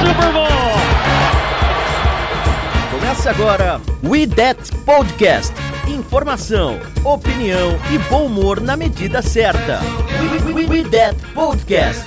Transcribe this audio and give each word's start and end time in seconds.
Super 0.00 0.32
Bowl! 0.32 0.48
Começa 2.90 3.30
agora 3.30 3.80
We 4.02 4.26
That 4.26 4.60
Podcast. 4.84 5.52
Informação, 5.86 6.80
opinião 7.04 7.78
e 7.92 7.98
bom 8.10 8.26
humor 8.26 8.60
na 8.60 8.76
medida 8.76 9.22
certa. 9.22 9.80
We, 10.20 10.52
we, 10.52 10.66
we, 10.66 10.82
we 10.82 10.90
That 10.90 11.16
Podcast. 11.34 12.04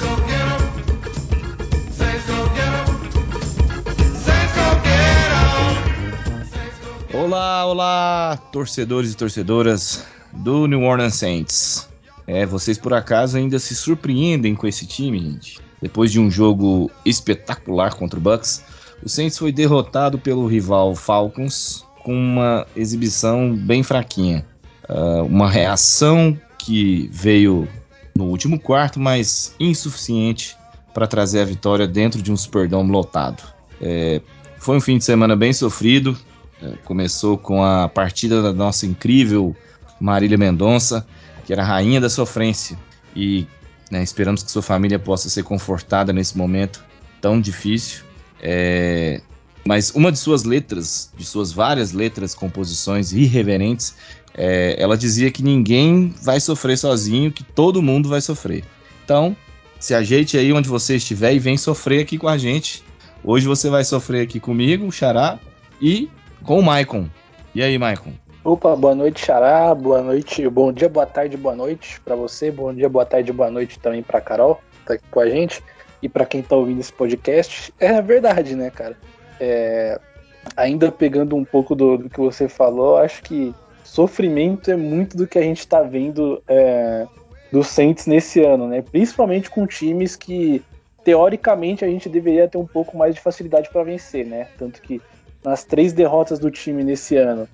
Olá, 7.14 7.66
olá, 7.66 8.38
torcedores 8.52 9.14
e 9.14 9.18
torcedoras 9.18 10.06
do 10.34 10.68
New 10.68 10.84
Orleans 10.84 11.16
Saints. 11.16 11.88
É, 12.28 12.46
vocês 12.46 12.78
por 12.78 12.94
acaso 12.94 13.38
ainda 13.38 13.58
se 13.58 13.74
surpreendem 13.76 14.54
com 14.56 14.68
esse 14.68 14.86
time, 14.86 15.20
gente? 15.20 15.67
Depois 15.82 16.12
de 16.12 16.20
um 16.20 16.30
jogo 16.30 16.90
espetacular 17.06 17.94
contra 17.94 18.20
o 18.20 18.22
Bucks, 18.22 18.64
o 19.04 19.10
Saints 19.10 19.38
foi 19.38 19.52
derrotado 19.52 20.18
pelo 20.18 20.48
rival 20.48 20.96
Falcons 20.96 21.86
com 22.04 22.14
uma 22.14 22.66
exibição 22.76 23.56
bem 23.56 23.84
fraquinha. 23.84 24.46
Uh, 24.90 25.24
uma 25.24 25.50
reação 25.50 26.40
que 26.58 27.10
veio 27.12 27.68
no 28.16 28.26
último 28.26 28.60
quarto, 28.60 29.00
mas 29.00 29.54
insuficiente 29.60 30.58
para 30.94 31.06
trazer 31.06 31.42
a 31.42 31.46
vitória 31.46 31.88
dentro 31.88 32.22
de 32.22 32.32
um 32.32 32.38
Superdome 32.38 32.92
lotado. 32.92 33.44
É, 33.80 34.20
foi 34.58 34.78
um 34.78 34.82
fim 34.82 34.98
de 34.98 35.04
semana 35.04 35.36
bem 35.36 35.54
sofrido. 35.54 36.18
É, 36.62 36.74
começou 36.84 37.38
com 37.38 37.64
a 37.64 37.88
partida 37.88 38.42
da 38.42 38.52
nossa 38.52 38.88
incrível 38.88 39.56
Marília 40.00 40.38
Mendonça, 40.38 41.06
que 41.46 41.54
era 41.54 41.62
a 41.62 41.66
rainha 41.66 42.02
da 42.02 42.10
sofrência. 42.10 42.78
E 43.16 43.46
né, 43.90 44.04
esperamos 44.04 44.44
que 44.44 44.52
sua 44.52 44.62
família 44.62 45.00
possa 45.00 45.30
ser 45.30 45.44
confortada 45.44 46.12
nesse 46.12 46.38
momento 46.38 46.84
tão 47.22 47.40
difícil. 47.40 48.04
É, 48.42 49.22
mas 49.66 49.92
uma 49.92 50.12
de 50.12 50.20
suas 50.20 50.44
letras, 50.44 51.12
de 51.18 51.26
suas 51.26 51.52
várias 51.52 51.92
letras, 51.92 52.34
composições 52.34 53.12
irreverentes, 53.12 53.96
é, 54.34 54.76
ela 54.82 54.98
dizia 54.98 55.32
que 55.32 55.44
ninguém 55.44 56.14
vai 56.22 56.40
sofrer 56.40 56.78
sozinho, 56.78 57.32
que 57.32 57.44
todo 57.44 57.82
mundo 57.82 58.08
vai 58.08 58.22
sofrer. 58.22 58.64
Então, 59.04 59.36
se 59.80 59.94
ajeite 59.94 60.38
aí 60.38 60.54
onde 60.54 60.70
você 60.70 60.96
estiver 60.96 61.34
e 61.34 61.40
vem 61.40 61.58
sofrer 61.58 62.02
aqui 62.02 62.18
com 62.18 62.28
a 62.28 62.38
gente. 62.38 62.84
Hoje 63.24 63.48
você 63.48 63.70
vai 63.70 63.84
sofrer 63.84 64.22
aqui 64.22 64.40
comigo, 64.40 64.92
Xará, 64.92 65.40
e 65.82 66.10
com 66.44 66.60
o 66.60 66.64
Maicon. 66.64 67.10
E 67.54 67.62
aí, 67.62 67.78
Maicon? 67.78 68.14
Opa, 68.48 68.78
boa 68.78 68.96
noite, 68.96 69.26
Xará. 69.26 69.76
Boa 69.76 70.02
noite, 70.02 70.48
bom 70.48 70.72
dia, 70.72 70.88
boa 70.88 71.06
tarde, 71.06 71.36
boa 71.36 71.54
noite 71.54 72.00
para 72.00 72.16
você. 72.16 72.50
Bom 72.50 72.74
dia, 72.74 72.88
boa 72.88 73.06
tarde, 73.06 73.34
boa 73.34 73.52
noite 73.52 73.78
também 73.78 74.02
para 74.02 74.22
Carol, 74.22 74.62
tá 74.86 74.94
aqui 74.94 75.04
com 75.12 75.20
a 75.20 75.30
gente. 75.30 75.62
E 76.02 76.08
para 76.08 76.26
quem 76.26 76.42
tá 76.42 76.56
ouvindo 76.56 76.80
esse 76.80 76.94
podcast, 76.94 77.74
é 77.78 78.02
verdade, 78.02 78.56
né, 78.56 78.70
cara? 78.70 78.96
É, 79.38 80.00
ainda 80.56 80.90
pegando 80.90 81.36
um 81.36 81.44
pouco 81.44 81.76
do, 81.76 81.98
do, 81.98 82.10
que 82.10 82.22
você 82.22 82.48
falou, 82.48 82.96
acho 82.96 83.22
que 83.22 83.54
sofrimento 83.84 84.72
é 84.72 84.78
muito 84.78 85.18
do 85.18 85.28
que 85.28 85.38
a 85.38 85.44
gente 85.44 85.60
está 85.60 85.82
vendo 85.82 86.42
é, 86.48 87.06
do 87.52 87.66
Saints 87.66 88.06
nesse 88.06 88.42
ano, 88.46 88.66
né? 88.70 88.82
Principalmente 88.82 89.50
com 89.50 89.68
times 89.68 90.16
que 90.16 90.64
teoricamente 91.04 91.84
a 91.84 91.90
gente 91.90 92.08
deveria 92.08 92.48
ter 92.48 92.58
um 92.58 92.66
pouco 92.66 92.96
mais 92.98 93.14
de 93.14 93.20
facilidade 93.20 93.70
para 93.70 93.84
vencer, 93.84 94.26
né? 94.26 94.48
Tanto 94.58 94.82
que 94.82 95.02
nas 95.44 95.66
três 95.66 95.92
derrotas 95.92 96.40
do 96.40 96.50
time 96.50 96.82
nesse 96.82 97.18
ano, 97.18 97.46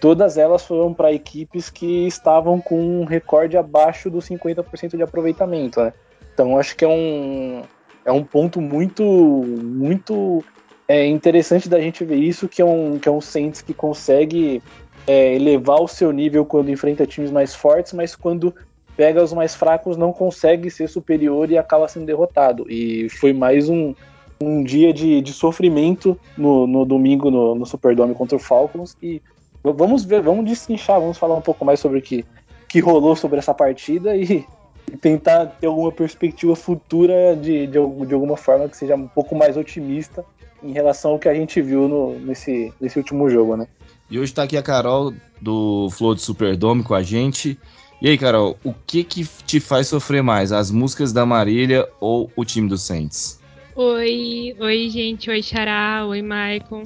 todas 0.00 0.38
elas 0.38 0.64
foram 0.64 0.94
para 0.94 1.12
equipes 1.12 1.68
que 1.68 2.06
estavam 2.06 2.60
com 2.60 2.80
um 2.80 3.04
recorde 3.04 3.56
abaixo 3.56 4.08
dos 4.08 4.28
50% 4.28 4.96
de 4.96 5.02
aproveitamento, 5.02 5.80
né? 5.80 5.92
Então 6.32 6.58
acho 6.58 6.76
que 6.76 6.84
é 6.84 6.88
um, 6.88 7.62
é 8.04 8.12
um 8.12 8.24
ponto 8.24 8.60
muito 8.60 9.04
muito 9.04 10.44
é 10.86 11.06
interessante 11.06 11.68
da 11.68 11.80
gente 11.80 12.04
ver 12.04 12.16
isso, 12.16 12.48
que 12.48 12.60
é 12.60 12.64
um, 12.64 12.98
que 12.98 13.08
é 13.08 13.12
um 13.12 13.20
Saints 13.20 13.62
que 13.62 13.72
consegue 13.72 14.62
é, 15.06 15.34
elevar 15.34 15.80
o 15.80 15.88
seu 15.88 16.12
nível 16.12 16.44
quando 16.44 16.70
enfrenta 16.70 17.06
times 17.06 17.30
mais 17.30 17.54
fortes, 17.54 17.92
mas 17.92 18.14
quando 18.14 18.54
pega 18.96 19.22
os 19.22 19.32
mais 19.32 19.54
fracos 19.54 19.96
não 19.96 20.12
consegue 20.12 20.70
ser 20.70 20.88
superior 20.88 21.50
e 21.50 21.58
acaba 21.58 21.88
sendo 21.88 22.06
derrotado. 22.06 22.66
E 22.70 23.08
foi 23.08 23.32
mais 23.32 23.68
um, 23.68 23.94
um 24.40 24.62
dia 24.62 24.92
de, 24.92 25.20
de 25.20 25.32
sofrimento 25.32 26.18
no, 26.36 26.66
no 26.66 26.84
domingo 26.84 27.30
no, 27.30 27.54
no 27.54 27.66
Superdome 27.66 28.14
contra 28.14 28.36
o 28.36 28.40
Falcons. 28.40 28.96
E 29.02 29.20
vamos 29.62 30.04
ver, 30.04 30.22
vamos 30.22 30.44
destrinchar, 30.44 31.00
vamos 31.00 31.18
falar 31.18 31.36
um 31.36 31.40
pouco 31.40 31.64
mais 31.64 31.80
sobre 31.80 31.98
o 31.98 32.02
que, 32.02 32.24
que 32.68 32.80
rolou 32.80 33.16
sobre 33.16 33.38
essa 33.38 33.54
partida 33.54 34.16
e, 34.16 34.44
e 34.92 34.96
tentar 34.96 35.46
ter 35.46 35.66
alguma 35.66 35.90
perspectiva 35.90 36.54
futura 36.54 37.36
de, 37.36 37.66
de, 37.66 37.72
de 37.72 38.14
alguma 38.14 38.36
forma 38.36 38.68
que 38.68 38.76
seja 38.76 38.94
um 38.94 39.08
pouco 39.08 39.34
mais 39.34 39.56
otimista 39.56 40.24
em 40.62 40.72
relação 40.72 41.12
ao 41.12 41.18
que 41.18 41.28
a 41.28 41.34
gente 41.34 41.60
viu 41.60 41.88
no, 41.88 42.18
nesse, 42.18 42.72
nesse 42.80 42.98
último 42.98 43.28
jogo, 43.28 43.56
né? 43.56 43.66
E 44.10 44.18
hoje 44.18 44.32
tá 44.32 44.42
aqui 44.42 44.56
a 44.56 44.62
Carol 44.62 45.12
do 45.40 45.88
Flow 45.90 46.14
de 46.14 46.22
Superdome 46.22 46.82
com 46.82 46.94
a 46.94 47.02
gente. 47.02 47.58
E 48.00 48.08
aí, 48.08 48.18
Carol, 48.18 48.56
o 48.64 48.74
que 48.86 49.04
que 49.04 49.26
te 49.46 49.60
faz 49.60 49.88
sofrer 49.88 50.22
mais, 50.22 50.52
as 50.52 50.70
músicas 50.70 51.12
da 51.12 51.24
Marília 51.24 51.88
ou 52.00 52.30
o 52.36 52.44
time 52.44 52.68
do 52.68 52.76
Saints? 52.76 53.40
Oi, 53.76 54.54
oi, 54.60 54.88
gente, 54.88 55.28
oi, 55.28 55.42
Xará, 55.42 56.06
oi, 56.06 56.22
Maicon. 56.22 56.84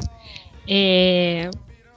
É... 0.66 1.50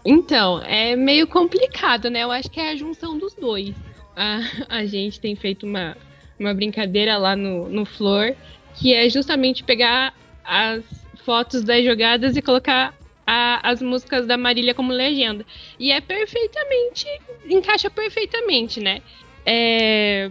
Então, 0.03 0.61
é 0.63 0.97
meio 0.97 1.25
complicado, 1.27 2.09
né? 2.09 2.23
Eu 2.23 2.31
acho 2.31 2.51
que 2.51 2.59
é 2.59 2.71
a 2.71 2.75
junção 2.75 3.17
dos 3.17 3.33
dois. 3.33 3.73
A, 4.17 4.39
a 4.67 4.85
gente 4.85 5.17
tem 5.21 5.33
feito 5.33 5.65
uma, 5.65 5.95
uma 6.37 6.53
brincadeira 6.53 7.17
lá 7.17 7.37
no, 7.37 7.69
no 7.69 7.85
Flor, 7.85 8.35
que 8.75 8.93
é 8.93 9.09
justamente 9.09 9.63
pegar 9.63 10.13
as 10.43 10.83
fotos 11.23 11.63
das 11.63 11.85
jogadas 11.85 12.35
e 12.35 12.41
colocar 12.41 12.93
a, 13.25 13.69
as 13.69 13.81
músicas 13.81 14.27
da 14.27 14.35
Marília 14.35 14.73
como 14.73 14.91
legenda. 14.91 15.45
E 15.79 15.89
é 15.89 16.01
perfeitamente. 16.01 17.05
encaixa 17.45 17.89
perfeitamente, 17.89 18.81
né? 18.81 19.01
É, 19.45 20.29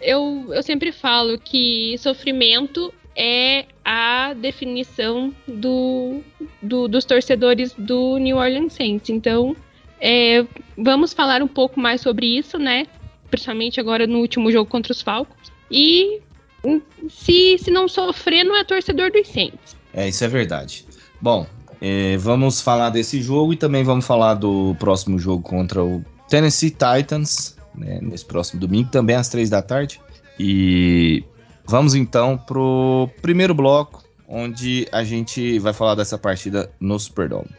eu, 0.00 0.50
eu 0.54 0.62
sempre 0.62 0.92
falo 0.92 1.36
que 1.36 1.98
sofrimento 1.98 2.94
é 3.16 3.66
a 3.84 4.34
definição 4.34 5.32
do, 5.46 6.20
do, 6.62 6.88
dos 6.88 7.04
torcedores 7.04 7.74
do 7.76 8.18
New 8.18 8.36
Orleans 8.36 8.72
Saints. 8.72 9.10
Então, 9.10 9.56
é, 10.00 10.44
vamos 10.76 11.12
falar 11.12 11.42
um 11.42 11.48
pouco 11.48 11.78
mais 11.78 12.00
sobre 12.00 12.26
isso, 12.26 12.58
né? 12.58 12.86
Principalmente 13.30 13.80
agora 13.80 14.06
no 14.06 14.18
último 14.18 14.50
jogo 14.50 14.70
contra 14.70 14.92
os 14.92 15.00
Falcons. 15.00 15.52
E 15.70 16.20
se, 17.08 17.58
se 17.58 17.70
não 17.70 17.88
sofrer, 17.88 18.44
não 18.44 18.56
é 18.56 18.64
torcedor 18.64 19.10
dos 19.10 19.28
Saints. 19.28 19.76
É, 19.92 20.08
isso 20.08 20.24
é 20.24 20.28
verdade. 20.28 20.84
Bom, 21.20 21.46
é, 21.80 22.16
vamos 22.16 22.60
falar 22.60 22.90
desse 22.90 23.22
jogo 23.22 23.52
e 23.52 23.56
também 23.56 23.84
vamos 23.84 24.06
falar 24.06 24.34
do 24.34 24.74
próximo 24.78 25.18
jogo 25.18 25.42
contra 25.42 25.82
o 25.84 26.04
Tennessee 26.28 26.70
Titans, 26.70 27.56
né, 27.74 27.98
nesse 28.02 28.24
próximo 28.24 28.60
domingo, 28.60 28.90
também 28.90 29.16
às 29.16 29.28
três 29.28 29.50
da 29.50 29.62
tarde. 29.62 30.00
E 30.38 31.22
vamos 31.66 31.94
então 31.94 32.36
pro 32.36 33.08
primeiro 33.22 33.54
bloco, 33.54 34.04
onde 34.28 34.88
a 34.92 35.04
gente 35.04 35.58
vai 35.58 35.72
falar 35.72 35.94
dessa 35.94 36.18
partida 36.18 36.70
no 36.80 36.98
Superdome. 36.98 37.50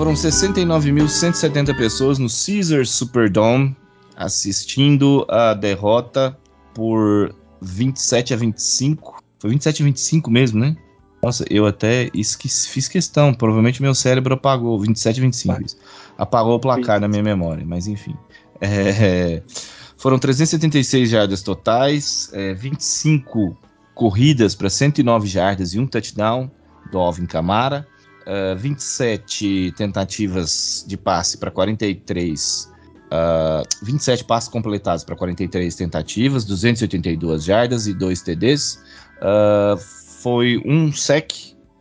Foram 0.00 0.14
69.170 0.14 1.76
pessoas 1.76 2.18
no 2.18 2.26
Caesars 2.26 2.88
Superdome 2.88 3.76
assistindo 4.16 5.26
a 5.28 5.52
derrota 5.52 6.34
por 6.72 7.34
27 7.60 8.32
a 8.32 8.36
25. 8.38 9.22
Foi 9.38 9.50
27 9.50 9.82
a 9.82 9.84
25 9.84 10.30
mesmo, 10.30 10.58
né? 10.58 10.74
Nossa, 11.22 11.44
eu 11.50 11.66
até 11.66 12.08
esqueci, 12.14 12.66
fiz 12.70 12.88
questão. 12.88 13.34
Provavelmente 13.34 13.82
meu 13.82 13.94
cérebro 13.94 14.32
apagou. 14.32 14.80
27, 14.80 15.20
25. 15.20 15.66
Isso. 15.66 15.76
Apagou 16.16 16.54
o 16.54 16.58
placar 16.58 16.98
na 16.98 17.06
minha 17.06 17.22
memória, 17.22 17.62
mas 17.66 17.86
enfim. 17.86 18.16
É, 18.62 19.42
foram 19.98 20.18
376 20.18 21.10
jardas 21.10 21.42
totais, 21.42 22.30
é, 22.32 22.54
25 22.54 23.54
corridas 23.94 24.54
para 24.54 24.70
109 24.70 25.28
jardas 25.28 25.74
e 25.74 25.78
um 25.78 25.86
touchdown 25.86 26.50
do 26.90 26.98
Alvin 26.98 27.26
Kamara. 27.26 27.86
Uh, 28.30 28.56
27 28.56 29.74
tentativas 29.76 30.84
de 30.86 30.96
passe 30.96 31.36
para 31.36 31.50
43. 31.50 32.70
Uh, 33.10 33.84
27 33.84 34.24
passes 34.24 34.48
completados 34.48 35.02
para 35.02 35.16
43 35.16 35.74
tentativas, 35.74 36.44
282 36.44 37.42
jardas 37.42 37.88
e 37.88 37.94
2 37.94 38.22
TDs. 38.22 38.80
Uh, 39.16 39.76
foi 40.22 40.62
um 40.64 40.92
sec 40.92 41.32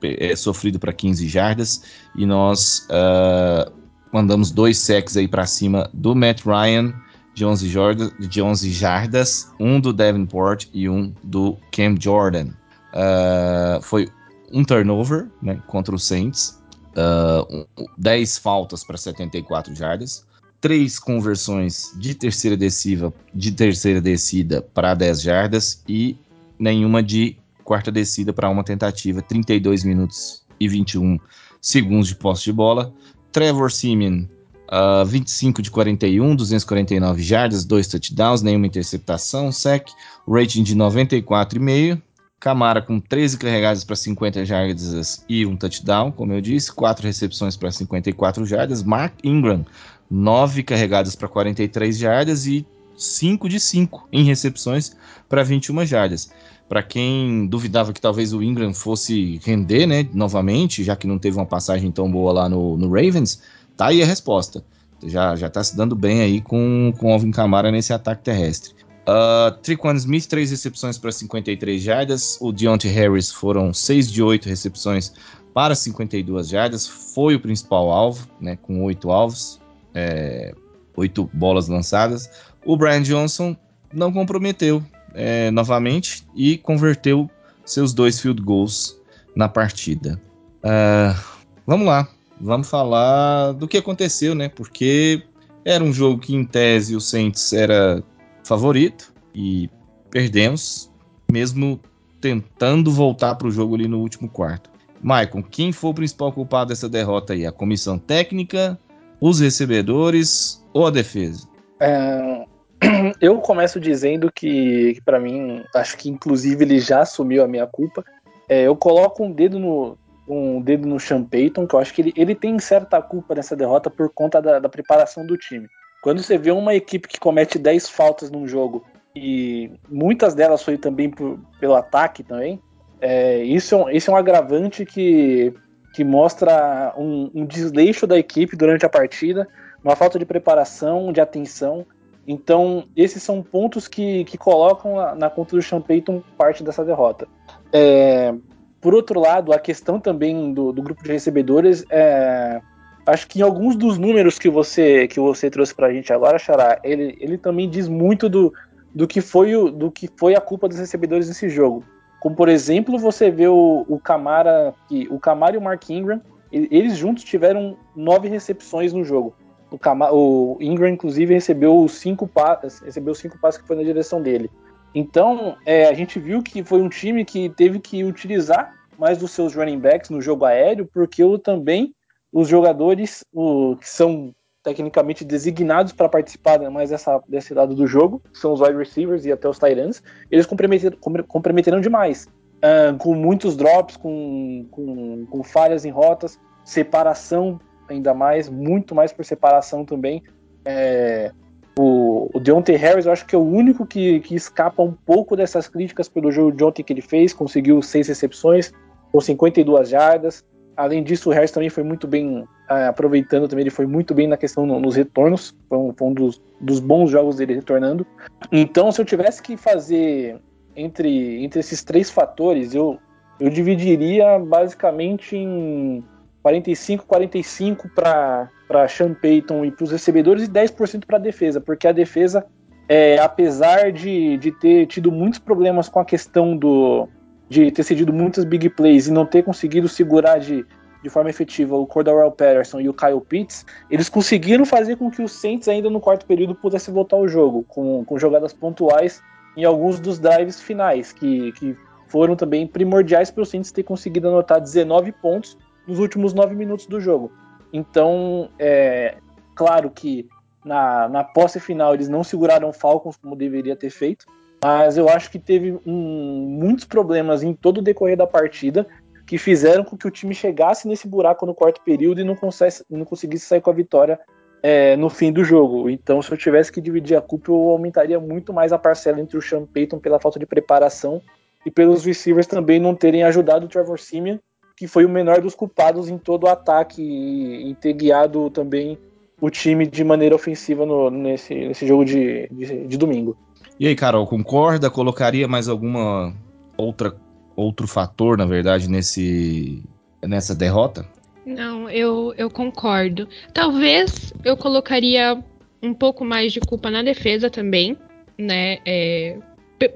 é, 0.01 0.35
sofrido 0.35 0.79
para 0.79 0.93
15 0.93 1.27
jardas 1.27 1.83
e 2.15 2.25
nós 2.25 2.87
uh, 2.89 3.71
mandamos 4.11 4.49
dois 4.49 4.77
secs 4.77 5.17
aí 5.17 5.27
para 5.27 5.45
cima 5.45 5.89
do 5.93 6.15
Matt 6.15 6.45
Ryan 6.45 6.93
de 7.33 7.45
11, 7.45 7.69
jardas, 7.69 8.11
de 8.19 8.41
11 8.41 8.71
jardas, 8.71 9.51
um 9.59 9.79
do 9.79 9.93
Davenport 9.93 10.67
e 10.73 10.89
um 10.89 11.13
do 11.23 11.57
Cam 11.71 11.95
Jordan. 11.99 12.47
Uh, 12.93 13.81
foi 13.81 14.09
um 14.51 14.63
turnover 14.63 15.27
né, 15.41 15.61
contra 15.67 15.93
o 15.93 15.99
Saints, 15.99 16.59
uh, 16.95 17.65
um, 17.77 17.85
10 17.97 18.37
faltas 18.37 18.83
para 18.83 18.97
74 18.97 19.73
jardas, 19.75 20.25
três 20.61 20.99
conversões 20.99 21.93
de 21.97 22.13
terceira 22.13 22.57
descida, 22.57 23.13
de 23.33 23.51
terceira 23.51 24.01
descida 24.01 24.61
para 24.61 24.93
10 24.93 25.21
jardas. 25.21 25.83
E 25.87 26.17
nenhuma 26.57 27.01
de 27.01 27.37
quarta 27.63 27.91
descida 27.91 28.33
para 28.33 28.49
uma 28.49 28.63
tentativa, 28.63 29.21
32 29.21 29.83
minutos 29.83 30.43
e 30.59 30.67
21 30.67 31.17
segundos 31.61 32.09
de 32.09 32.15
posse 32.15 32.45
de 32.45 32.53
bola. 32.53 32.93
Trevor 33.31 33.71
Simeon, 33.71 34.25
uh, 34.69 35.05
25 35.05 35.61
de 35.61 35.71
41, 35.71 36.35
249 36.35 37.21
jardas, 37.21 37.63
dois 37.63 37.87
touchdowns, 37.87 38.41
nenhuma 38.41 38.67
interceptação, 38.67 39.51
sec, 39.51 39.89
rating 40.27 40.63
de 40.63 40.75
94,5. 40.75 42.01
Camara 42.39 42.81
com 42.81 42.99
13 42.99 43.37
carregadas 43.37 43.83
para 43.83 43.95
50 43.95 44.45
jardas 44.45 45.23
e 45.27 45.45
um 45.45 45.57
touchdown, 45.57 46.11
como 46.11 46.31
eu 46.31 46.39
disse, 46.39 46.71
quatro 46.71 47.05
recepções 47.05 47.57
para 47.57 47.71
54 47.71 48.45
jardas. 48.45 48.81
Mark 48.81 49.13
Ingram, 49.23 49.65
9 50.09 50.63
carregadas 50.63 51.15
para 51.15 51.27
43 51.27 51.97
jardas 51.97 52.47
e 52.47 52.65
5 52.97 53.49
de 53.49 53.59
5 53.59 54.07
em 54.11 54.23
recepções 54.23 54.95
para 55.27 55.43
21 55.43 55.85
jardas. 55.85 56.31
Para 56.67 56.83
quem 56.83 57.47
duvidava 57.47 57.91
que 57.91 57.99
talvez 57.99 58.31
o 58.31 58.43
Ingram 58.43 58.73
fosse 58.73 59.39
render, 59.43 59.87
né, 59.87 60.07
novamente, 60.13 60.83
já 60.83 60.95
que 60.95 61.07
não 61.07 61.17
teve 61.17 61.37
uma 61.37 61.45
passagem 61.45 61.91
tão 61.91 62.09
boa 62.09 62.31
lá 62.31 62.49
no, 62.49 62.77
no 62.77 62.89
Ravens, 62.89 63.41
tá 63.75 63.87
aí 63.87 64.01
a 64.01 64.05
resposta. 64.05 64.63
Já, 65.03 65.35
já 65.35 65.49
tá 65.49 65.63
se 65.63 65.75
dando 65.75 65.95
bem 65.95 66.21
aí 66.21 66.41
com, 66.41 66.93
com 66.97 67.09
o 67.09 67.13
Alvin 67.13 67.31
Kamara 67.31 67.71
nesse 67.71 67.91
ataque 67.91 68.23
terrestre. 68.23 68.73
Uh, 69.07 69.51
Triquan 69.63 69.95
Smith, 69.95 70.27
3 70.27 70.51
recepções 70.51 70.97
para 70.97 71.11
53 71.11 71.81
jardas. 71.81 72.37
O 72.39 72.51
Deontay 72.51 72.91
Harris 72.91 73.31
foram 73.31 73.73
6 73.73 74.11
de 74.11 74.21
8 74.21 74.47
recepções 74.47 75.13
para 75.53 75.73
52 75.73 76.49
jardas. 76.49 76.87
Foi 76.87 77.35
o 77.35 77.39
principal 77.39 77.91
alvo, 77.91 78.27
né, 78.39 78.57
com 78.61 78.83
8 78.83 79.09
alvos, 79.09 79.59
é, 79.93 80.53
8 80.95 81.29
bolas 81.33 81.67
lançadas. 81.67 82.29
O 82.65 82.77
Brian 82.77 83.01
Johnson 83.01 83.55
não 83.93 84.11
comprometeu 84.11 84.83
é, 85.13 85.49
novamente 85.51 86.23
e 86.35 86.57
converteu 86.57 87.29
seus 87.65 87.93
dois 87.93 88.19
field 88.19 88.41
goals 88.41 88.99
na 89.35 89.47
partida. 89.47 90.21
Uh, 90.63 91.17
vamos 91.65 91.87
lá, 91.87 92.07
vamos 92.39 92.69
falar 92.69 93.53
do 93.53 93.67
que 93.67 93.77
aconteceu, 93.77 94.35
né? 94.35 94.49
Porque 94.49 95.23
era 95.63 95.83
um 95.83 95.93
jogo 95.93 96.19
que, 96.19 96.35
em 96.35 96.43
tese, 96.43 96.95
o 96.95 97.01
Saints 97.01 97.53
era 97.53 98.03
favorito 98.49 99.13
e 99.33 99.69
perdemos, 100.09 100.91
mesmo 101.31 101.79
tentando 102.19 102.91
voltar 102.91 103.35
para 103.35 103.47
o 103.47 103.51
jogo 103.51 103.75
ali 103.75 103.87
no 103.87 103.99
último 103.99 104.27
quarto. 104.27 104.71
Maicon, 104.99 105.43
quem 105.43 105.71
foi 105.71 105.91
o 105.91 105.93
principal 105.93 106.31
culpado 106.31 106.69
dessa 106.69 106.89
derrota 106.89 107.33
aí? 107.33 107.45
A 107.45 107.51
comissão 107.51 107.99
técnica, 107.99 108.77
os 109.21 109.39
recebedores 109.39 110.65
ou 110.73 110.87
a 110.87 110.89
defesa? 110.89 111.47
É, 111.79 112.43
eu 113.21 113.37
começo 113.37 113.79
dizendo 113.79 114.31
que, 114.31 114.95
que 114.95 115.01
para 115.01 115.19
mim, 115.19 115.63
acho 115.75 115.95
que 115.95 116.09
inclusive 116.09 116.65
ele 116.65 116.79
já 116.79 117.01
assumiu 117.01 117.43
a 117.43 117.47
minha 117.47 117.67
culpa. 117.67 118.03
É, 118.49 118.63
eu 118.63 118.75
coloco 118.75 119.23
um 119.23 119.31
dedo 119.31 119.59
no 119.59 119.95
um 120.27 120.61
dedo 120.61 120.87
no 120.87 120.99
Sean 120.99 121.23
Payton, 121.23 121.65
que 121.65 121.73
eu 121.73 121.79
acho 121.79 121.91
que 121.91 122.01
ele, 122.01 122.13
ele 122.15 122.35
tem 122.35 122.59
certa 122.59 123.01
culpa 123.01 123.33
nessa 123.33 123.55
derrota 123.55 123.89
por 123.89 124.11
conta 124.13 124.39
da, 124.39 124.59
da 124.59 124.69
preparação 124.69 125.25
do 125.25 125.35
time. 125.35 125.67
Quando 126.01 126.23
você 126.23 126.37
vê 126.37 126.51
uma 126.51 126.73
equipe 126.73 127.07
que 127.07 127.19
comete 127.19 127.59
10 127.59 127.89
faltas 127.89 128.31
num 128.31 128.47
jogo 128.47 128.85
e 129.15 129.71
muitas 129.89 130.33
delas 130.33 130.63
foi 130.63 130.77
também 130.77 131.09
por, 131.09 131.39
pelo 131.59 131.75
ataque 131.75 132.23
também, 132.23 132.61
é, 133.01 133.43
isso, 133.43 133.75
é 133.75 133.77
um, 133.77 133.89
isso 133.89 134.11
é 134.11 134.13
um 134.13 134.17
agravante 134.17 134.85
que, 134.85 135.53
que 135.93 136.03
mostra 136.03 136.93
um, 136.97 137.29
um 137.33 137.45
desleixo 137.45 138.05
da 138.05 138.17
equipe 138.17 138.55
durante 138.55 138.85
a 138.85 138.89
partida, 138.89 139.47
uma 139.83 139.95
falta 139.95 140.19
de 140.19 140.25
preparação, 140.25 141.11
de 141.11 141.21
atenção. 141.21 141.85
Então, 142.27 142.85
esses 142.95 143.23
são 143.23 143.41
pontos 143.41 143.87
que, 143.87 144.23
que 144.25 144.37
colocam 144.37 144.95
na, 144.95 145.15
na 145.15 145.29
conta 145.29 145.55
do 145.55 145.61
Sean 145.61 145.81
Payton 145.81 146.21
parte 146.37 146.63
dessa 146.63 146.83
derrota. 146.83 147.27
É, 147.73 148.33
por 148.81 148.93
outro 148.93 149.19
lado, 149.19 149.51
a 149.51 149.59
questão 149.59 149.99
também 149.99 150.53
do, 150.53 150.71
do 150.71 150.81
grupo 150.81 151.03
de 151.03 151.11
recebedores 151.11 151.83
é. 151.89 152.61
Acho 153.05 153.27
que 153.27 153.39
em 153.39 153.41
alguns 153.41 153.75
dos 153.75 153.97
números 153.97 154.37
que 154.37 154.49
você 154.49 155.07
que 155.07 155.19
você 155.19 155.49
trouxe 155.49 155.73
para 155.73 155.87
a 155.87 155.93
gente 155.93 156.13
agora, 156.13 156.37
Xará, 156.37 156.79
ele, 156.83 157.17
ele 157.19 157.37
também 157.37 157.69
diz 157.69 157.87
muito 157.87 158.29
do, 158.29 158.53
do, 158.93 159.07
que 159.07 159.21
foi 159.21 159.55
o, 159.55 159.71
do 159.71 159.89
que 159.89 160.09
foi 160.17 160.35
a 160.35 160.41
culpa 160.41 160.67
dos 160.67 160.77
recebedores 160.77 161.27
nesse 161.27 161.49
jogo. 161.49 161.83
Como, 162.19 162.35
por 162.35 162.49
exemplo, 162.49 162.99
você 162.99 163.31
vê 163.31 163.47
o, 163.47 163.85
o 163.87 163.97
Camara, 163.99 164.73
o 165.09 165.19
Camara 165.19 165.55
e 165.55 165.57
o 165.57 165.61
Mark 165.61 165.89
Ingram, 165.89 166.21
eles 166.51 166.97
juntos 166.97 167.23
tiveram 167.23 167.77
nove 167.95 168.27
recepções 168.27 168.91
no 168.91 169.03
jogo. 169.03 169.33
O, 169.71 169.77
Cam 169.77 169.97
o 170.11 170.57
Ingram, 170.59 170.89
inclusive, 170.89 171.33
recebeu 171.33 171.87
cinco 171.87 172.27
passes, 172.27 172.79
recebeu 172.79 173.13
cinco 173.13 173.37
passes 173.37 173.61
que 173.61 173.67
foi 173.67 173.75
na 173.75 173.83
direção 173.83 174.21
dele. 174.21 174.49
Então, 174.93 175.55
é, 175.65 175.85
a 175.85 175.93
gente 175.93 176.19
viu 176.19 176.41
que 176.41 176.63
foi 176.63 176.81
um 176.81 176.89
time 176.89 177.23
que 177.23 177.49
teve 177.49 177.79
que 177.79 178.03
utilizar 178.03 178.73
mais 178.97 179.19
dos 179.19 179.31
seus 179.31 179.55
running 179.55 179.79
backs 179.79 180.09
no 180.09 180.21
jogo 180.21 180.45
aéreo, 180.45 180.89
porque 180.91 181.23
o, 181.23 181.37
também 181.37 181.93
os 182.31 182.47
jogadores 182.47 183.23
o, 183.33 183.75
que 183.75 183.89
são 183.89 184.33
tecnicamente 184.63 185.23
designados 185.23 185.93
para 185.93 186.09
participar 186.09 186.59
mais 186.69 186.89
dessa, 186.89 187.21
desse 187.27 187.53
lado 187.53 187.73
do 187.73 187.87
jogo, 187.87 188.21
são 188.33 188.53
os 188.53 188.61
wide 188.61 188.77
receivers 188.77 189.25
e 189.25 189.31
até 189.31 189.47
os 189.47 189.57
tight 189.57 189.79
ends, 189.79 190.03
eles 190.29 190.45
comprometeram, 190.45 190.97
comprometeram 191.27 191.81
demais. 191.81 192.27
Uh, 192.57 192.97
com 192.97 193.15
muitos 193.15 193.55
drops, 193.55 193.95
com, 193.95 194.67
com, 194.69 195.25
com 195.27 195.43
falhas 195.43 195.85
em 195.85 195.89
rotas, 195.89 196.37
separação 196.65 197.59
ainda 197.89 198.13
mais, 198.13 198.49
muito 198.49 198.93
mais 198.93 199.11
por 199.11 199.25
separação 199.25 199.85
também. 199.85 200.23
É, 200.65 201.31
o, 201.77 202.29
o 202.33 202.39
Deontay 202.39 202.75
Harris, 202.75 203.05
eu 203.05 203.11
acho 203.11 203.25
que 203.25 203.35
é 203.35 203.37
o 203.37 203.43
único 203.43 203.85
que, 203.85 204.19
que 204.19 204.35
escapa 204.35 204.83
um 204.83 204.91
pouco 204.91 205.35
dessas 205.35 205.67
críticas 205.67 206.09
pelo 206.09 206.31
jogo 206.31 206.51
de 206.51 206.63
ontem 206.63 206.83
que 206.83 206.91
ele 206.93 207.01
fez, 207.01 207.33
conseguiu 207.33 207.81
seis 207.81 208.07
recepções, 208.07 208.71
com 209.11 209.19
52 209.19 209.89
jardas. 209.89 210.45
Além 210.79 211.03
disso, 211.03 211.29
o 211.29 211.33
Harris 211.33 211.51
também 211.51 211.69
foi 211.69 211.83
muito 211.83 212.07
bem, 212.07 212.47
é, 212.69 212.85
aproveitando 212.85 213.49
também, 213.49 213.63
ele 213.63 213.69
foi 213.69 213.85
muito 213.85 214.13
bem 214.13 214.29
na 214.29 214.37
questão 214.37 214.65
no, 214.65 214.79
nos 214.79 214.95
retornos, 214.95 215.53
foi 215.67 215.77
um, 215.77 215.93
foi 215.93 216.07
um 216.07 216.13
dos, 216.13 216.41
dos, 216.61 216.79
bons 216.79 217.11
jogos 217.11 217.35
dele 217.35 217.55
retornando. 217.55 218.07
Então, 218.49 218.89
se 218.89 219.01
eu 219.01 219.03
tivesse 219.03 219.43
que 219.43 219.57
fazer 219.57 220.39
entre, 220.73 221.43
entre 221.43 221.59
esses 221.59 221.83
três 221.83 222.09
fatores, 222.09 222.73
eu, 222.73 222.97
eu 223.41 223.49
dividiria 223.49 224.39
basicamente 224.39 225.35
em 225.35 226.01
45, 226.43 227.05
45 227.05 227.89
para 227.89 228.87
Sean 228.87 229.13
Payton 229.13 229.65
e 229.65 229.71
para 229.71 229.83
os 229.83 229.91
recebedores 229.91 230.45
e 230.45 230.49
10% 230.49 231.05
para 231.05 231.17
a 231.17 231.21
defesa, 231.21 231.59
porque 231.59 231.89
a 231.89 231.91
defesa, 231.91 232.45
é, 232.87 233.19
apesar 233.19 233.91
de, 233.91 234.37
de 234.37 234.53
ter 234.53 234.85
tido 234.85 235.11
muitos 235.11 235.39
problemas 235.39 235.89
com 235.89 235.99
a 235.99 236.05
questão 236.05 236.55
do 236.55 237.09
de 237.49 237.71
ter 237.71 237.83
cedido 237.83 238.13
muitas 238.13 238.45
big 238.45 238.69
plays 238.69 239.07
e 239.07 239.11
não 239.11 239.25
ter 239.25 239.43
conseguido 239.43 239.87
segurar 239.87 240.39
de, 240.39 240.65
de 241.01 241.09
forma 241.09 241.29
efetiva 241.29 241.75
o 241.75 241.87
Cordell 241.87 242.31
Patterson 242.31 242.79
e 242.79 242.87
o 242.87 242.93
Kyle 242.93 243.19
Pitts, 243.21 243.65
eles 243.89 244.07
conseguiram 244.07 244.65
fazer 244.65 244.95
com 244.97 245.09
que 245.09 245.21
o 245.21 245.27
Saints 245.27 245.67
ainda 245.67 245.89
no 245.89 245.99
quarto 245.99 246.25
período 246.25 246.53
pudesse 246.53 246.91
voltar 246.91 247.17
ao 247.17 247.27
jogo, 247.27 247.63
com, 247.67 248.05
com 248.05 248.19
jogadas 248.19 248.53
pontuais 248.53 249.21
em 249.57 249.65
alguns 249.65 249.99
dos 249.99 250.19
drives 250.19 250.61
finais, 250.61 251.11
que, 251.11 251.51
que 251.53 251.75
foram 252.07 252.35
também 252.35 252.67
primordiais 252.67 253.31
para 253.31 253.41
o 253.41 253.45
Saints 253.45 253.71
ter 253.71 253.83
conseguido 253.83 254.27
anotar 254.27 254.61
19 254.61 255.11
pontos 255.13 255.57
nos 255.87 255.99
últimos 255.99 256.33
nove 256.33 256.55
minutos 256.55 256.85
do 256.85 256.99
jogo. 256.99 257.31
Então, 257.73 258.49
é 258.59 259.17
claro 259.55 259.89
que 259.89 260.27
na, 260.63 261.09
na 261.09 261.23
posse 261.23 261.59
final 261.59 261.93
eles 261.93 262.07
não 262.07 262.23
seguraram 262.23 262.69
o 262.69 262.73
Falcons 262.73 263.17
como 263.17 263.35
deveria 263.35 263.75
ter 263.75 263.89
feito, 263.89 264.25
mas 264.63 264.97
eu 264.97 265.07
acho 265.07 265.31
que 265.31 265.39
teve 265.39 265.79
um, 265.85 265.91
muitos 265.93 266.85
problemas 266.85 267.43
em 267.43 267.53
todo 267.53 267.77
o 267.77 267.81
decorrer 267.81 268.17
da 268.17 268.27
partida 268.27 268.85
que 269.25 269.37
fizeram 269.37 269.83
com 269.83 269.95
que 269.95 270.07
o 270.07 270.11
time 270.11 270.33
chegasse 270.33 270.87
nesse 270.87 271.07
buraco 271.07 271.45
no 271.45 271.53
quarto 271.53 271.81
período 271.83 272.19
e 272.19 272.23
não, 272.23 272.35
conseguisse, 272.35 272.83
não 272.89 273.05
conseguisse 273.05 273.45
sair 273.45 273.61
com 273.61 273.69
a 273.69 273.73
vitória 273.73 274.19
é, 274.61 274.95
no 274.95 275.09
fim 275.09 275.31
do 275.31 275.43
jogo. 275.43 275.89
Então, 275.89 276.21
se 276.21 276.31
eu 276.31 276.37
tivesse 276.37 276.71
que 276.71 276.81
dividir 276.81 277.15
a 277.15 277.21
culpa, 277.21 277.51
eu 277.51 277.69
aumentaria 277.69 278.19
muito 278.19 278.51
mais 278.51 278.73
a 278.73 278.77
parcela 278.77 279.21
entre 279.21 279.37
o 279.37 279.41
Sean 279.41 279.65
Payton 279.65 279.99
pela 279.99 280.19
falta 280.19 280.39
de 280.39 280.45
preparação 280.45 281.21
e 281.65 281.71
pelos 281.71 282.03
receivers 282.03 282.47
também 282.47 282.79
não 282.79 282.95
terem 282.95 283.23
ajudado 283.23 283.65
o 283.65 283.69
Trevor 283.69 283.99
Simeon, 283.99 284.37
que 284.75 284.87
foi 284.87 285.05
o 285.05 285.09
menor 285.09 285.41
dos 285.41 285.55
culpados 285.55 286.09
em 286.09 286.17
todo 286.17 286.45
o 286.45 286.49
ataque 286.49 287.01
e, 287.01 287.69
e 287.69 287.75
ter 287.75 287.93
guiado 287.93 288.49
também 288.49 288.97
o 289.41 289.49
time 289.49 289.85
de 289.85 290.03
maneira 290.03 290.35
ofensiva 290.35 290.85
no, 290.85 291.09
nesse, 291.09 291.53
nesse 291.53 291.87
jogo 291.87 292.03
de, 292.03 292.47
de, 292.49 292.87
de 292.87 292.97
domingo. 292.97 293.37
E 293.79 293.87
aí, 293.87 293.95
Carol, 293.95 294.27
concorda? 294.27 294.89
Colocaria 294.89 295.47
mais 295.47 295.69
alguma 295.69 296.33
outra 296.77 297.15
outro 297.55 297.87
fator, 297.87 298.37
na 298.37 298.45
verdade, 298.45 298.89
nesse 298.89 299.83
nessa 300.21 300.53
derrota? 300.53 301.05
Não, 301.45 301.89
eu, 301.89 302.33
eu 302.37 302.49
concordo. 302.49 303.27
Talvez 303.53 304.33
eu 304.43 304.55
colocaria 304.55 305.41
um 305.81 305.93
pouco 305.93 306.23
mais 306.23 306.53
de 306.53 306.59
culpa 306.59 306.91
na 306.91 307.01
defesa 307.01 307.49
também, 307.49 307.97
né? 308.37 308.79
É, 308.85 309.37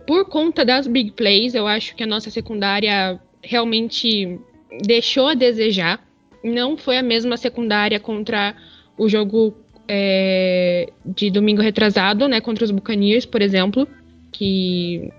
por 0.08 0.26
conta 0.26 0.64
das 0.64 0.88
big 0.88 1.12
plays, 1.12 1.54
eu 1.54 1.68
acho 1.68 1.96
que 1.96 2.04
a 2.04 2.08
nossa 2.08 2.30
secundária 2.30 3.20
realmente 3.42 4.40
deixou 4.86 5.28
a 5.28 5.34
desejar. 5.34 6.02
Não 6.44 6.78
foi 6.78 6.98
a 6.98 7.04
mesma 7.04 7.38
secundária 7.38 8.00
contra 8.00 8.56
o 8.98 9.08
jogo 9.08 9.56
é, 9.88 10.90
de 11.06 11.30
domingo 11.30 11.62
retrasado, 11.62 12.28
né, 12.28 12.40
contra 12.42 12.64
os 12.64 12.72
Buccaneers, 12.72 13.26
por 13.26 13.42
exemplo, 13.42 13.88
que 14.32 15.12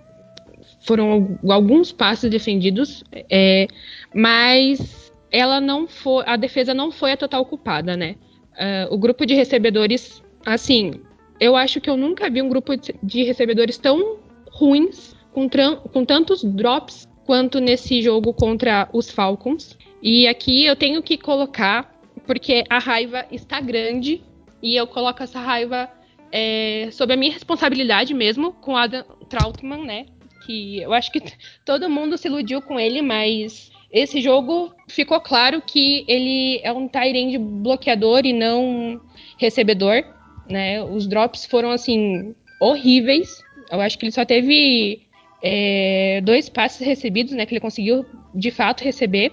foram 0.81 1.39
alguns 1.49 1.93
passos 1.93 2.31
defendidos, 2.31 3.05
é, 3.31 3.67
mas 4.15 5.13
ela 5.31 5.61
não 5.61 5.89
foi, 5.89 6.23
a 6.27 6.37
defesa 6.37 6.73
não 6.75 6.91
foi 6.91 7.13
a 7.13 7.17
total 7.17 7.45
culpada, 7.45 7.97
né? 7.97 8.17
Uh, 8.53 8.95
o 8.95 8.99
grupo 8.99 9.27
de 9.27 9.35
recebedores, 9.35 10.23
assim, 10.47 10.93
eu 11.41 11.57
acho 11.57 11.81
que 11.81 11.91
eu 11.91 11.97
nunca 11.97 12.31
vi 12.31 12.41
um 12.41 12.49
grupo 12.49 12.73
de 13.03 13.25
recebedores 13.25 13.77
tão 13.77 14.19
ruins, 14.47 15.17
com, 15.33 15.49
com 15.93 16.05
tantos 16.05 16.45
drops 16.45 17.09
quanto 17.27 17.59
nesse 17.59 18.01
jogo 18.01 18.33
contra 18.33 18.89
os 18.93 19.11
Falcons. 19.11 19.77
E 20.01 20.29
aqui 20.29 20.65
eu 20.65 20.77
tenho 20.77 21.03
que 21.03 21.19
colocar, 21.19 21.93
porque 22.27 22.63
a 22.71 22.79
raiva 22.79 23.27
está 23.33 23.61
grande 23.61 24.23
e 24.65 24.75
eu 24.75 24.87
coloco 24.87 25.23
essa 25.23 25.39
raiva 25.39 25.91
é, 26.33 26.89
sob 26.91 27.13
a 27.13 27.17
minha 27.19 27.31
responsabilidade 27.31 28.15
mesmo, 28.15 28.55
com 28.55 28.75
Adam 28.75 29.05
Trautmann, 29.29 29.85
né? 29.85 30.07
Que 30.47 30.81
eu 30.81 30.95
acho 30.95 31.13
que 31.13 31.21
todo 31.67 31.91
mundo 31.91 32.17
se 32.17 32.29
iludiu 32.29 32.63
com 32.63 32.81
ele, 32.81 33.03
mas 33.03 33.71
esse 33.93 34.23
jogo 34.23 34.75
ficou 34.89 35.21
claro 35.21 35.61
que 35.61 36.07
ele 36.09 36.61
é 36.65 36.73
um 36.73 36.89
Tyrande 36.89 37.37
bloqueador 37.37 38.25
e 38.25 38.33
não 38.33 38.99
recebedor, 39.39 40.03
né? 40.49 40.83
Os 40.83 41.07
drops 41.07 41.45
foram 41.45 41.71
assim 41.71 42.35
horríveis. 42.59 43.45
Eu 43.71 43.83
acho 43.83 43.99
que 43.99 44.07
ele 44.07 44.13
só 44.13 44.25
teve 44.25 45.03
é, 45.43 46.23
dois 46.25 46.49
passes 46.49 46.87
recebidos, 46.87 47.35
né? 47.35 47.45
Que 47.45 47.53
ele 47.53 47.61
conseguiu 47.61 48.07
de 48.35 48.51
fato 48.51 48.83
receber. 48.83 49.31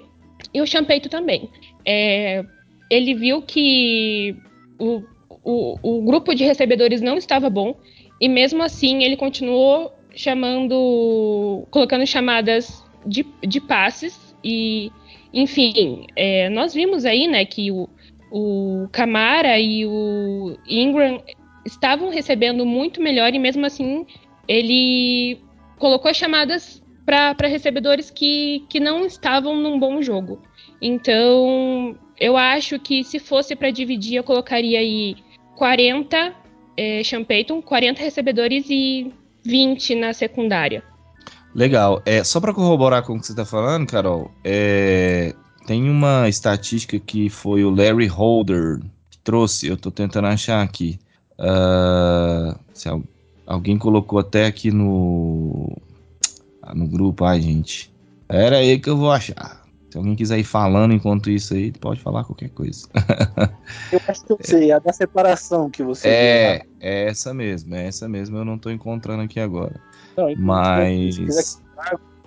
E 0.53 0.61
o 0.61 0.67
Champeito 0.67 1.07
também. 1.07 1.49
É, 1.85 2.43
ele 2.89 3.13
viu 3.13 3.41
que 3.41 4.35
o, 4.77 5.03
o, 5.43 5.77
o 5.81 6.03
grupo 6.03 6.33
de 6.35 6.43
recebedores 6.43 7.01
não 7.01 7.17
estava 7.17 7.49
bom 7.49 7.75
e 8.19 8.29
mesmo 8.29 8.61
assim 8.61 9.03
ele 9.03 9.17
continuou 9.17 9.91
chamando, 10.15 11.65
colocando 11.71 12.05
chamadas 12.05 12.83
de, 13.05 13.25
de 13.41 13.59
passes 13.59 14.35
e, 14.43 14.91
enfim, 15.33 16.05
é, 16.15 16.49
nós 16.49 16.73
vimos 16.73 17.05
aí, 17.05 17.27
né, 17.27 17.45
que 17.45 17.71
o, 17.71 17.89
o 18.31 18.87
Camara 18.91 19.59
e 19.59 19.85
o 19.85 20.57
Ingram 20.67 21.21
estavam 21.65 22.09
recebendo 22.09 22.65
muito 22.65 23.01
melhor 23.01 23.33
e 23.33 23.39
mesmo 23.39 23.65
assim 23.65 24.05
ele 24.47 25.39
colocou 25.77 26.13
chamadas 26.13 26.81
para 27.05 27.47
recebedores 27.47 28.09
que, 28.11 28.65
que 28.69 28.79
não 28.79 29.05
estavam 29.05 29.55
num 29.57 29.79
bom 29.79 30.01
jogo. 30.01 30.41
Então, 30.81 31.97
eu 32.19 32.37
acho 32.37 32.79
que 32.79 33.03
se 33.03 33.19
fosse 33.19 33.55
para 33.55 33.71
dividir, 33.71 34.15
eu 34.15 34.23
colocaria 34.23 34.79
aí 34.79 35.15
40 35.61 36.33
é, 36.75 37.03
Sean 37.03 37.23
Payton, 37.23 37.61
40 37.61 38.01
recebedores 38.01 38.65
e 38.67 39.13
20 39.45 39.93
na 39.93 40.11
secundária. 40.11 40.83
Legal. 41.53 42.01
É, 42.03 42.23
só 42.23 42.39
para 42.39 42.51
corroborar 42.51 43.03
com 43.03 43.13
o 43.13 43.19
que 43.19 43.27
você 43.27 43.33
está 43.33 43.45
falando, 43.45 43.85
Carol, 43.85 44.31
é, 44.43 45.35
tem 45.67 45.87
uma 45.87 46.27
estatística 46.27 46.97
que 46.97 47.29
foi 47.29 47.63
o 47.63 47.69
Larry 47.69 48.07
Holder 48.07 48.79
que 49.11 49.19
trouxe, 49.19 49.67
eu 49.67 49.75
estou 49.75 49.91
tentando 49.91 50.25
achar 50.25 50.63
aqui. 50.63 50.99
Uh, 51.37 52.57
se 52.73 52.89
alguém 53.45 53.77
colocou 53.77 54.17
até 54.17 54.47
aqui 54.47 54.71
no, 54.71 55.77
no 56.73 56.87
grupo, 56.87 57.23
ai 57.23 57.39
gente. 57.39 57.93
Era 58.27 58.57
aí 58.57 58.79
que 58.79 58.89
eu 58.89 58.97
vou 58.97 59.11
achar. 59.11 59.60
Se 59.91 59.97
alguém 59.97 60.15
quiser 60.15 60.39
ir 60.39 60.45
falando 60.45 60.93
enquanto 60.93 61.29
isso 61.29 61.53
aí, 61.53 61.69
pode 61.73 61.99
falar 61.99 62.23
qualquer 62.23 62.49
coisa. 62.51 62.87
eu 63.91 63.99
acho 64.07 64.23
que 64.23 64.31
eu 64.31 64.37
sei, 64.41 64.71
a 64.71 64.79
da 64.79 64.93
separação 64.93 65.69
que 65.69 65.83
você 65.83 66.07
É, 66.07 66.59
viu, 66.59 66.71
é 66.79 67.09
essa 67.09 67.33
mesmo, 67.33 67.75
é 67.75 67.87
essa 67.87 68.07
mesmo, 68.07 68.37
eu 68.37 68.45
não 68.45 68.57
tô 68.57 68.69
encontrando 68.69 69.21
aqui 69.21 69.37
agora. 69.37 69.75
Não, 70.15 70.29
então, 70.29 70.45
Mas. 70.45 71.61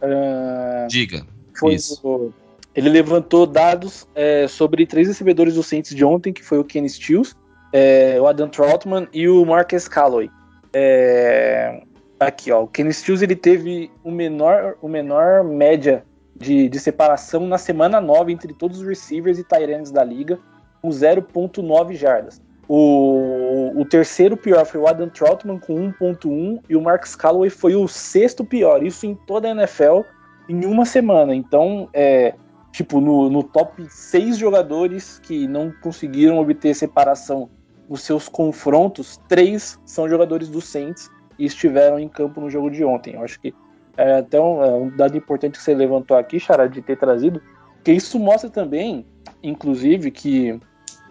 uh, 0.03 0.87
Diga. 0.89 1.27
Foi 1.59 1.73
isso. 1.73 2.35
ele 2.75 2.91
levantou 2.91 3.47
dados 3.47 4.07
é, 4.15 4.47
sobre 4.47 4.87
três 4.87 5.09
recebedores 5.09 5.55
do 5.55 5.63
Saints 5.63 5.95
de 5.95 6.05
ontem, 6.05 6.35
que 6.35 6.45
foi 6.45 6.59
o 6.59 6.65
Kenny 6.65 6.91
Stills, 6.91 7.35
é, 7.73 8.21
o 8.21 8.27
Adam 8.27 8.49
Troutman 8.51 9.09
e 9.11 9.27
o 9.27 9.43
Marcus 9.47 9.89
Calloway. 9.89 10.31
É, 10.75 11.83
aqui, 12.21 12.53
ó, 12.53 12.65
o 12.65 12.69
Kenny 12.69 12.93
Stills 12.93 13.25
ele 13.25 13.37
teve 13.37 13.91
o 14.03 14.11
menor, 14.11 14.77
o 14.83 14.89
menor 14.89 15.43
média 15.43 16.05
de, 16.37 16.69
de 16.69 16.79
separação 16.79 17.47
na 17.47 17.59
semana 17.59 18.01
9 18.01 18.33
entre 18.33 18.53
todos 18.53 18.81
os 18.81 18.87
receivers 18.87 19.39
e 19.39 19.45
tight 19.45 19.93
da 19.93 20.03
liga, 20.03 20.39
com 20.83 20.89
0.9 20.89 21.95
jardas. 21.95 22.43
O, 22.67 23.73
o, 23.77 23.85
terceiro 23.85 24.37
pior 24.37 24.65
foi 24.65 24.81
o 24.81 24.87
Adam 24.87 25.09
Troutman 25.09 25.59
com 25.59 25.93
1.1 25.93 26.63
e 26.69 26.75
o 26.75 26.81
Marcus 26.81 27.15
Calloway 27.15 27.51
foi 27.51 27.75
o 27.75 27.87
sexto 27.87 28.43
pior, 28.43 28.83
isso 28.83 29.05
em 29.05 29.15
toda 29.15 29.49
a 29.49 29.51
NFL 29.51 30.01
em 30.49 30.65
uma 30.65 30.87
semana. 30.87 31.35
Então, 31.35 31.89
é, 31.93 32.35
tipo, 32.73 33.01
no, 33.01 33.29
no 33.29 33.43
top 33.43 33.85
6 33.87 34.39
jogadores 34.39 35.19
que 35.19 35.47
não 35.47 35.71
conseguiram 35.83 36.39
obter 36.39 36.75
separação 36.75 37.51
nos 37.89 38.01
seus 38.03 38.29
confrontos, 38.29 39.21
três 39.29 39.79
são 39.85 40.09
jogadores 40.09 40.49
do 40.49 40.63
Saints 40.63 41.11
e 41.39 41.45
estiveram 41.45 41.99
em 41.99 42.09
campo 42.09 42.41
no 42.41 42.49
jogo 42.49 42.71
de 42.71 42.83
ontem. 42.83 43.15
Eu 43.15 43.23
acho 43.23 43.39
que 43.41 43.55
é 43.97 44.19
até 44.19 44.41
um, 44.41 44.65
é 44.65 44.73
um 44.73 44.97
dado 44.97 45.17
importante 45.17 45.59
que 45.59 45.65
você 45.65 45.75
levantou 45.75 46.17
aqui, 46.17 46.39
Xará, 46.41 46.67
de 46.67 46.83
ter 46.83 46.99
trazido, 46.99 47.41
que 47.83 47.93
isso 47.93 48.19
mostra 48.19 48.51
também, 48.51 49.07
inclusive, 49.43 50.11
que 50.11 50.59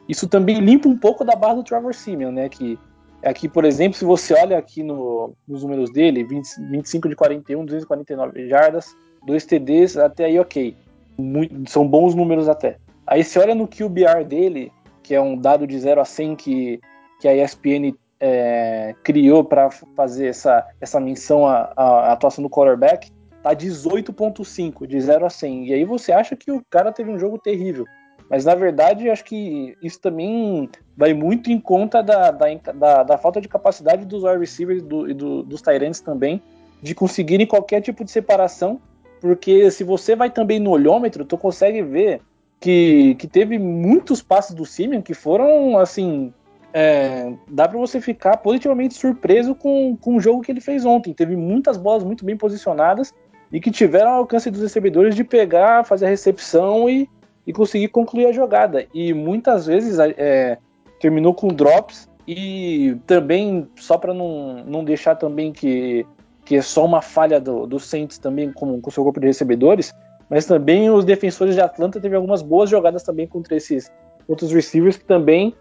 isso 0.07 0.27
também 0.27 0.59
limpa 0.59 0.87
um 0.87 0.97
pouco 0.97 1.23
da 1.23 1.35
barra 1.35 1.55
do 1.55 1.63
Trevor 1.63 1.93
Simeon, 1.93 2.31
né? 2.31 2.49
Que 2.49 2.77
aqui, 3.23 3.47
por 3.47 3.63
exemplo, 3.63 3.97
se 3.97 4.03
você 4.03 4.33
olha 4.33 4.57
aqui 4.57 4.83
no, 4.83 5.33
nos 5.47 5.63
números 5.63 5.91
dele, 5.91 6.23
20, 6.23 6.47
25 6.69 7.09
de 7.09 7.15
41, 7.15 7.65
249 7.65 8.49
jardas, 8.49 8.95
2 9.25 9.45
TDs, 9.45 9.97
até 9.97 10.25
aí 10.25 10.39
ok. 10.39 10.75
Muito, 11.17 11.69
são 11.69 11.87
bons 11.87 12.15
números 12.15 12.49
até. 12.49 12.77
Aí 13.05 13.23
você 13.23 13.39
olha 13.39 13.53
no 13.53 13.67
QBR 13.67 14.23
dele, 14.25 14.71
que 15.01 15.13
é 15.13 15.21
um 15.21 15.37
dado 15.37 15.67
de 15.67 15.77
0 15.79 16.01
a 16.01 16.05
100 16.05 16.35
que, 16.35 16.79
que 17.19 17.27
a 17.27 17.35
ESPN 17.35 17.93
é, 18.25 18.95
criou 19.03 19.43
para 19.43 19.69
fazer 19.69 20.27
essa, 20.27 20.65
essa 20.79 20.97
menção 20.97 21.45
à, 21.45 21.73
à 21.75 22.13
atuação 22.13 22.41
do 22.41 22.49
quarterback, 22.49 23.11
tá 23.41 23.53
18.5, 23.53 24.87
de 24.87 25.01
0 25.01 25.25
a 25.25 25.29
100. 25.29 25.67
E 25.67 25.73
aí 25.73 25.83
você 25.83 26.13
acha 26.13 26.33
que 26.33 26.49
o 26.49 26.63
cara 26.69 26.93
teve 26.93 27.11
um 27.11 27.19
jogo 27.19 27.37
terrível. 27.37 27.85
Mas 28.29 28.45
na 28.45 28.55
verdade, 28.55 29.09
acho 29.09 29.25
que 29.25 29.75
isso 29.83 29.99
também 29.99 30.69
vai 30.95 31.13
muito 31.13 31.51
em 31.51 31.59
conta 31.59 32.01
da, 32.01 32.31
da, 32.31 32.45
da, 32.73 33.03
da 33.03 33.17
falta 33.17 33.41
de 33.41 33.49
capacidade 33.49 34.05
dos 34.05 34.23
wide 34.23 34.39
receivers 34.39 34.81
do, 34.81 35.09
e 35.09 35.13
do, 35.13 35.43
dos 35.43 35.61
Tyrants 35.61 35.99
também 35.99 36.41
de 36.81 36.95
conseguirem 36.95 37.45
qualquer 37.45 37.81
tipo 37.81 38.05
de 38.05 38.11
separação. 38.11 38.79
Porque 39.19 39.69
se 39.69 39.83
você 39.83 40.15
vai 40.15 40.29
também 40.29 40.61
no 40.61 40.69
olhômetro, 40.69 41.25
tu 41.25 41.37
consegue 41.37 41.81
ver 41.81 42.21
que, 42.61 43.15
que 43.15 43.27
teve 43.27 43.59
muitos 43.59 44.21
passes 44.21 44.55
do 44.55 44.65
Simeon 44.65 45.01
que 45.01 45.13
foram 45.13 45.77
assim 45.77 46.33
é, 46.73 47.31
dá 47.47 47.67
para 47.67 47.77
você 47.77 48.01
ficar 48.01 48.37
positivamente 48.37 48.95
surpreso 48.95 49.53
com, 49.53 49.95
com 49.95 50.15
o 50.15 50.19
jogo 50.19 50.41
que 50.41 50.51
ele 50.51 50.59
fez 50.59 50.83
ontem. 50.83 51.13
Teve 51.13 51.35
muitas 51.35 51.77
bolas 51.77 52.03
muito 52.03 52.25
bem 52.25 52.35
posicionadas 52.35 53.13
e 53.51 53.59
que 53.59 53.69
tiveram 53.69 54.09
alcance 54.09 54.49
dos 54.49 54.61
recebedores 54.61 55.15
de 55.15 55.23
pegar, 55.23 55.85
fazer 55.85 56.07
a 56.07 56.09
recepção 56.09 56.89
e, 56.89 57.07
e 57.45 57.53
conseguir 57.53 57.89
concluir 57.89 58.25
a 58.25 58.31
jogada. 58.31 58.87
E 58.91 59.13
muitas 59.13 59.67
vezes 59.67 59.99
é, 59.99 60.57
terminou 60.99 61.35
com 61.35 61.49
drops 61.49 62.09
e 62.27 62.97
também, 63.05 63.69
só 63.75 63.97
para 63.97 64.13
não, 64.13 64.63
não 64.65 64.83
deixar 64.83 65.15
também 65.15 65.51
que, 65.51 66.03
que 66.43 66.55
é 66.55 66.61
só 66.61 66.83
uma 66.83 67.03
falha 67.03 67.39
do, 67.39 67.67
do 67.67 67.79
Saints 67.79 68.17
também 68.17 68.51
com 68.51 68.81
o 68.83 68.91
seu 68.91 69.03
grupo 69.03 69.19
de 69.19 69.27
recebedores, 69.27 69.93
mas 70.27 70.47
também 70.47 70.89
os 70.89 71.05
defensores 71.05 71.53
de 71.53 71.61
Atlanta 71.61 71.99
teve 71.99 72.15
algumas 72.15 72.41
boas 72.41 72.67
jogadas 72.67 73.03
também 73.03 73.27
contra 73.27 73.55
esses 73.55 73.91
outros 74.27 74.51
receivers 74.51 74.97
que 74.97 75.05
também 75.05 75.53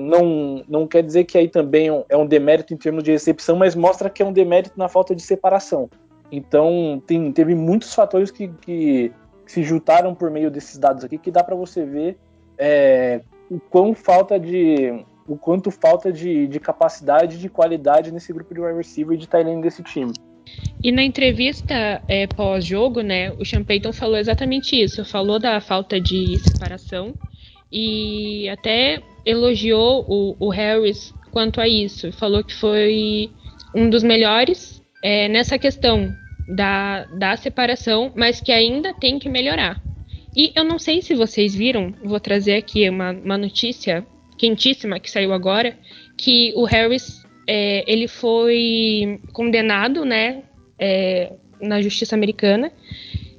não, 0.00 0.64
não 0.68 0.86
quer 0.86 1.02
dizer 1.02 1.24
que 1.24 1.36
aí 1.36 1.48
também 1.48 1.88
é 2.08 2.16
um 2.16 2.26
demérito 2.26 2.72
em 2.72 2.76
termos 2.76 3.02
de 3.02 3.10
recepção, 3.10 3.56
mas 3.56 3.74
mostra 3.74 4.08
que 4.08 4.22
é 4.22 4.26
um 4.26 4.32
demérito 4.32 4.78
na 4.78 4.88
falta 4.88 5.14
de 5.14 5.22
separação. 5.22 5.90
Então 6.30 7.02
tem, 7.06 7.32
teve 7.32 7.54
muitos 7.54 7.94
fatores 7.94 8.30
que, 8.30 8.48
que, 8.48 9.12
se 9.46 9.62
juntaram 9.62 10.14
por 10.14 10.30
meio 10.30 10.50
desses 10.50 10.76
dados 10.76 11.04
aqui 11.04 11.18
que 11.18 11.30
dá 11.30 11.42
para 11.44 11.54
você 11.54 11.84
ver 11.84 12.18
é, 12.58 13.20
o 13.48 13.60
quão 13.60 13.94
falta 13.94 14.40
de 14.40 15.04
o 15.28 15.36
quanto 15.36 15.70
falta 15.70 16.12
de, 16.12 16.46
de 16.46 16.60
capacidade 16.60 17.38
de 17.38 17.48
qualidade 17.48 18.12
nesse 18.12 18.32
grupo 18.32 18.54
de 18.54 18.60
wide 18.60 18.76
receiver 18.76 19.14
e 19.16 19.18
de 19.18 19.28
tight 19.28 19.60
desse 19.60 19.82
time. 19.82 20.12
E 20.82 20.92
na 20.92 21.02
entrevista 21.02 22.00
é, 22.06 22.26
pós-jogo, 22.28 23.00
né, 23.00 23.32
o 23.32 23.44
Sean 23.44 23.64
Payton 23.64 23.92
falou 23.92 24.16
exatamente 24.16 24.80
isso. 24.80 25.04
Falou 25.04 25.38
da 25.38 25.60
falta 25.60 26.00
de 26.00 26.38
separação 26.38 27.12
e 27.72 28.48
até 28.48 29.00
elogiou 29.26 30.06
o, 30.08 30.36
o 30.38 30.48
Harris 30.48 31.12
quanto 31.32 31.60
a 31.60 31.68
isso. 31.68 32.12
Falou 32.12 32.42
que 32.42 32.54
foi 32.54 33.30
um 33.74 33.90
dos 33.90 34.02
melhores 34.02 34.82
é, 35.02 35.28
nessa 35.28 35.58
questão 35.58 36.14
da, 36.48 37.04
da 37.06 37.36
separação, 37.36 38.12
mas 38.14 38.40
que 38.40 38.52
ainda 38.52 38.94
tem 38.94 39.18
que 39.18 39.28
melhorar. 39.28 39.82
E 40.34 40.52
eu 40.54 40.64
não 40.64 40.78
sei 40.78 41.02
se 41.02 41.14
vocês 41.14 41.54
viram, 41.54 41.92
vou 42.04 42.20
trazer 42.20 42.56
aqui 42.56 42.88
uma, 42.88 43.10
uma 43.10 43.36
notícia 43.36 44.06
quentíssima 44.38 45.00
que 45.00 45.10
saiu 45.10 45.32
agora, 45.32 45.76
que 46.16 46.52
o 46.54 46.64
Harris 46.64 47.22
é, 47.48 47.90
ele 47.90 48.06
foi 48.06 49.20
condenado, 49.32 50.04
né, 50.04 50.42
é, 50.78 51.32
na 51.60 51.80
justiça 51.80 52.14
americana 52.14 52.70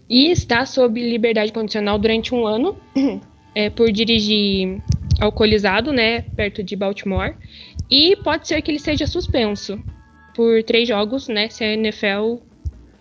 e 0.09 0.31
está 0.31 0.65
sob 0.65 0.99
liberdade 0.99 1.51
condicional 1.51 1.99
durante 1.99 2.33
um 2.33 2.45
ano 2.45 2.77
é, 3.53 3.69
por 3.69 3.91
dirigir 3.91 4.81
alcoolizado, 5.19 5.91
né, 5.91 6.21
perto 6.21 6.63
de 6.63 6.75
Baltimore. 6.75 7.35
E 7.89 8.15
pode 8.17 8.47
ser 8.47 8.61
que 8.61 8.71
ele 8.71 8.79
seja 8.79 9.07
suspenso 9.07 9.81
por 10.35 10.63
três 10.63 10.87
jogos, 10.87 11.27
né, 11.27 11.49
se 11.49 11.63
a 11.63 11.73
NFL 11.73 12.37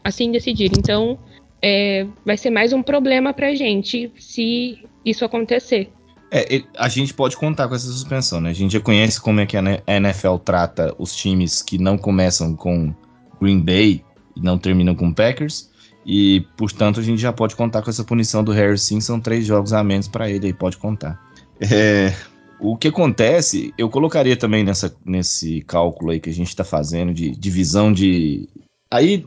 assim 0.02 0.30
decidir. 0.30 0.70
Então, 0.78 1.18
é, 1.60 2.06
vai 2.24 2.36
ser 2.36 2.50
mais 2.50 2.72
um 2.72 2.82
problema 2.82 3.32
para 3.32 3.48
a 3.48 3.54
gente 3.54 4.12
se 4.18 4.78
isso 5.04 5.24
acontecer. 5.24 5.90
É, 6.30 6.62
a 6.76 6.88
gente 6.88 7.14
pode 7.14 7.36
contar 7.36 7.68
com 7.68 7.74
essa 7.74 7.86
suspensão, 7.86 8.40
né? 8.40 8.50
A 8.50 8.54
gente 8.54 8.72
já 8.72 8.80
conhece 8.80 9.20
como 9.20 9.40
é 9.40 9.46
que 9.46 9.56
a 9.56 9.62
NFL 9.86 10.36
trata 10.44 10.94
os 10.98 11.14
times 11.14 11.62
que 11.62 11.78
não 11.78 11.96
começam 11.96 12.54
com 12.54 12.92
Green 13.40 13.60
Bay 13.60 14.04
e 14.34 14.40
não 14.40 14.58
terminam 14.58 14.94
com 14.94 15.12
Packers. 15.12 15.70
E, 16.04 16.44
portanto, 16.56 17.00
a 17.00 17.02
gente 17.02 17.20
já 17.20 17.32
pode 17.32 17.56
contar 17.56 17.82
com 17.82 17.90
essa 17.90 18.04
punição 18.04 18.44
do 18.44 18.52
Harris 18.52 18.82
sim, 18.82 19.00
são 19.00 19.20
três 19.20 19.44
jogos 19.44 19.72
a 19.72 19.82
menos 19.82 20.06
para 20.06 20.30
ele 20.30 20.46
aí, 20.46 20.52
pode 20.52 20.76
contar. 20.76 21.20
É, 21.60 22.12
o 22.60 22.76
que 22.76 22.88
acontece, 22.88 23.72
eu 23.76 23.88
colocaria 23.88 24.36
também 24.36 24.64
nessa, 24.64 24.94
nesse 25.04 25.62
cálculo 25.62 26.10
aí 26.10 26.20
que 26.20 26.30
a 26.30 26.34
gente 26.34 26.48
está 26.48 26.64
fazendo 26.64 27.12
de 27.12 27.30
divisão 27.30 27.92
de. 27.92 28.48
Aí, 28.90 29.26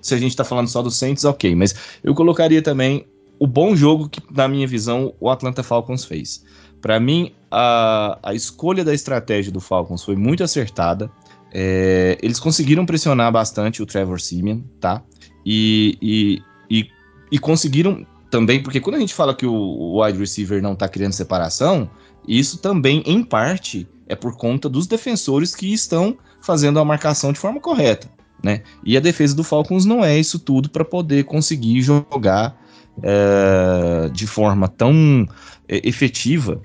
se 0.00 0.14
a 0.14 0.18
gente 0.18 0.30
está 0.30 0.44
falando 0.44 0.68
só 0.68 0.82
do 0.82 0.90
Saints, 0.90 1.24
ok, 1.24 1.54
mas 1.54 1.74
eu 2.04 2.14
colocaria 2.14 2.62
também 2.62 3.06
o 3.38 3.46
bom 3.46 3.74
jogo 3.74 4.08
que, 4.08 4.20
na 4.30 4.48
minha 4.48 4.66
visão, 4.66 5.14
o 5.20 5.30
Atlanta 5.30 5.62
Falcons 5.62 6.04
fez. 6.04 6.44
Para 6.80 7.00
mim, 7.00 7.32
a, 7.50 8.18
a 8.22 8.34
escolha 8.34 8.84
da 8.84 8.94
estratégia 8.94 9.50
do 9.50 9.60
Falcons 9.60 10.04
foi 10.04 10.16
muito 10.16 10.44
acertada. 10.44 11.10
É, 11.52 12.18
eles 12.22 12.38
conseguiram 12.38 12.84
pressionar 12.84 13.32
bastante 13.32 13.82
o 13.82 13.86
Trevor 13.86 14.20
Simeon, 14.20 14.60
tá? 14.80 15.02
E, 15.44 15.96
e, 16.02 16.42
e, 16.70 16.88
e, 17.32 17.38
conseguiram 17.38 18.06
também, 18.30 18.62
porque 18.62 18.80
quando 18.80 18.96
a 18.96 19.00
gente 19.00 19.14
fala 19.14 19.34
que 19.34 19.46
o, 19.46 20.02
wide 20.02 20.18
receiver 20.18 20.62
não 20.62 20.74
tá 20.74 20.88
criando 20.88 21.12
separação, 21.12 21.90
isso 22.26 22.58
também, 22.58 23.02
em 23.06 23.22
parte, 23.22 23.88
é 24.06 24.14
por 24.14 24.36
conta 24.36 24.68
dos 24.68 24.86
defensores 24.86 25.54
que 25.54 25.72
estão 25.72 26.16
fazendo 26.40 26.78
a 26.78 26.84
marcação 26.84 27.32
de 27.32 27.38
forma 27.38 27.60
correta, 27.60 28.10
né? 28.42 28.62
E 28.84 28.96
a 28.96 29.00
defesa 29.00 29.34
do 29.34 29.42
Falcons 29.42 29.84
não 29.84 30.04
é 30.04 30.18
isso 30.18 30.38
tudo 30.38 30.68
para 30.68 30.84
poder 30.84 31.24
conseguir 31.24 31.80
jogar 31.80 32.56
é, 33.02 34.08
de 34.10 34.26
forma 34.26 34.68
tão 34.68 35.26
é, 35.68 35.86
efetiva 35.88 36.60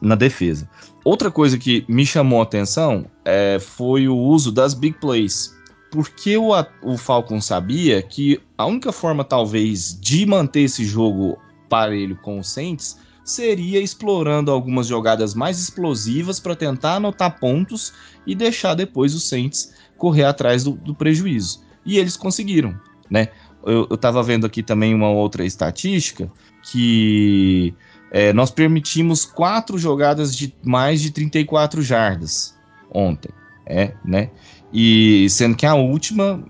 na 0.00 0.14
defesa. 0.14 0.68
Outra 1.04 1.30
coisa 1.30 1.58
que 1.58 1.84
me 1.88 2.04
chamou 2.04 2.40
a 2.40 2.44
atenção 2.44 3.06
é, 3.24 3.58
foi 3.60 4.08
o 4.08 4.16
uso 4.16 4.50
das 4.50 4.74
big 4.74 4.98
plays. 4.98 5.53
Porque 5.94 6.36
o, 6.36 6.50
o 6.82 6.98
Falcon 6.98 7.40
sabia 7.40 8.02
que 8.02 8.40
a 8.58 8.66
única 8.66 8.90
forma, 8.90 9.22
talvez, 9.22 9.96
de 10.00 10.26
manter 10.26 10.62
esse 10.62 10.84
jogo 10.84 11.38
parelho 11.68 12.16
com 12.16 12.40
o 12.40 12.42
Saints 12.42 12.98
seria 13.24 13.80
explorando 13.80 14.50
algumas 14.50 14.88
jogadas 14.88 15.36
mais 15.36 15.60
explosivas 15.60 16.40
para 16.40 16.56
tentar 16.56 16.96
anotar 16.96 17.38
pontos 17.38 17.92
e 18.26 18.34
deixar 18.34 18.74
depois 18.74 19.14
os 19.14 19.28
Saints 19.28 19.72
correr 19.96 20.24
atrás 20.24 20.64
do, 20.64 20.72
do 20.72 20.96
prejuízo. 20.96 21.62
E 21.86 21.96
eles 21.96 22.16
conseguiram, 22.16 22.74
né? 23.08 23.28
eu, 23.64 23.86
estava 23.92 24.20
vendo 24.20 24.46
aqui 24.46 24.64
também 24.64 24.92
uma 24.92 25.10
outra 25.10 25.44
estatística 25.44 26.28
que 26.72 27.72
é, 28.10 28.32
nós 28.32 28.50
permitimos 28.50 29.24
quatro 29.24 29.78
jogadas 29.78 30.34
de 30.34 30.52
mais 30.60 31.00
de 31.00 31.12
34 31.12 31.82
jardas 31.82 32.58
ontem, 32.90 33.30
é, 33.64 33.94
né? 34.04 34.30
E 34.74 35.30
sendo 35.30 35.56
que 35.56 35.64
a 35.64 35.76
última, 35.76 36.42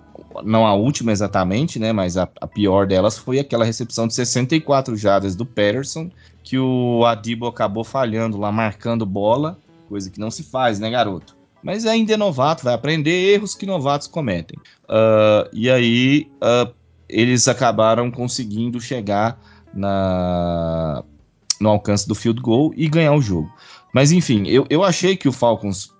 não 0.42 0.66
a 0.66 0.72
última 0.74 1.12
exatamente, 1.12 1.78
né? 1.78 1.92
Mas 1.92 2.16
a, 2.16 2.26
a 2.40 2.46
pior 2.46 2.87
delas 2.87 3.18
foi 3.18 3.38
aquela 3.38 3.66
recepção 3.66 4.08
de 4.08 4.14
64 4.14 4.96
jardas 4.96 5.37
do 5.37 5.44
Patterson, 5.44 6.10
que 6.42 6.58
o 6.58 7.04
Adibo 7.04 7.46
acabou 7.46 7.84
falhando 7.84 8.38
lá, 8.38 8.50
marcando 8.50 9.04
bola, 9.04 9.58
coisa 9.90 10.10
que 10.10 10.18
não 10.18 10.30
se 10.30 10.42
faz, 10.42 10.78
né, 10.78 10.90
garoto? 10.90 11.37
Mas 11.62 11.84
ainda 11.84 12.14
é 12.14 12.16
novato, 12.16 12.64
vai 12.64 12.72
aprender 12.72 13.10
erros 13.10 13.54
que 13.54 13.66
novatos 13.66 14.06
cometem. 14.06 14.58
Uh, 14.84 15.48
e 15.52 15.70
aí, 15.70 16.30
uh, 16.37 16.72
eles 17.08 17.46
acabaram 17.46 18.10
conseguindo 18.10 18.80
chegar 18.80 19.38
na, 19.72 21.04
no 21.60 21.68
alcance 21.68 22.08
do 22.08 22.14
field 22.14 22.40
goal 22.40 22.72
e 22.74 22.88
ganhar 22.88 23.12
o 23.12 23.20
jogo. 23.20 23.50
Mas 23.92 24.12
enfim, 24.12 24.46
eu, 24.46 24.66
eu 24.70 24.82
achei 24.82 25.16
que 25.16 25.28
o 25.28 25.32
Falcons 25.32 25.93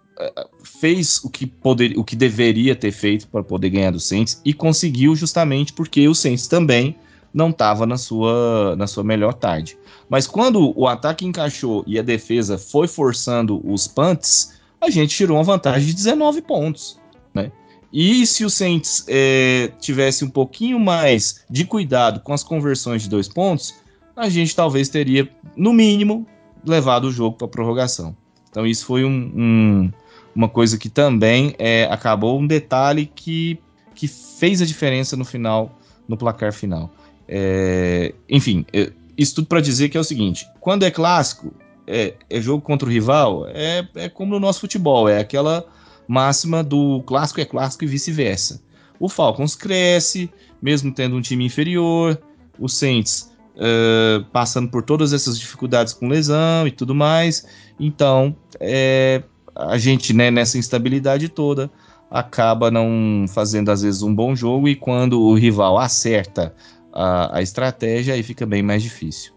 fez 0.63 1.23
o 1.25 1.31
que, 1.31 1.47
poder, 1.47 1.99
o 1.99 2.05
que 2.05 2.15
deveria 2.17 2.75
ter 2.75 2.93
feito 2.93 3.27
para 3.29 3.43
poder 3.43 3.71
ganhar 3.71 3.91
do 3.91 4.01
Saints 4.01 4.41
e 4.45 4.53
conseguiu 4.53 5.15
justamente 5.17 5.73
porque 5.73 6.07
o 6.09 6.15
Saints 6.15 6.47
também 6.47 6.97
não 7.33 7.51
estava 7.51 7.85
na 7.85 7.99
sua, 7.99 8.77
na 8.77 8.87
sua 8.87 9.03
melhor 9.03 9.35
tarde. 9.35 9.77
Mas 10.09 10.27
quando 10.27 10.73
o 10.79 10.87
ataque 10.87 11.27
encaixou 11.27 11.83
e 11.87 11.99
a 11.99 12.03
defesa 12.03 12.57
foi 12.57 12.87
forçando 12.87 13.61
os 13.69 13.89
punts, 13.89 14.55
a 14.81 14.89
gente 14.89 15.17
tirou 15.17 15.37
uma 15.37 15.43
vantagem 15.43 15.89
de 15.89 15.95
19 15.95 16.43
pontos. 16.43 17.01
Né? 17.33 17.51
E 17.93 18.25
se 18.27 18.45
o 18.45 18.51
Saints 18.51 19.05
é, 19.09 19.73
tivesse 19.81 20.25
um 20.25 20.31
pouquinho 20.31 20.79
mais 20.79 21.45
de 21.51 21.65
cuidado 21.65 22.21
com 22.21 22.33
as 22.33 22.45
conversões 22.45 23.03
de 23.03 23.09
dois 23.09 23.29
pontos, 23.29 23.75
a 24.17 24.29
gente 24.29 24.55
talvez 24.55 24.89
teria, 24.89 25.29
no 25.57 25.73
mínimo, 25.73 26.27
levado 26.65 27.07
o 27.07 27.11
jogo 27.11 27.37
para 27.37 27.49
prorrogação. 27.49 28.17
Então 28.49 28.65
isso 28.65 28.87
foi 28.87 29.05
um, 29.05 29.33
um, 29.35 29.93
uma 30.35 30.49
coisa 30.49 30.77
que 30.77 30.89
também 30.89 31.55
é, 31.59 31.85
acabou 31.91 32.39
um 32.39 32.47
detalhe 32.47 33.07
que, 33.07 33.59
que 33.95 34.09
fez 34.09 34.61
a 34.61 34.67
diferença 34.67 35.17
no 35.17 35.25
final, 35.25 35.79
no 36.09 36.17
placar 36.17 36.53
final. 36.53 36.91
É, 37.29 38.15
enfim, 38.29 38.67
é, 38.73 38.93
isso 39.17 39.37
tudo 39.37 39.47
para 39.47 39.61
dizer 39.61 39.89
que 39.89 39.97
é 39.97 40.01
o 40.01 40.05
seguinte: 40.05 40.47
quando 40.61 40.85
é 40.85 40.91
clássico, 40.91 41.55
é, 41.87 42.15
é 42.29 42.41
jogo 42.41 42.63
contra 42.63 42.89
o 42.89 42.91
rival, 42.91 43.47
é, 43.49 43.87
é 43.95 44.09
como 44.09 44.33
no 44.35 44.41
nosso 44.41 44.61
futebol, 44.61 45.09
é 45.09 45.19
aquela 45.19 45.65
máxima 46.07 46.63
do 46.63 47.03
clássico 47.07 47.41
é 47.41 47.45
clássico 47.45 47.85
e 47.85 47.87
vice-versa. 47.87 48.63
O 48.99 49.09
Falcons 49.09 49.55
cresce, 49.55 50.31
mesmo 50.61 50.93
tendo 50.93 51.17
um 51.17 51.21
time 51.21 51.45
inferior, 51.45 52.21
o 52.59 52.69
Saints 52.69 53.31
uh, 53.57 54.25
passando 54.27 54.71
por 54.71 54.83
todas 54.83 55.13
essas 55.13 55.39
dificuldades 55.39 55.93
com 55.93 56.09
lesão 56.09 56.67
e 56.67 56.71
tudo 56.71 56.95
mais. 56.95 57.47
Então, 57.79 58.37
é, 58.61 59.23
a 59.55 59.79
gente, 59.79 60.13
né, 60.13 60.31
nessa 60.31 60.59
instabilidade 60.59 61.29
toda, 61.29 61.71
acaba 62.11 62.71
não 62.71 63.27
fazendo 63.29 63.71
às 63.71 63.83
vezes 63.83 64.03
um 64.03 64.15
bom 64.15 64.35
jogo 64.35 64.69
e 64.69 64.77
quando 64.77 65.21
o 65.21 65.35
rival 65.35 65.79
acerta 65.79 66.55
a, 66.93 67.39
a 67.39 67.43
estratégia, 67.43 68.15
aí 68.15 68.23
fica 68.23 68.47
bem 68.47 68.63
mais 68.63 68.83
difícil. 68.83 69.33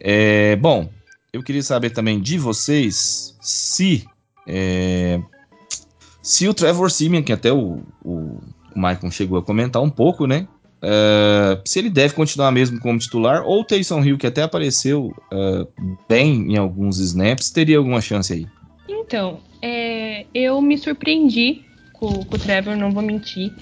É, 0.00 0.56
bom, 0.56 0.88
eu 1.32 1.42
queria 1.42 1.62
saber 1.62 1.90
também 1.90 2.20
de 2.20 2.38
vocês 2.38 3.36
se 3.40 4.04
é, 4.46 5.20
se 6.22 6.48
o 6.48 6.54
Trevor 6.54 6.90
Simeon, 6.90 7.22
que 7.22 7.32
até 7.32 7.52
o, 7.52 7.80
o, 8.04 8.38
o 8.74 8.76
Michael 8.76 9.10
chegou 9.10 9.38
a 9.38 9.42
comentar 9.42 9.82
um 9.82 9.90
pouco, 9.90 10.26
né? 10.26 10.46
Uh, 10.82 11.60
se 11.64 11.78
ele 11.78 11.90
deve 11.90 12.14
continuar 12.14 12.50
mesmo 12.50 12.80
como 12.80 12.98
titular, 12.98 13.42
ou 13.44 13.60
o 13.60 13.64
Taysom 13.64 14.02
Hill, 14.04 14.18
que 14.18 14.26
até 14.26 14.42
apareceu 14.42 15.14
uh, 15.32 15.94
bem 16.08 16.52
em 16.52 16.56
alguns 16.56 16.98
snaps, 16.98 17.50
teria 17.50 17.78
alguma 17.78 18.00
chance 18.00 18.32
aí? 18.32 18.46
Então, 19.12 19.40
é, 19.60 20.24
eu 20.32 20.58
me 20.62 20.78
surpreendi 20.78 21.66
com, 21.92 22.24
com, 22.24 22.34
o 22.34 22.38
Trevor, 22.38 22.74
não 22.74 22.90
vou 22.90 23.02
mentir. 23.02 23.52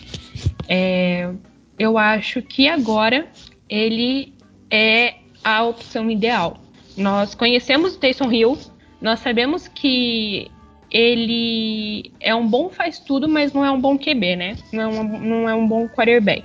É, 0.68 1.28
eu 1.76 1.98
acho 1.98 2.40
que 2.40 2.68
agora 2.68 3.26
ele 3.68 4.32
é 4.70 5.14
a 5.42 5.64
opção 5.64 6.08
ideal. 6.08 6.56
Nós 6.96 7.34
conhecemos 7.34 7.96
o 7.96 7.98
Taysom 7.98 8.30
Hill, 8.30 8.58
nós 9.00 9.18
sabemos 9.18 9.66
que 9.66 10.48
ele 10.88 12.12
é 12.20 12.32
um 12.32 12.46
bom 12.46 12.68
faz 12.68 13.00
tudo, 13.00 13.28
mas 13.28 13.52
não 13.52 13.64
é 13.64 13.72
um 13.72 13.80
bom 13.80 13.98
QB, 13.98 14.36
né? 14.36 14.56
Não 14.72 14.82
é 14.84 14.86
um, 14.86 15.18
não 15.18 15.48
é 15.48 15.54
um 15.56 15.66
bom 15.66 15.88
quarterback. 15.88 16.44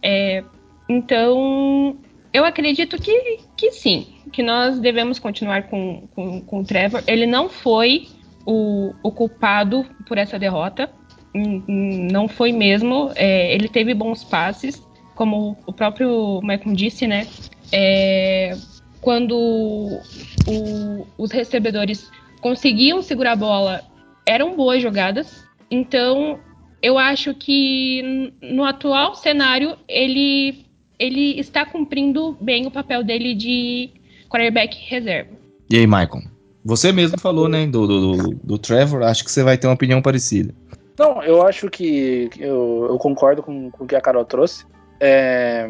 É, 0.00 0.44
então, 0.88 1.96
eu 2.32 2.44
acredito 2.44 3.02
que, 3.02 3.40
que 3.56 3.72
sim, 3.72 4.06
que 4.30 4.44
nós 4.44 4.78
devemos 4.78 5.18
continuar 5.18 5.64
com, 5.64 6.06
com, 6.14 6.40
com 6.40 6.60
o 6.60 6.64
Trevor. 6.64 7.02
Ele 7.08 7.26
não 7.26 7.48
foi 7.48 8.06
o, 8.46 8.94
o 9.02 9.10
culpado 9.10 9.84
por 10.06 10.18
essa 10.18 10.38
derrota, 10.38 10.90
não 11.34 12.28
foi 12.28 12.52
mesmo. 12.52 13.10
É, 13.14 13.54
ele 13.54 13.68
teve 13.68 13.94
bons 13.94 14.22
passes, 14.22 14.82
como 15.14 15.56
o 15.66 15.72
próprio 15.72 16.40
Michael 16.42 16.74
disse, 16.74 17.06
né? 17.06 17.26
É, 17.72 18.56
quando 19.00 19.36
o, 19.36 21.06
os 21.18 21.30
recebedores 21.30 22.10
conseguiam 22.40 23.02
segurar 23.02 23.32
a 23.32 23.36
bola, 23.36 23.82
eram 24.26 24.56
boas 24.56 24.82
jogadas. 24.82 25.44
Então, 25.70 26.38
eu 26.82 26.98
acho 26.98 27.34
que 27.34 28.32
no 28.42 28.64
atual 28.64 29.14
cenário 29.14 29.76
ele 29.88 30.64
ele 30.96 31.40
está 31.40 31.66
cumprindo 31.66 32.36
bem 32.40 32.66
o 32.66 32.70
papel 32.70 33.02
dele 33.02 33.34
de 33.34 33.90
quarterback 34.28 34.76
reserva. 34.88 35.32
E 35.68 35.76
aí, 35.76 35.86
Michael? 35.86 36.33
Você 36.64 36.92
mesmo 36.92 37.18
falou, 37.20 37.48
né, 37.48 37.66
do, 37.66 37.86
do, 37.86 38.34
do 38.42 38.58
Trevor, 38.58 39.02
acho 39.02 39.24
que 39.24 39.30
você 39.30 39.42
vai 39.42 39.58
ter 39.58 39.66
uma 39.66 39.74
opinião 39.74 40.00
parecida. 40.00 40.54
Não, 40.98 41.22
eu 41.22 41.46
acho 41.46 41.68
que 41.68 42.30
eu, 42.38 42.86
eu 42.90 42.98
concordo 42.98 43.42
com, 43.42 43.70
com 43.70 43.84
o 43.84 43.86
que 43.86 43.96
a 43.96 44.00
Carol 44.00 44.24
trouxe. 44.24 44.64
É, 45.00 45.68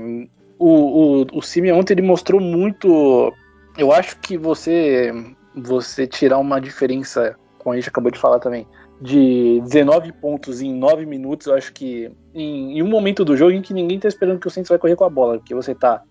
o, 0.58 1.22
o, 1.22 1.26
o 1.38 1.42
Simeon 1.42 1.82
ele 1.90 2.02
mostrou 2.02 2.40
muito. 2.40 3.32
Eu 3.76 3.90
acho 3.90 4.18
que 4.20 4.36
você 4.36 5.12
você 5.54 6.06
tirar 6.06 6.38
uma 6.38 6.60
diferença, 6.60 7.36
como 7.58 7.72
a 7.72 7.76
gente 7.76 7.88
acabou 7.88 8.10
de 8.10 8.18
falar 8.18 8.40
também, 8.40 8.66
de 9.00 9.60
19 9.62 10.12
pontos 10.12 10.60
em 10.60 10.74
9 10.74 11.06
minutos, 11.06 11.46
eu 11.46 11.54
acho 11.54 11.72
que 11.72 12.10
em, 12.34 12.78
em 12.78 12.82
um 12.82 12.88
momento 12.88 13.24
do 13.24 13.36
jogo 13.36 13.52
em 13.52 13.62
que 13.62 13.74
ninguém 13.74 13.98
tá 13.98 14.08
esperando 14.08 14.40
que 14.40 14.46
o 14.46 14.50
Santos 14.50 14.68
vai 14.68 14.78
correr 14.78 14.96
com 14.96 15.04
a 15.04 15.10
bola, 15.10 15.38
porque 15.38 15.54
você 15.54 15.74
tá. 15.74 16.02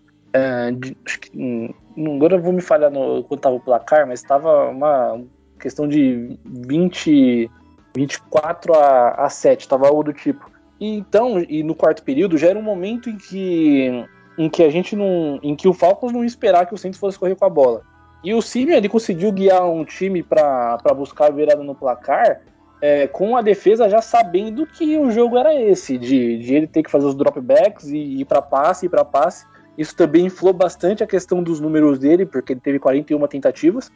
De, 0.71 0.97
acho 1.05 1.19
que, 1.19 1.31
hum, 1.37 1.73
agora 2.15 2.37
vou 2.37 2.51
me 2.51 2.61
falhar 2.61 2.89
no, 2.89 3.23
quando 3.23 3.41
tava 3.41 3.55
o 3.55 3.59
placar, 3.59 4.07
mas 4.07 4.21
estava 4.21 4.69
uma 4.69 5.21
questão 5.59 5.87
de 5.87 6.37
20, 6.43 7.49
24 7.95 8.73
a, 8.73 9.09
a 9.25 9.29
7, 9.29 9.67
tava 9.67 9.87
algo 9.87 10.03
do 10.03 10.13
tipo. 10.13 10.49
E, 10.79 10.97
então, 10.97 11.39
e 11.39 11.63
no 11.63 11.75
quarto 11.75 12.03
período 12.03 12.37
já 12.37 12.47
era 12.47 12.59
um 12.59 12.63
momento 12.63 13.09
em 13.09 13.17
que 13.17 14.05
em 14.37 14.49
que 14.49 14.63
a 14.63 14.69
gente 14.69 14.95
não, 14.95 15.39
em 15.43 15.55
que 15.55 15.67
o 15.67 15.73
Falcons 15.73 16.11
não 16.11 16.21
ia 16.21 16.27
esperar 16.27 16.65
que 16.65 16.73
o 16.73 16.77
Santos 16.77 16.99
fosse 16.99 17.19
correr 17.19 17.35
com 17.35 17.45
a 17.45 17.49
bola. 17.49 17.83
E 18.23 18.33
o 18.33 18.41
Simeon 18.41 18.77
ele 18.77 18.89
conseguiu 18.89 19.31
guiar 19.31 19.69
um 19.69 19.85
time 19.85 20.23
para 20.23 20.77
buscar 20.95 21.27
a 21.27 21.29
virada 21.29 21.61
no 21.61 21.75
placar 21.75 22.41
é, 22.81 23.07
com 23.07 23.37
a 23.37 23.41
defesa 23.41 23.89
já 23.89 24.01
sabendo 24.01 24.65
que 24.65 24.97
o 24.97 25.11
jogo 25.11 25.37
era 25.37 25.53
esse, 25.53 25.97
de, 25.97 26.37
de 26.37 26.55
ele 26.55 26.67
ter 26.67 26.83
que 26.83 26.91
fazer 26.91 27.05
os 27.05 27.15
dropbacks 27.15 27.87
e 27.87 28.21
ir 28.21 28.25
para 28.25 28.41
passe, 28.41 28.87
ir 28.87 28.89
para 28.89 29.05
passe. 29.05 29.45
Isso 29.77 29.95
também 29.95 30.25
inflou 30.25 30.53
bastante 30.53 31.03
a 31.03 31.07
questão 31.07 31.41
dos 31.41 31.59
números 31.59 31.97
dele, 31.97 32.25
porque 32.25 32.53
ele 32.53 32.59
teve 32.59 32.79
41 32.79 33.27
tentativas. 33.27 33.91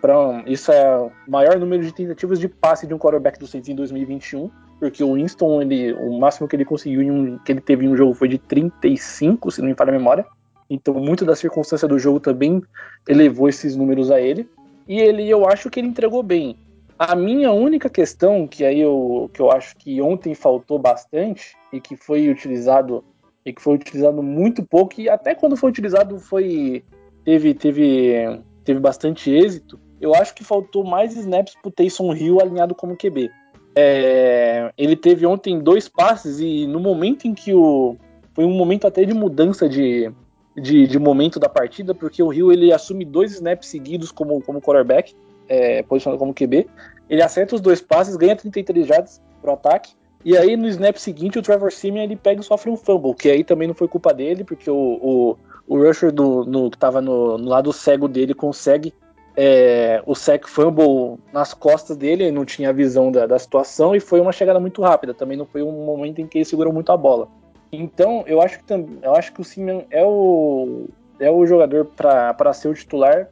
Pra, 0.00 0.42
isso 0.46 0.72
é 0.72 0.96
o 0.98 1.12
maior 1.28 1.58
número 1.58 1.82
de 1.84 1.92
tentativas 1.92 2.38
de 2.38 2.48
passe 2.48 2.86
de 2.86 2.94
um 2.94 2.98
quarterback 2.98 3.38
do 3.38 3.46
Saints 3.46 3.68
em 3.68 3.74
2021, 3.74 4.50
porque 4.78 5.04
o 5.04 5.14
Winston, 5.14 5.62
ele, 5.62 5.92
o 5.92 6.18
máximo 6.18 6.48
que 6.48 6.56
ele 6.56 6.64
conseguiu 6.64 7.00
um, 7.12 7.38
que 7.38 7.52
ele 7.52 7.60
teve 7.60 7.84
em 7.84 7.88
um 7.88 7.96
jogo 7.96 8.14
foi 8.14 8.28
de 8.28 8.38
35, 8.38 9.50
se 9.50 9.60
não 9.60 9.68
me 9.68 9.74
falha 9.74 9.90
a 9.90 9.98
memória. 9.98 10.26
Então, 10.68 10.94
muito 10.94 11.24
da 11.24 11.36
circunstância 11.36 11.86
do 11.86 11.98
jogo 11.98 12.18
também 12.18 12.62
elevou 13.08 13.48
esses 13.48 13.76
números 13.76 14.10
a 14.10 14.20
ele. 14.20 14.48
E 14.88 14.98
ele, 14.98 15.28
eu 15.28 15.48
acho 15.48 15.68
que 15.68 15.78
ele 15.78 15.88
entregou 15.88 16.22
bem. 16.22 16.56
A 16.98 17.14
minha 17.14 17.50
única 17.50 17.88
questão, 17.88 18.46
que 18.46 18.64
aí 18.64 18.80
eu, 18.80 19.30
que 19.32 19.40
eu 19.40 19.50
acho 19.50 19.76
que 19.76 20.00
ontem 20.02 20.34
faltou 20.34 20.78
bastante 20.78 21.56
e 21.72 21.80
que 21.80 21.96
foi 21.96 22.28
utilizado 22.28 23.04
e 23.44 23.52
que 23.52 23.62
foi 23.62 23.74
utilizado 23.74 24.22
muito 24.22 24.62
pouco 24.62 25.00
e 25.00 25.08
até 25.08 25.34
quando 25.34 25.56
foi 25.56 25.70
utilizado 25.70 26.18
foi 26.18 26.84
teve 27.24 27.54
teve 27.54 28.40
teve 28.64 28.80
bastante 28.80 29.30
êxito. 29.30 29.78
Eu 30.00 30.14
acho 30.14 30.34
que 30.34 30.44
faltou 30.44 30.84
mais 30.84 31.16
snaps 31.16 31.54
pro 31.60 31.70
Taysom 31.70 32.14
Hill 32.14 32.40
alinhado 32.40 32.74
como 32.74 32.96
QB. 32.96 33.30
É, 33.74 34.72
ele 34.76 34.96
teve 34.96 35.26
ontem 35.26 35.58
dois 35.60 35.88
passes 35.88 36.40
e 36.40 36.66
no 36.66 36.80
momento 36.80 37.26
em 37.26 37.34
que 37.34 37.54
o 37.54 37.96
foi 38.34 38.44
um 38.44 38.52
momento 38.52 38.86
até 38.86 39.04
de 39.04 39.12
mudança 39.12 39.68
de, 39.68 40.10
de, 40.56 40.86
de, 40.86 40.98
momento 40.98 41.38
da 41.38 41.48
partida, 41.48 41.94
porque 41.94 42.22
o 42.22 42.28
Rio 42.28 42.52
ele 42.52 42.72
assume 42.72 43.04
dois 43.04 43.32
snaps 43.32 43.68
seguidos 43.68 44.10
como, 44.12 44.40
como 44.42 44.60
quarterback, 44.60 45.14
é, 45.48 45.82
posicionado 45.82 46.18
como 46.18 46.32
QB. 46.32 46.66
Ele 47.08 47.22
acerta 47.22 47.56
os 47.56 47.60
dois 47.60 47.80
passes, 47.80 48.16
ganha 48.16 48.36
33 48.36 48.86
jardas 48.86 49.20
pro 49.42 49.52
ataque. 49.52 49.92
E 50.24 50.36
aí 50.36 50.56
no 50.56 50.68
snap 50.68 50.96
seguinte 50.96 51.38
o 51.38 51.42
Trevor 51.42 51.72
Simeon 51.72 52.02
ele 52.02 52.16
pega 52.16 52.40
e 52.40 52.44
sofre 52.44 52.70
um 52.70 52.76
fumble, 52.76 53.14
que 53.14 53.30
aí 53.30 53.42
também 53.42 53.66
não 53.66 53.74
foi 53.74 53.88
culpa 53.88 54.12
dele, 54.12 54.44
porque 54.44 54.70
o, 54.70 54.76
o, 54.76 55.36
o 55.66 55.78
rusher 55.78 56.12
do, 56.12 56.44
no, 56.44 56.70
que 56.70 56.76
tava 56.76 57.00
no, 57.00 57.38
no 57.38 57.48
lado 57.48 57.72
cego 57.72 58.06
dele 58.06 58.34
consegue 58.34 58.92
é, 59.36 60.02
o 60.04 60.14
sack 60.14 60.48
fumble 60.48 61.18
nas 61.32 61.54
costas 61.54 61.96
dele, 61.96 62.24
ele 62.24 62.32
não 62.32 62.44
tinha 62.44 62.70
a 62.70 62.72
visão 62.72 63.10
da, 63.10 63.26
da 63.26 63.38
situação 63.38 63.94
e 63.94 64.00
foi 64.00 64.20
uma 64.20 64.32
chegada 64.32 64.60
muito 64.60 64.82
rápida. 64.82 65.14
Também 65.14 65.36
não 65.36 65.46
foi 65.46 65.62
um 65.62 65.84
momento 65.84 66.20
em 66.20 66.26
que 66.26 66.38
ele 66.38 66.44
segurou 66.44 66.72
muito 66.72 66.92
a 66.92 66.96
bola. 66.96 67.28
Então, 67.72 68.24
eu 68.26 68.42
acho 68.42 68.58
que, 68.62 68.72
eu 68.72 69.14
acho 69.14 69.32
que 69.32 69.40
o 69.40 69.44
Simeon 69.44 69.82
é 69.90 70.04
o, 70.04 70.88
é 71.18 71.30
o 71.30 71.46
jogador 71.46 71.86
para 71.86 72.52
ser 72.52 72.68
o 72.68 72.74
titular. 72.74 73.28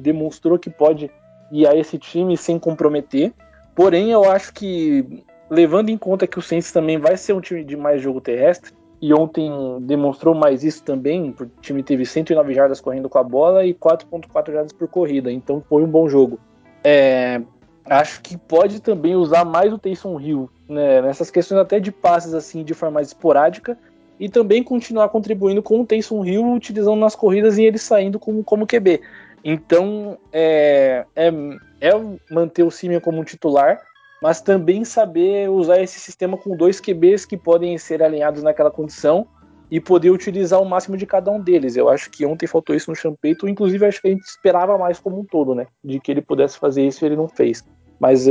Demonstrou 0.00 0.58
que 0.58 0.68
pode 0.68 1.10
guiar 1.50 1.76
esse 1.76 1.96
time 1.98 2.36
sem 2.36 2.58
comprometer. 2.58 3.32
Porém, 3.74 4.10
eu 4.10 4.28
acho 4.28 4.52
que, 4.52 5.24
levando 5.50 5.88
em 5.88 5.98
conta 5.98 6.26
que 6.26 6.38
o 6.38 6.42
Saints 6.42 6.72
também 6.72 6.98
vai 6.98 7.16
ser 7.16 7.32
um 7.32 7.40
time 7.40 7.64
de 7.64 7.76
mais 7.76 8.00
jogo 8.02 8.20
terrestre, 8.20 8.72
e 9.00 9.14
ontem 9.14 9.50
demonstrou 9.82 10.34
mais 10.34 10.64
isso 10.64 10.82
também, 10.82 11.34
o 11.38 11.46
time 11.60 11.82
teve 11.82 12.04
109 12.04 12.52
jardas 12.52 12.80
correndo 12.80 13.08
com 13.08 13.18
a 13.18 13.22
bola 13.22 13.64
e 13.64 13.72
4.4 13.72 14.52
jardas 14.52 14.72
por 14.72 14.88
corrida, 14.88 15.30
então 15.30 15.62
foi 15.68 15.84
um 15.84 15.86
bom 15.86 16.08
jogo. 16.08 16.38
É, 16.82 17.40
acho 17.84 18.20
que 18.20 18.36
pode 18.36 18.80
também 18.80 19.14
usar 19.14 19.44
mais 19.44 19.72
o 19.72 19.78
Taysom 19.78 20.20
Hill 20.20 20.50
né, 20.68 21.00
nessas 21.00 21.30
questões 21.30 21.60
até 21.60 21.78
de 21.78 21.92
passes 21.92 22.34
assim 22.34 22.64
de 22.64 22.74
forma 22.74 22.94
mais 22.94 23.08
esporádica 23.08 23.78
e 24.18 24.28
também 24.28 24.62
continuar 24.62 25.08
contribuindo 25.10 25.62
com 25.62 25.80
o 25.80 25.86
Taysom 25.86 26.24
Hill 26.24 26.52
utilizando 26.52 26.98
nas 26.98 27.14
corridas 27.14 27.56
e 27.56 27.62
ele 27.62 27.78
saindo 27.78 28.18
como, 28.18 28.42
como 28.42 28.66
QB. 28.66 29.00
Então 29.44 30.18
é, 30.32 31.04
é, 31.14 31.32
é 31.80 31.90
manter 32.30 32.64
o 32.64 32.70
Simeon 32.70 33.00
como 33.00 33.24
titular, 33.24 33.80
mas 34.22 34.40
também 34.40 34.84
saber 34.84 35.48
usar 35.48 35.80
esse 35.80 35.98
sistema 36.00 36.36
com 36.36 36.56
dois 36.56 36.80
QBs 36.80 37.24
que 37.24 37.36
podem 37.36 37.76
ser 37.78 38.02
alinhados 38.02 38.42
naquela 38.42 38.70
condição 38.70 39.26
e 39.70 39.80
poder 39.80 40.10
utilizar 40.10 40.60
o 40.60 40.64
máximo 40.64 40.96
de 40.96 41.06
cada 41.06 41.30
um 41.30 41.40
deles. 41.40 41.76
Eu 41.76 41.88
acho 41.88 42.10
que 42.10 42.24
ontem 42.24 42.46
faltou 42.46 42.74
isso 42.74 42.90
no 42.90 42.96
Champeito, 42.96 43.48
inclusive 43.48 43.84
acho 43.84 44.00
que 44.00 44.08
a 44.08 44.10
gente 44.10 44.24
esperava 44.24 44.78
mais 44.78 44.98
como 44.98 45.20
um 45.20 45.24
todo, 45.24 45.54
né? 45.54 45.66
De 45.84 46.00
que 46.00 46.10
ele 46.10 46.22
pudesse 46.22 46.58
fazer 46.58 46.86
isso 46.86 47.04
e 47.04 47.06
ele 47.06 47.16
não 47.16 47.28
fez. 47.28 47.62
Mas 48.00 48.26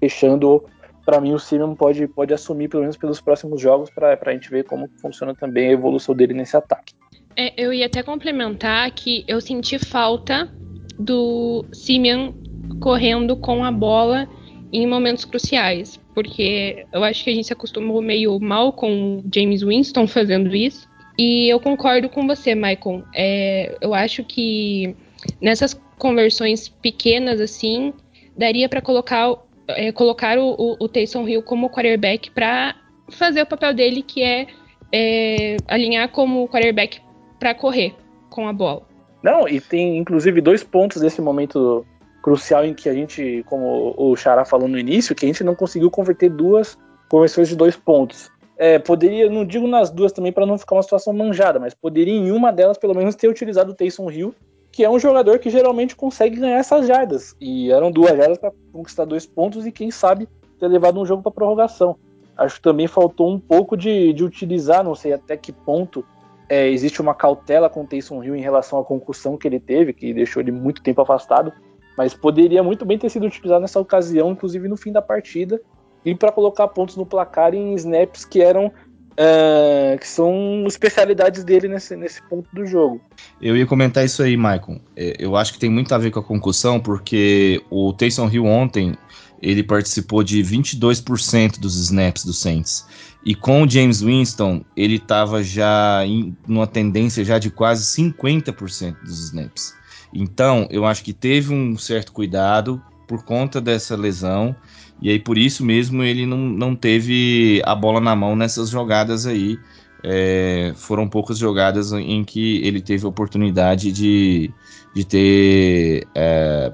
fechando 0.00 0.64
para 1.04 1.20
mim 1.20 1.34
o 1.34 1.38
Simeon 1.38 1.74
pode, 1.74 2.06
pode 2.08 2.32
assumir 2.32 2.68
pelo 2.68 2.82
menos 2.82 2.96
pelos 2.96 3.20
próximos 3.20 3.60
jogos 3.60 3.90
para 3.90 4.18
a 4.20 4.32
gente 4.32 4.48
ver 4.48 4.64
como 4.64 4.88
funciona 5.00 5.34
também 5.34 5.68
a 5.68 5.72
evolução 5.72 6.14
dele 6.14 6.32
nesse 6.32 6.56
ataque. 6.56 6.94
É, 7.36 7.52
eu 7.62 7.72
ia 7.72 7.86
até 7.86 8.02
complementar 8.02 8.90
que 8.92 9.24
eu 9.26 9.40
senti 9.40 9.78
falta 9.78 10.50
do 10.98 11.64
Simeon 11.72 12.32
correndo 12.80 13.36
com 13.36 13.64
a 13.64 13.72
bola 13.72 14.28
em 14.72 14.86
momentos 14.86 15.24
cruciais, 15.24 16.00
porque 16.14 16.86
eu 16.92 17.04
acho 17.04 17.22
que 17.22 17.30
a 17.30 17.34
gente 17.34 17.46
se 17.46 17.52
acostumou 17.52 18.00
meio 18.00 18.38
mal 18.40 18.72
com 18.72 19.22
James 19.32 19.62
Winston 19.62 20.06
fazendo 20.06 20.54
isso. 20.54 20.88
E 21.18 21.48
eu 21.52 21.60
concordo 21.60 22.08
com 22.08 22.26
você, 22.26 22.54
Michael. 22.54 23.04
É, 23.14 23.76
eu 23.80 23.92
acho 23.92 24.24
que 24.24 24.96
nessas 25.40 25.78
conversões 25.98 26.68
pequenas 26.68 27.40
assim, 27.40 27.92
daria 28.36 28.68
para 28.68 28.80
colocar 28.80 29.36
é, 29.68 29.92
colocar 29.92 30.38
o, 30.38 30.54
o, 30.58 30.76
o 30.80 30.88
Taysom 30.88 31.28
Hill 31.28 31.42
como 31.42 31.70
quarterback 31.70 32.30
para 32.30 32.74
fazer 33.10 33.42
o 33.42 33.46
papel 33.46 33.74
dele, 33.74 34.02
que 34.02 34.22
é, 34.22 34.46
é 34.90 35.56
alinhar 35.68 36.08
como 36.08 36.48
quarterback 36.48 37.00
para 37.38 37.54
correr 37.54 37.94
com 38.30 38.48
a 38.48 38.52
bola. 38.52 38.82
Não, 39.22 39.46
e 39.46 39.60
tem 39.60 39.98
inclusive 39.98 40.40
dois 40.40 40.64
pontos 40.64 41.00
desse 41.00 41.20
momento 41.20 41.86
crucial 42.22 42.64
em 42.64 42.72
que 42.72 42.88
a 42.88 42.94
gente, 42.94 43.44
como 43.48 43.94
o 43.96 44.16
Xará 44.16 44.44
falou 44.44 44.68
no 44.68 44.78
início, 44.78 45.14
que 45.14 45.26
a 45.26 45.28
gente 45.28 45.44
não 45.44 45.54
conseguiu 45.54 45.90
converter 45.90 46.30
duas 46.30 46.78
conversões 47.08 47.48
de 47.48 47.56
dois 47.56 47.76
pontos. 47.76 48.30
É, 48.56 48.78
poderia, 48.78 49.28
não 49.28 49.44
digo 49.44 49.66
nas 49.66 49.90
duas 49.90 50.12
também 50.12 50.32
para 50.32 50.46
não 50.46 50.56
ficar 50.56 50.76
uma 50.76 50.82
situação 50.82 51.12
manjada, 51.12 51.58
mas 51.58 51.74
poderia 51.74 52.14
em 52.14 52.30
uma 52.30 52.52
delas 52.52 52.78
pelo 52.78 52.94
menos 52.94 53.14
ter 53.14 53.28
utilizado 53.28 53.72
o 53.72 53.74
Taysom 53.74 54.10
Hill 54.10 54.34
que 54.72 54.82
é 54.82 54.90
um 54.90 54.98
jogador 54.98 55.38
que 55.38 55.50
geralmente 55.50 55.94
consegue 55.94 56.36
ganhar 56.36 56.56
essas 56.56 56.86
jardas. 56.86 57.36
E 57.38 57.70
eram 57.70 57.92
duas 57.92 58.16
jardas 58.16 58.38
para 58.38 58.52
conquistar 58.72 59.04
dois 59.04 59.26
pontos 59.26 59.66
e 59.66 59.70
quem 59.70 59.90
sabe 59.90 60.26
ter 60.58 60.66
levado 60.66 60.98
um 60.98 61.04
jogo 61.04 61.22
para 61.22 61.30
prorrogação. 61.30 61.96
Acho 62.36 62.56
que 62.56 62.62
também 62.62 62.86
faltou 62.86 63.30
um 63.30 63.38
pouco 63.38 63.76
de, 63.76 64.14
de 64.14 64.24
utilizar, 64.24 64.82
não 64.82 64.94
sei 64.94 65.12
até 65.12 65.36
que 65.36 65.52
ponto 65.52 66.02
é, 66.48 66.68
existe 66.68 67.02
uma 67.02 67.14
cautela 67.14 67.68
com 67.68 67.82
o 67.82 67.86
Taysom 67.86 68.24
Hill 68.24 68.34
em 68.34 68.40
relação 68.40 68.78
à 68.78 68.84
concussão 68.84 69.36
que 69.36 69.46
ele 69.46 69.60
teve, 69.60 69.92
que 69.92 70.14
deixou 70.14 70.40
ele 70.40 70.50
muito 70.50 70.82
tempo 70.82 71.02
afastado, 71.02 71.52
mas 71.96 72.14
poderia 72.14 72.62
muito 72.62 72.84
bem 72.84 72.98
ter 72.98 73.10
sido 73.10 73.26
utilizado 73.26 73.60
nessa 73.60 73.80
ocasião, 73.80 74.32
inclusive 74.32 74.68
no 74.68 74.76
fim 74.76 74.92
da 74.92 75.02
partida, 75.02 75.60
e 76.04 76.14
para 76.14 76.32
colocar 76.32 76.68
pontos 76.68 76.96
no 76.96 77.06
placar 77.06 77.54
em 77.54 77.74
snaps 77.74 78.24
que 78.24 78.40
eram 78.40 78.72
uh, 79.12 79.98
que 79.98 80.08
são 80.08 80.64
especialidades 80.66 81.44
dele 81.44 81.68
nesse, 81.68 81.96
nesse 81.96 82.22
ponto 82.22 82.48
do 82.52 82.66
jogo. 82.66 83.00
Eu 83.40 83.56
ia 83.56 83.66
comentar 83.66 84.04
isso 84.04 84.22
aí, 84.22 84.36
Michael. 84.36 84.80
É, 84.96 85.16
eu 85.18 85.36
acho 85.36 85.52
que 85.52 85.58
tem 85.58 85.70
muito 85.70 85.94
a 85.94 85.98
ver 85.98 86.10
com 86.10 86.20
a 86.20 86.24
concussão, 86.24 86.80
porque 86.80 87.62
o 87.70 87.92
Taysom 87.92 88.28
Hill 88.28 88.46
ontem 88.46 88.96
ele 89.40 89.62
participou 89.62 90.22
de 90.22 90.40
22% 90.42 91.58
dos 91.58 91.76
snaps 91.76 92.24
do 92.24 92.32
Saints. 92.32 92.86
E 93.24 93.34
com 93.34 93.62
o 93.62 93.68
James 93.68 94.00
Winston, 94.00 94.64
ele 94.76 94.96
estava 94.96 95.42
já 95.42 96.04
em 96.06 96.36
uma 96.48 96.66
tendência 96.66 97.24
já 97.24 97.38
de 97.38 97.50
quase 97.50 97.84
50% 98.00 99.00
dos 99.02 99.24
snaps. 99.26 99.74
Então, 100.12 100.66
eu 100.70 100.84
acho 100.84 101.02
que 101.02 101.12
teve 101.12 101.52
um 101.52 101.76
certo 101.76 102.12
cuidado 102.12 102.82
por 103.08 103.24
conta 103.24 103.60
dessa 103.60 103.96
lesão. 103.96 104.54
E 105.00 105.10
aí, 105.10 105.18
por 105.18 105.36
isso 105.36 105.64
mesmo, 105.64 106.02
ele 106.02 106.26
não, 106.26 106.38
não 106.38 106.76
teve 106.76 107.62
a 107.64 107.74
bola 107.74 108.00
na 108.00 108.14
mão 108.14 108.36
nessas 108.36 108.70
jogadas 108.70 109.26
aí. 109.26 109.58
É, 110.04 110.72
foram 110.76 111.08
poucas 111.08 111.38
jogadas 111.38 111.92
em 111.92 112.24
que 112.24 112.60
ele 112.66 112.80
teve 112.80 113.06
oportunidade 113.06 113.92
de, 113.92 114.52
de 114.94 115.04
ter 115.04 116.08
é, 116.14 116.72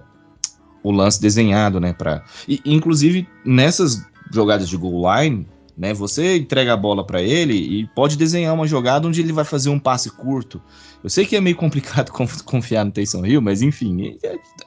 o 0.82 0.90
lance 0.90 1.20
desenhado, 1.20 1.78
né? 1.78 1.92
Pra... 1.92 2.24
E, 2.46 2.60
inclusive, 2.64 3.28
nessas 3.44 4.02
jogadas 4.32 4.68
de 4.68 4.76
goal 4.76 5.04
line, 5.20 5.46
né? 5.78 5.94
Você 5.94 6.38
entrega 6.38 6.72
a 6.72 6.76
bola 6.76 7.06
para 7.06 7.22
ele 7.22 7.54
e 7.54 7.86
pode 7.94 8.16
desenhar 8.16 8.52
uma 8.52 8.66
jogada 8.66 9.06
onde 9.06 9.20
ele 9.20 9.32
vai 9.32 9.44
fazer 9.44 9.70
um 9.70 9.78
passe 9.78 10.10
curto. 10.10 10.60
Eu 11.02 11.08
sei 11.08 11.24
que 11.24 11.36
é 11.36 11.40
meio 11.40 11.54
complicado 11.54 12.10
confiar 12.44 12.84
no 12.84 12.90
Taysom 12.90 13.24
Hill, 13.24 13.40
mas 13.40 13.62
enfim, 13.62 14.18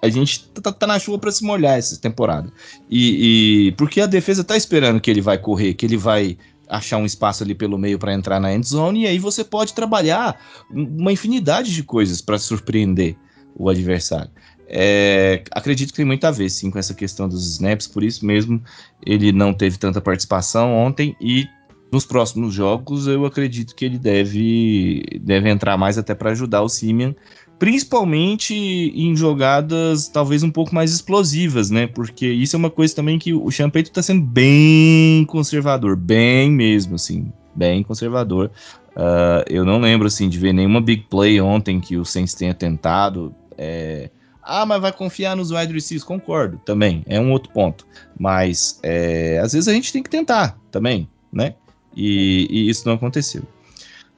a 0.02 0.10
gente 0.10 0.48
tá, 0.50 0.72
tá, 0.72 0.88
na 0.88 0.98
chuva 0.98 1.20
para 1.20 1.32
se 1.32 1.44
molhar 1.44 1.78
essa 1.78 2.00
temporada. 2.00 2.52
E, 2.90 3.68
e, 3.68 3.72
porque 3.74 4.00
a 4.00 4.06
defesa 4.06 4.44
tá 4.44 4.56
esperando 4.56 5.02
que 5.02 5.12
ele 5.12 5.22
vai 5.22 5.38
correr, 5.38 5.74
que 5.74 5.86
ele 5.86 5.98
vai 5.98 6.38
achar 6.70 6.98
um 6.98 7.06
espaço 7.06 7.44
ali 7.44 7.54
pelo 7.54 7.78
meio 7.78 8.00
para 8.00 8.14
entrar 8.14 8.40
na 8.40 8.54
end 8.54 8.66
zone 8.66 9.02
e 9.02 9.08
aí 9.08 9.20
você 9.20 9.44
pode 9.44 9.74
trabalhar 9.74 10.40
uma 10.72 11.12
infinidade 11.12 11.74
de 11.74 11.84
coisas 11.84 12.22
para 12.22 12.40
surpreender 12.40 13.18
o 13.54 13.68
adversário. 13.70 14.32
É, 14.74 15.44
acredito 15.52 15.90
que 15.90 15.98
tem 15.98 16.06
muito 16.06 16.24
a 16.24 16.32
ver, 16.32 16.50
sim, 16.50 16.72
com 16.72 16.80
essa 16.80 16.94
questão 16.94 17.28
dos 17.28 17.46
snaps, 17.46 17.88
por 17.88 18.04
isso 18.04 18.26
mesmo 18.26 18.64
ele 19.06 19.34
não 19.34 19.54
teve 19.54 19.78
tanta 19.78 20.00
participação 20.00 20.74
ontem 20.74 21.14
e 21.20 21.46
nos 21.92 22.06
próximos 22.06 22.54
jogos 22.54 23.06
eu 23.06 23.26
acredito 23.26 23.76
que 23.76 23.84
ele 23.84 24.00
deve, 24.00 25.04
deve 25.20 25.50
entrar 25.50 25.78
mais 25.78 25.98
até 25.98 26.16
para 26.16 26.32
ajudar 26.32 26.62
o 26.62 26.70
Simeon, 26.70 27.12
principalmente 27.60 28.54
em 28.56 29.14
jogadas 29.14 30.08
talvez 30.08 30.42
um 30.42 30.50
pouco 30.50 30.74
mais 30.74 30.94
explosivas, 30.94 31.70
né? 31.70 31.86
Porque 31.88 32.26
isso 32.26 32.56
é 32.56 32.60
uma 32.60 32.70
coisa 32.70 32.96
também 32.96 33.20
que 33.20 33.34
o 33.34 33.52
Champeito 33.52 33.88
está 33.88 34.02
sendo 34.02 34.22
bem 34.22 35.26
conservador, 35.26 35.98
bem 35.98 36.50
mesmo, 36.50 36.96
assim, 36.96 37.30
bem 37.54 37.84
conservador. 37.84 38.50
Uh, 38.96 39.44
eu 39.50 39.66
não 39.66 39.82
lembro 39.82 40.08
assim 40.08 40.30
de 40.30 40.40
ver 40.40 40.54
nenhuma 40.54 40.80
big 40.80 41.08
play 41.10 41.42
ontem 41.42 41.82
que 41.82 41.98
o 41.98 42.06
Saints 42.06 42.34
tenha 42.34 42.54
tentado. 42.54 43.36
É, 43.58 44.10
ah, 44.52 44.66
mas 44.66 44.82
vai 44.82 44.92
confiar 44.92 45.36
nos 45.36 45.52
wide 45.52 45.74
receivers? 45.74 46.04
Concordo, 46.04 46.60
também, 46.66 47.04
é 47.08 47.20
um 47.20 47.32
outro 47.32 47.52
ponto. 47.54 47.88
Mas 48.20 48.80
é, 48.84 49.40
às 49.40 49.54
vezes 49.54 49.68
a 49.68 49.74
gente 49.74 49.94
tem 49.94 50.04
que 50.04 50.10
tentar 50.10 50.58
também, 50.70 51.10
né? 51.32 51.56
E, 51.96 52.48
e 52.50 52.70
isso 52.70 52.88
não 52.88 52.96
aconteceu. 52.96 53.44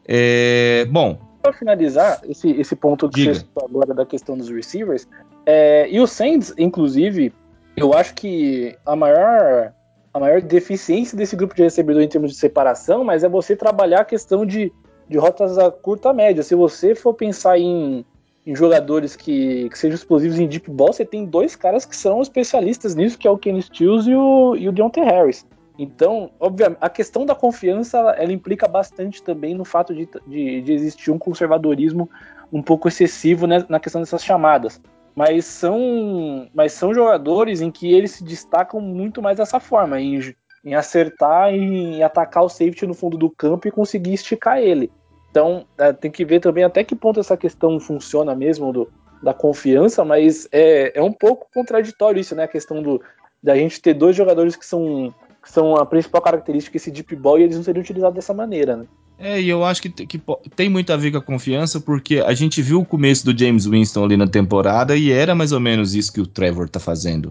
É, 0.08 0.86
bom. 0.86 1.20
Para 1.42 1.54
finalizar 1.54 2.22
esse, 2.28 2.50
esse 2.52 2.76
ponto 2.76 3.10
que 3.10 3.22
Diga. 3.22 3.34
você 3.34 3.46
agora 3.64 3.94
da 3.94 4.06
questão 4.06 4.38
dos 4.38 4.50
receivers, 4.50 5.08
é, 5.46 5.88
e 5.90 6.00
o 6.00 6.08
Saints, 6.08 6.54
inclusive, 6.58 7.34
eu 7.76 7.94
acho 7.94 8.14
que 8.14 8.76
a 8.86 8.96
maior, 8.96 9.74
a 10.14 10.20
maior 10.20 10.42
deficiência 10.42 11.18
desse 11.18 11.36
grupo 11.36 11.56
de 11.56 11.64
recebedor 11.64 12.02
em 12.02 12.08
termos 12.08 12.32
de 12.32 12.38
separação, 12.38 13.04
mas 13.04 13.24
é 13.24 13.30
você 13.30 13.56
trabalhar 13.56 14.02
a 14.02 14.06
questão 14.06 14.46
de, 14.46 14.72
de 15.10 15.18
rotas 15.18 15.58
a 15.58 15.70
curta 15.70 16.14
média. 16.14 16.44
Se 16.44 16.56
você 16.56 16.96
for 16.96 17.14
pensar 17.14 17.60
em 17.60 18.06
em 18.46 18.56
jogadores 18.56 19.16
que, 19.16 19.70
que 19.70 19.78
sejam 19.78 19.96
explosivos 19.96 20.38
em 20.38 20.48
deep 20.48 20.70
ball, 20.70 20.92
você 20.92 21.06
tem 21.06 21.26
dois 21.26 21.56
caras 21.56 21.86
que 21.86 21.96
são 21.96 22.22
especialistas 22.22 22.94
nisso, 22.94 23.18
que 23.18 23.28
é 23.28 23.32
o 23.32 23.38
Kenny 23.38 23.62
Stills 23.62 24.10
e 24.10 24.16
o, 24.16 24.56
e 24.56 24.68
o 24.68 24.72
Deontay 24.72 25.04
Harris. 25.04 25.46
Então, 25.78 26.30
obviamente, 26.40 26.78
a 26.82 26.90
questão 26.90 27.26
da 27.26 27.34
confiança, 27.34 27.98
ela 28.18 28.32
implica 28.32 28.68
bastante 28.68 29.24
também 29.24 29.56
no 29.56 29.66
fato 29.66 29.94
de, 29.94 30.08
de, 30.28 30.62
de 30.62 30.74
existir 30.74 31.10
um 31.10 31.18
conservadorismo 31.18 32.10
um 32.52 32.62
pouco 32.62 32.88
excessivo 32.88 33.48
né, 33.48 33.66
na 33.68 33.80
questão 33.80 34.02
dessas 34.02 34.24
chamadas. 34.24 34.80
Mas 35.16 35.46
são, 35.46 36.48
mas 36.54 36.74
são 36.74 36.94
jogadores 36.94 37.62
em 37.62 37.72
que 37.72 37.92
eles 37.92 38.12
se 38.12 38.24
destacam 38.24 38.80
muito 38.82 39.22
mais 39.22 39.38
dessa 39.38 39.60
forma, 39.60 40.00
em, 40.00 40.36
em 40.64 40.76
acertar 40.76 41.54
em 41.54 42.04
atacar 42.04 42.44
o 42.44 42.50
safety 42.50 42.86
no 42.86 42.94
fundo 42.94 43.18
do 43.18 43.30
campo 43.30 43.68
e 43.68 43.72
conseguir 43.72 44.14
esticar 44.14 44.60
ele. 44.60 44.92
Então, 45.34 45.66
é, 45.80 45.92
tem 45.92 46.12
que 46.12 46.24
ver 46.24 46.40
também 46.40 46.64
até 46.64 46.84
que 46.84 46.96
ponto 46.96 47.20
essa 47.20 47.36
questão 47.36 47.80
funciona 47.80 48.36
mesmo 48.36 48.72
do, 48.72 48.88
da 49.24 49.34
confiança, 49.34 50.06
mas 50.06 50.48
é, 50.52 50.96
é 50.96 51.02
um 51.02 51.12
pouco 51.12 51.48
contraditório 51.52 52.22
isso, 52.22 52.36
né? 52.36 52.44
A 52.44 52.48
questão 52.48 52.84
do, 52.84 53.02
da 53.42 53.56
gente 53.56 53.82
ter 53.82 53.96
dois 53.96 54.16
jogadores 54.16 54.56
que 54.56 54.64
são, 54.64 55.12
que 55.42 55.52
são 55.52 55.76
a 55.76 55.88
principal 55.88 56.22
característica 56.22 56.78
esse 56.78 56.92
deep 56.92 57.16
ball 57.16 57.40
e 57.40 57.44
eles 57.44 57.56
não 57.56 57.64
seriam 57.64 57.82
utilizados 57.82 58.14
dessa 58.14 58.32
maneira, 58.32 58.76
né? 58.78 58.86
É, 59.24 59.42
e 59.42 59.48
eu 59.48 59.64
acho 59.64 59.82
que, 59.82 59.90
que 59.90 60.22
tem 60.54 60.68
muito 60.68 60.92
a 60.92 60.98
ver 60.98 61.10
com 61.10 61.18
a 61.18 61.22
confiança, 61.22 61.80
porque 61.80 62.20
a 62.20 62.34
gente 62.34 62.62
viu 62.62 62.82
o 62.82 62.86
começo 62.86 63.24
do 63.24 63.38
James 63.38 63.66
Winston 63.66 64.04
ali 64.04 64.18
na 64.18 64.28
temporada 64.28 64.98
e 64.98 65.14
era 65.14 65.34
mais 65.34 65.54
ou 65.54 65.62
menos 65.62 65.96
isso 65.96 66.12
que 66.12 66.20
o 66.20 66.28
Trevor 66.28 66.68
tá 66.68 66.78
fazendo. 66.78 67.28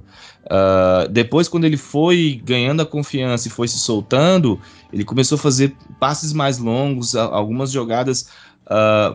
Uh, 0.46 1.06
depois, 1.10 1.48
quando 1.48 1.66
ele 1.66 1.76
foi 1.76 2.40
ganhando 2.42 2.80
a 2.80 2.86
confiança 2.86 3.46
e 3.46 3.50
foi 3.50 3.68
se 3.68 3.78
soltando, 3.78 4.58
ele 4.90 5.04
começou 5.04 5.36
a 5.36 5.38
fazer 5.38 5.76
passes 6.00 6.32
mais 6.32 6.56
longos, 6.56 7.14
algumas 7.14 7.70
jogadas 7.70 8.26
uh, 8.68 9.14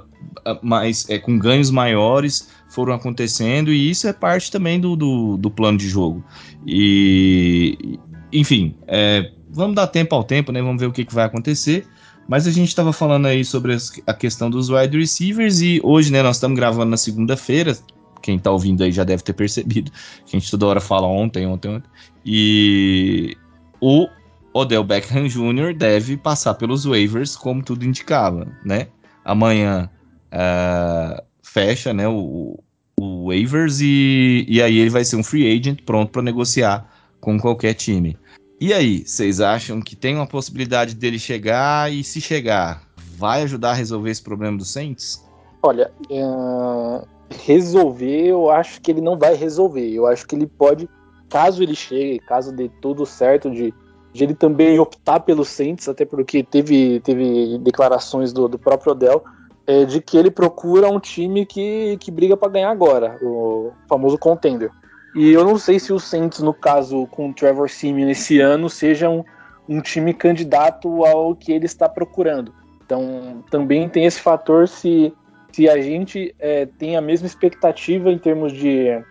mais, 0.62 1.10
é, 1.10 1.18
com 1.18 1.36
ganhos 1.40 1.72
maiores 1.72 2.48
foram 2.70 2.94
acontecendo, 2.94 3.74
e 3.74 3.90
isso 3.90 4.08
é 4.08 4.14
parte 4.14 4.52
também 4.52 4.80
do, 4.80 4.96
do, 4.96 5.36
do 5.36 5.50
plano 5.50 5.80
de 5.80 5.90
jogo. 5.90 6.24
E, 6.64 7.98
enfim, 8.32 8.76
é, 8.86 9.32
vamos 9.50 9.76
dar 9.76 9.88
tempo 9.88 10.14
ao 10.14 10.24
tempo, 10.24 10.52
né? 10.52 10.62
Vamos 10.62 10.80
ver 10.80 10.86
o 10.86 10.92
que, 10.92 11.04
que 11.04 11.16
vai 11.16 11.26
acontecer. 11.26 11.88
Mas 12.28 12.46
a 12.46 12.52
gente 12.52 12.68
estava 12.68 12.92
falando 12.92 13.26
aí 13.26 13.46
sobre 13.46 13.76
a 14.06 14.14
questão 14.14 14.50
dos 14.50 14.70
wide 14.70 14.98
receivers 14.98 15.62
e 15.62 15.80
hoje, 15.84 16.12
né, 16.12 16.22
nós 16.22 16.36
estamos 16.36 16.58
gravando 16.58 16.92
na 16.92 16.98
segunda-feira. 16.98 17.78
Quem 18.22 18.36
está 18.36 18.52
ouvindo 18.52 18.84
aí 18.84 18.92
já 18.92 19.04
deve 19.04 19.24
ter 19.24 19.34
percebido. 19.34 19.92
A 20.26 20.30
gente 20.30 20.52
toda 20.52 20.66
hora 20.66 20.82
fala 20.82 21.08
ontem, 21.08 21.48
ontem, 21.48 21.70
ontem. 21.70 21.90
E 22.26 23.38
o 23.80 24.08
Odell 24.54 24.84
Beckham 24.84 25.28
Jr. 25.28 25.74
deve 25.74 26.18
passar 26.18 26.56
pelos 26.56 26.86
waivers, 26.86 27.36
como 27.36 27.64
tudo 27.64 27.86
indicava, 27.86 28.48
né? 28.66 28.88
Amanhã 29.24 29.90
uh, 30.34 31.24
fecha, 31.42 31.94
né, 31.94 32.08
o, 32.08 32.60
o 33.00 33.28
waivers 33.28 33.80
e, 33.82 34.46
e 34.48 34.62
aí 34.62 34.78
ele 34.80 34.90
vai 34.90 35.06
ser 35.06 35.16
um 35.16 35.24
free 35.24 35.50
agent 35.50 35.82
pronto 35.86 36.12
para 36.12 36.22
negociar 36.22 36.90
com 37.22 37.40
qualquer 37.40 37.74
time. 37.74 38.18
E 38.60 38.74
aí, 38.74 39.06
vocês 39.06 39.40
acham 39.40 39.80
que 39.80 39.96
tem 39.96 40.16
uma 40.16 40.26
possibilidade 40.26 40.96
dele 40.96 41.20
chegar 41.20 41.92
e 41.94 42.04
se 42.04 42.20
chegar, 42.20 42.82
vai 43.16 43.44
ajudar 43.44 43.72
a 43.72 43.74
resolver 43.74 44.10
esse 44.10 44.24
problema 44.24 44.58
do 44.58 44.66
Saints? 44.66 45.24
Olha, 45.62 45.92
uh, 46.10 47.08
resolver 47.30 48.28
eu 48.28 48.50
acho 48.50 48.82
que 48.82 48.90
ele 48.90 49.02
não 49.02 49.16
vai 49.16 49.36
resolver. 49.36 49.88
Eu 49.88 50.08
acho 50.08 50.26
que 50.26 50.36
ele 50.36 50.48
pode, 50.48 50.90
caso 51.30 51.62
ele 51.62 51.76
chegue, 51.76 52.18
caso 52.20 52.52
dê 52.52 52.68
tudo 52.82 53.06
certo 53.06 53.52
de, 53.52 53.72
de 54.12 54.24
ele 54.24 54.34
também 54.34 54.80
optar 54.80 55.20
pelo 55.20 55.46
Saints, 55.46 55.88
até 55.88 56.04
porque 56.04 56.42
teve, 56.42 57.00
teve 57.02 57.60
declarações 57.60 58.34
do, 58.34 58.48
do 58.48 58.58
próprio 58.58 58.94
Odell, 58.94 59.24
é, 59.68 59.86
de 59.86 60.02
que 60.02 60.18
ele 60.18 60.32
procura 60.32 60.90
um 60.90 61.00
time 61.00 61.46
que, 61.46 61.96
que 62.00 62.10
briga 62.10 62.36
para 62.36 62.54
ganhar 62.54 62.72
agora, 62.72 63.20
o 63.22 63.72
famoso 63.88 64.18
contender. 64.18 64.72
E 65.16 65.32
eu 65.32 65.44
não 65.44 65.58
sei 65.58 65.80
se 65.80 65.92
o 65.92 66.00
Saints, 66.00 66.40
no 66.40 66.54
caso 66.54 67.08
com 67.08 67.30
o 67.30 67.34
Trevor 67.34 67.70
Simeon 67.70 68.10
esse 68.10 68.40
ano, 68.40 68.70
seja 68.70 69.10
um, 69.10 69.24
um 69.68 69.82
time 69.82 70.14
candidato 70.14 71.06
ao 71.06 71.36
que 71.36 71.52
ele 71.52 71.66
está 71.66 71.90
procurando. 71.90 72.54
Então 72.86 73.44
também 73.50 73.90
tem 73.90 74.06
esse 74.06 74.20
fator 74.20 74.68
se, 74.68 75.14
se 75.52 75.68
a 75.70 75.82
gente 75.82 76.34
é, 76.40 76.66
tem 76.66 76.96
a 76.96 77.02
mesma 77.02 77.28
expectativa 77.28 78.12
em 78.12 78.18
termos 78.18 78.54
de 78.54 79.02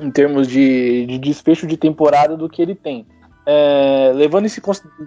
em 0.00 0.10
termos 0.10 0.46
de, 0.46 1.06
de 1.06 1.18
desfecho 1.18 1.66
de 1.66 1.76
temporada 1.76 2.36
do 2.36 2.48
que 2.48 2.60
ele 2.60 2.74
tem. 2.74 3.06
É, 3.46 4.12
levando 4.14 4.46
esse, 4.46 4.60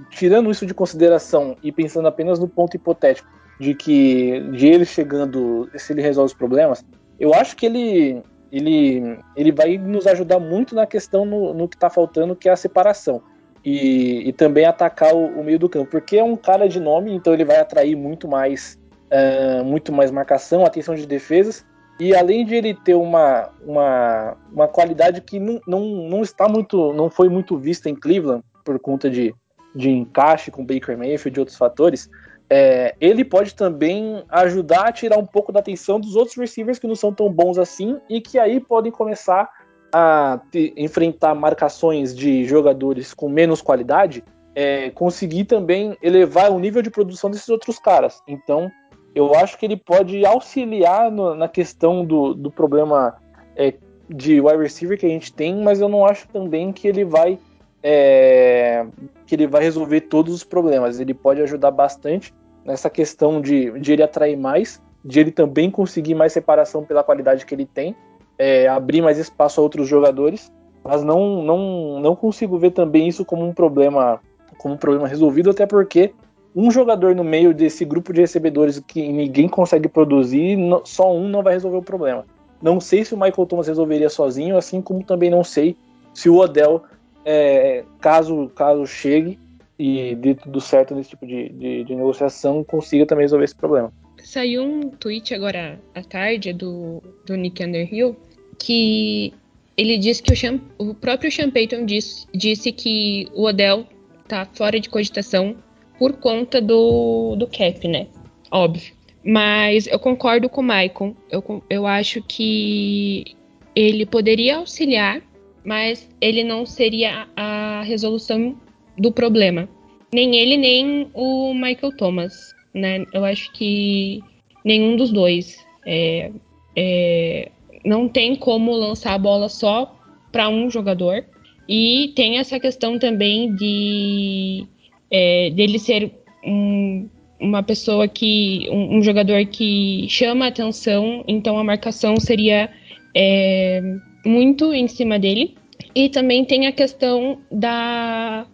tirando 0.09 0.49
isso 0.49 0.65
de 0.65 0.73
consideração 0.73 1.55
e 1.61 1.71
pensando 1.71 2.07
apenas 2.07 2.39
no 2.39 2.47
ponto 2.47 2.75
hipotético 2.75 3.29
de 3.59 3.75
que 3.75 4.39
de 4.51 4.67
ele 4.67 4.85
chegando, 4.85 5.69
se 5.75 5.91
ele 5.91 6.01
resolve 6.01 6.31
os 6.31 6.37
problemas, 6.37 6.83
eu 7.19 7.33
acho 7.33 7.55
que 7.55 7.65
ele 7.65 8.23
ele, 8.51 9.19
ele 9.35 9.51
vai 9.51 9.77
nos 9.77 10.07
ajudar 10.07 10.39
muito 10.39 10.75
na 10.75 10.85
questão 10.85 11.25
no, 11.25 11.53
no 11.53 11.67
que 11.67 11.75
está 11.75 11.89
faltando, 11.89 12.35
que 12.35 12.49
é 12.49 12.51
a 12.51 12.55
separação. 12.55 13.21
E, 13.63 14.27
e 14.27 14.33
também 14.33 14.65
atacar 14.65 15.13
o, 15.13 15.39
o, 15.39 15.43
meio 15.43 15.59
do 15.59 15.67
campo, 15.67 15.91
porque 15.91 16.17
é 16.17 16.23
um 16.23 16.35
cara 16.35 16.67
de 16.67 16.79
nome, 16.79 17.13
então 17.13 17.33
ele 17.33 17.43
vai 17.43 17.57
atrair 17.57 17.95
muito 17.95 18.27
mais 18.27 18.79
uh, 19.09 19.63
muito 19.63 19.91
mais 19.91 20.11
marcação, 20.11 20.65
atenção 20.65 20.95
de 20.95 21.05
defesas. 21.05 21.65
E 21.99 22.15
além 22.15 22.45
de 22.45 22.55
ele 22.55 22.73
ter 22.73 22.95
uma, 22.95 23.49
uma, 23.61 24.37
uma 24.51 24.67
qualidade 24.69 25.19
que 25.19 25.37
não, 25.37 25.59
não, 25.67 25.81
não 25.81 26.21
está 26.21 26.47
muito, 26.47 26.93
não 26.93 27.09
foi 27.09 27.27
muito 27.27 27.57
vista 27.57 27.89
em 27.89 27.95
Cleveland 27.95 28.41
por 28.63 28.79
conta 28.79 29.09
de, 29.09 29.35
de 29.75 29.89
encaixe 29.89 30.49
com 30.49 30.65
Baker 30.65 30.97
Mayfield 30.97 31.37
e 31.37 31.41
outros 31.41 31.57
fatores, 31.57 32.09
é, 32.49 32.95
ele 32.99 33.23
pode 33.23 33.53
também 33.53 34.23
ajudar 34.27 34.87
a 34.87 34.91
tirar 34.91 35.19
um 35.19 35.25
pouco 35.25 35.51
da 35.51 35.59
atenção 35.59 35.99
dos 35.99 36.15
outros 36.15 36.35
receivers 36.35 36.79
que 36.79 36.87
não 36.87 36.95
são 36.95 37.13
tão 37.13 37.31
bons 37.31 37.59
assim 37.59 37.99
e 38.09 38.19
que 38.19 38.39
aí 38.39 38.59
podem 38.59 38.91
começar 38.91 39.49
a 39.93 40.39
te, 40.51 40.73
enfrentar 40.75 41.35
marcações 41.35 42.15
de 42.15 42.45
jogadores 42.45 43.13
com 43.13 43.29
menos 43.29 43.61
qualidade, 43.61 44.23
é, 44.55 44.89
conseguir 44.89 45.45
também 45.45 45.95
elevar 46.01 46.51
o 46.51 46.59
nível 46.59 46.81
de 46.81 46.89
produção 46.89 47.29
desses 47.29 47.49
outros 47.49 47.77
caras. 47.77 48.21
Então, 48.27 48.71
eu 49.13 49.35
acho 49.35 49.57
que 49.57 49.65
ele 49.65 49.77
pode 49.77 50.25
auxiliar 50.25 51.11
no, 51.11 51.35
na 51.35 51.47
questão 51.47 52.03
do, 52.03 52.33
do 52.33 52.49
problema 52.49 53.15
é, 53.55 53.75
de 54.09 54.41
wide 54.41 54.57
receiver 54.57 54.97
que 54.97 55.05
a 55.05 55.09
gente 55.09 55.31
tem, 55.31 55.55
mas 55.61 55.81
eu 55.81 55.89
não 55.89 56.03
acho 56.03 56.27
também 56.29 56.71
que 56.71 56.87
ele 56.87 57.05
vai 57.05 57.37
é, 57.81 58.85
que 59.25 59.35
ele 59.35 59.47
vai 59.47 59.63
resolver 59.63 60.01
todos 60.01 60.33
os 60.33 60.43
problemas. 60.43 60.99
Ele 60.99 61.13
pode 61.13 61.41
ajudar 61.41 61.71
bastante 61.71 62.33
nessa 62.69 62.89
questão 62.89 63.41
de, 63.41 63.71
de 63.79 63.93
ele 63.93 64.03
atrair 64.03 64.37
mais, 64.37 64.79
de 65.03 65.19
ele 65.19 65.31
também 65.31 65.71
conseguir 65.71 66.13
mais 66.13 66.31
separação 66.31 66.83
pela 66.83 67.03
qualidade 67.03 67.43
que 67.43 67.55
ele 67.55 67.65
tem, 67.65 67.95
é, 68.37 68.67
abrir 68.67 69.01
mais 69.01 69.17
espaço 69.17 69.59
a 69.59 69.63
outros 69.63 69.87
jogadores, 69.87 70.51
mas 70.83 71.03
não, 71.03 71.41
não, 71.41 71.99
não 71.99 72.15
consigo 72.15 72.59
ver 72.59 72.71
também 72.71 73.07
isso 73.07 73.25
como 73.25 73.45
um 73.45 73.53
problema 73.53 74.21
como 74.57 74.73
um 74.73 74.77
problema 74.77 75.07
resolvido, 75.07 75.49
até 75.49 75.65
porque 75.65 76.13
um 76.55 76.69
jogador 76.69 77.15
no 77.15 77.23
meio 77.23 77.53
desse 77.53 77.85
grupo 77.85 78.11
de 78.11 78.21
recebedores 78.21 78.79
que 78.79 79.09
ninguém 79.09 79.47
consegue 79.47 79.87
produzir, 79.87 80.57
só 80.83 81.13
um 81.15 81.29
não 81.29 81.41
vai 81.41 81.53
resolver 81.53 81.77
o 81.77 81.81
problema. 81.81 82.25
Não 82.61 82.79
sei 82.79 83.05
se 83.05 83.13
o 83.13 83.17
Michael 83.17 83.47
Thomas 83.47 83.67
resolveria 83.67 84.09
sozinho, 84.09 84.57
assim 84.57 84.81
como 84.81 85.01
também 85.03 85.29
não 85.29 85.43
sei 85.43 85.77
se 86.13 86.29
o 86.29 86.37
Odell, 86.37 86.83
é, 87.23 87.85
caso, 88.01 88.51
caso 88.53 88.85
chegue 88.85 89.39
e 89.79 90.13
dê 90.15 90.35
tudo 90.35 90.59
certo 90.59 90.93
nesse 90.93 91.11
tipo 91.11 91.25
de, 91.25 91.47
de, 91.49 91.83
de, 91.85 91.95
negociação, 91.95 92.63
consiga 92.65 93.05
também 93.05 93.23
resolver 93.23 93.45
esse 93.45 93.55
problema. 93.55 93.93
Saiu 94.21 94.61
um 94.61 94.89
tweet 94.89 95.33
agora 95.33 95.79
à 95.95 96.03
tarde 96.03 96.51
do, 96.51 97.01
do 97.25 97.35
Nick 97.35 97.63
Underhill 97.63 98.17
que 98.59 99.33
ele 99.77 99.97
disse 99.97 100.21
que 100.21 100.33
o, 100.33 100.89
o 100.89 100.93
próprio 100.93 101.31
Sean 101.31 101.49
Payton 101.49 101.85
disse, 101.85 102.27
disse 102.35 102.73
que 102.73 103.29
o 103.33 103.45
Odell 103.45 103.85
tá 104.27 104.45
fora 104.53 104.77
de 104.77 104.89
cogitação 104.89 105.55
por 105.97 106.13
conta 106.17 106.61
do, 106.61 107.37
do 107.37 107.47
cap, 107.47 107.87
né? 107.87 108.07
Óbvio. 108.51 108.93
Mas 109.23 109.87
eu 109.87 109.97
concordo 109.97 110.49
com 110.49 110.59
o 110.59 110.63
Maicon. 110.63 111.15
Eu, 111.31 111.63
eu 111.69 111.87
acho 111.87 112.21
que 112.21 113.35
ele 113.73 114.05
poderia 114.05 114.57
auxiliar, 114.57 115.21
mas 115.63 116.09
ele 116.19 116.43
não 116.43 116.65
seria 116.65 117.27
a 117.35 117.81
resolução 117.83 118.57
do 118.99 119.11
problema. 119.11 119.67
Nem 120.13 120.35
ele, 120.35 120.57
nem 120.57 121.09
o 121.13 121.53
Michael 121.53 121.95
Thomas, 121.97 122.53
né? 122.73 123.05
Eu 123.13 123.23
acho 123.23 123.51
que 123.53 124.21
nenhum 124.63 124.95
dos 124.95 125.11
dois. 125.11 125.57
É, 125.85 126.31
é, 126.75 127.51
não 127.85 128.07
tem 128.07 128.35
como 128.35 128.71
lançar 128.73 129.13
a 129.13 129.17
bola 129.17 129.47
só 129.49 129.95
para 130.31 130.49
um 130.49 130.69
jogador. 130.69 131.25
E 131.67 132.11
tem 132.15 132.39
essa 132.39 132.59
questão 132.59 132.97
também 132.97 133.53
de 133.55 134.65
é, 135.11 135.51
dele 135.51 135.77
ser 135.77 136.11
um, 136.45 137.07
uma 137.39 137.63
pessoa 137.63 138.07
que. 138.07 138.67
Um, 138.71 138.97
um, 138.97 139.01
jogador 139.01 139.45
que 139.45 140.07
chama 140.09 140.47
atenção, 140.47 141.23
então 141.27 141.57
a 141.57 141.63
marcação 141.63 142.19
seria 142.19 142.69
é, 143.15 143.81
muito 144.25 144.73
em 144.73 144.87
cima 144.87 145.19
dele. 145.19 145.55
E 145.95 146.09
também 146.09 146.45
tem 146.45 146.67
a 146.67 146.71
questão 146.71 147.39
da, 147.51 148.45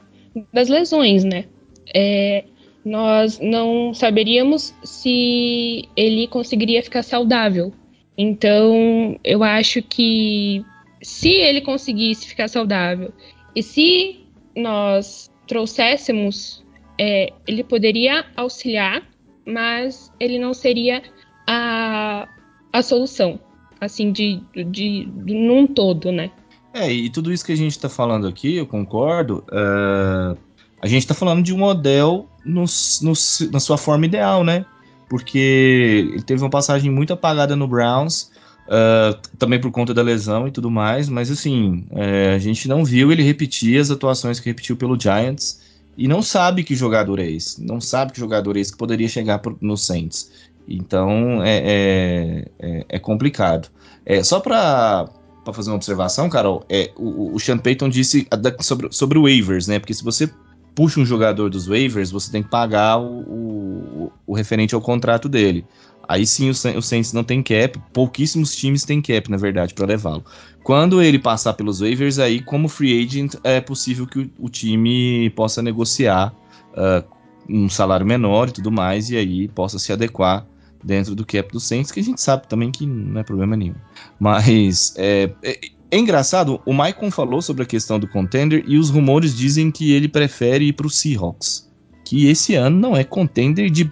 das 0.54 0.70
lesões, 0.70 1.24
né? 1.24 1.46
É, 1.94 2.46
nós 2.84 3.40
não 3.40 3.94
saberíamos 3.94 4.74
se 4.84 5.88
ele 5.96 6.28
conseguiria 6.28 6.84
ficar 6.84 7.04
saudável. 7.04 7.74
Então, 8.18 9.20
eu 9.24 9.44
acho 9.44 9.82
que 9.82 10.64
se 11.02 11.30
ele 11.30 11.62
conseguisse 11.62 12.28
ficar 12.28 12.48
saudável 12.48 13.12
e 13.56 13.62
se 13.62 14.20
nós 14.56 15.32
trouxéssemos, 15.48 16.66
é, 17.00 17.32
ele 17.48 17.64
poderia 17.64 18.26
auxiliar, 18.36 19.04
mas 19.46 20.12
ele 20.20 20.40
não 20.40 20.54
seria 20.54 21.02
a, 21.48 22.28
a 22.72 22.82
solução, 22.82 23.40
assim, 23.80 24.12
de, 24.12 24.42
de, 24.54 25.06
de 25.06 25.34
num 25.34 25.68
todo, 25.68 26.12
né? 26.12 26.32
É, 26.76 26.92
e 26.92 27.10
tudo 27.10 27.32
isso 27.32 27.46
que 27.46 27.54
a 27.54 27.56
gente 27.56 27.72
está 27.72 27.88
falando 27.88 28.28
aqui, 28.28 28.58
eu 28.58 28.68
concordo. 28.68 29.46
Uh, 29.48 30.38
a 30.82 30.88
gente 30.88 31.04
está 31.04 31.14
falando 31.14 31.42
de 31.42 31.54
um 31.54 31.58
modelo 31.58 32.28
no, 32.44 32.66
no, 33.02 33.14
na 33.50 33.60
sua 33.62 33.78
forma 33.78 34.06
ideal, 34.06 34.44
né? 34.44 34.66
Porque 35.08 36.10
ele 36.12 36.22
teve 36.22 36.44
uma 36.44 36.50
passagem 36.50 36.92
muito 36.92 37.14
apagada 37.14 37.56
no 37.56 37.66
Browns, 37.68 38.30
Uh, 38.66 39.14
também 39.38 39.62
por 39.62 39.70
conta 39.70 39.94
da 39.94 40.02
lesão 40.02 40.48
e 40.48 40.52
tudo 40.52 40.72
mais, 40.72 41.08
mas 41.08 41.30
assim, 41.30 41.86
é, 41.92 42.34
a 42.34 42.40
gente 42.40 42.68
não 42.68 42.84
viu 42.84 43.12
ele 43.12 43.22
repetir 43.22 43.80
as 43.80 43.92
atuações 43.92 44.40
que 44.40 44.50
repetiu 44.50 44.76
pelo 44.76 45.00
Giants 45.00 45.62
e 45.96 46.08
não 46.08 46.24
sabe 46.24 46.64
que 46.64 46.76
jogador 46.76 47.20
é 47.20 47.30
esse, 47.30 47.64
não 47.64 47.80
sabe 47.80 48.14
que 48.14 48.20
jogador 48.20 48.58
é 48.58 48.62
esse 48.62 48.72
que 48.72 48.78
poderia 48.80 49.08
chegar 49.08 49.38
pro, 49.38 49.56
no 49.62 49.78
Saints. 49.78 50.32
Então 50.68 51.44
é, 51.44 51.58
é, 51.58 52.46
é, 52.58 52.86
é 52.90 52.98
complicado. 52.98 53.70
É, 54.04 54.24
só 54.24 54.40
para 54.40 55.08
fazer 55.54 55.70
uma 55.70 55.76
observação, 55.76 56.30
Carol, 56.30 56.66
é, 56.70 56.92
o, 56.96 57.34
o 57.36 57.40
Sean 57.40 57.58
Payton 57.58 57.90
disse 57.90 58.28
sobre, 58.62 58.88
sobre 58.92 59.20
waivers, 59.20 59.68
né? 59.68 59.80
Porque 59.80 59.94
se 59.94 60.04
você 60.04 60.30
puxa 60.74 61.00
um 61.00 61.06
jogador 61.06 61.50
dos 61.50 61.68
waivers, 61.68 62.12
você 62.12 62.32
tem 62.32 62.44
que 62.44 62.50
pagar 62.50 62.98
o, 62.98 63.22
o, 63.22 64.12
o 64.28 64.34
referente 64.34 64.76
ao 64.76 64.82
contrato 64.82 65.30
dele. 65.30 65.66
Aí 66.08 66.26
sim 66.28 66.50
o, 66.50 66.52
o 66.52 66.82
Saints 66.82 67.14
não 67.14 67.24
tem 67.24 67.42
cap, 67.42 67.80
pouquíssimos 67.94 68.56
times 68.56 68.84
têm 68.84 69.02
cap, 69.02 69.30
na 69.30 69.38
verdade, 69.38 69.74
para 69.74 69.88
levá-lo. 69.88 70.24
Quando 70.64 71.02
ele 71.02 71.18
passar 71.18 71.54
pelos 71.54 71.80
waivers, 71.80 72.20
aí 72.20 72.42
como 72.42 72.68
free 72.68 73.04
agent 73.04 73.36
é 73.44 73.62
possível 73.62 74.06
que 74.06 74.20
o, 74.20 74.32
o 74.40 74.50
time 74.50 75.30
possa 75.32 75.62
negociar 75.62 76.34
uh, 76.74 77.04
um 77.50 77.70
salário 77.70 78.06
menor 78.06 78.50
e 78.50 78.52
tudo 78.52 78.72
mais, 78.72 79.10
e 79.10 79.18
aí 79.18 79.48
possa 79.48 79.80
se 79.80 79.92
adequar 79.94 80.46
dentro 80.84 81.16
do 81.16 81.26
cap 81.26 81.52
do 81.52 81.60
Saints, 81.60 81.92
que 81.92 82.00
a 82.00 82.04
gente 82.04 82.22
sabe 82.22 82.48
também 82.48 82.72
que 82.72 82.86
não 82.86 83.20
é 83.20 83.24
problema 83.24 83.56
nenhum. 83.56 83.76
Mas 84.20 84.94
é, 84.98 85.32
é, 85.44 85.60
é 85.92 85.98
engraçado, 85.98 86.62
o 86.66 86.74
Maicon 86.74 87.10
falou 87.10 87.42
sobre 87.42 87.64
a 87.64 87.66
questão 87.66 88.00
do 88.00 88.08
contender 88.08 88.64
e 88.68 88.78
os 88.78 88.90
rumores 88.90 89.36
dizem 89.36 89.72
que 89.72 89.94
ele 89.94 90.08
prefere 90.08 90.66
ir 90.66 90.74
para 90.74 90.88
o 90.88 90.90
Seahawks, 90.90 91.72
que 92.04 92.28
esse 92.28 92.56
ano 92.56 92.78
não 92.78 92.98
é 92.98 93.04
contender 93.04 93.70
de 93.70 93.92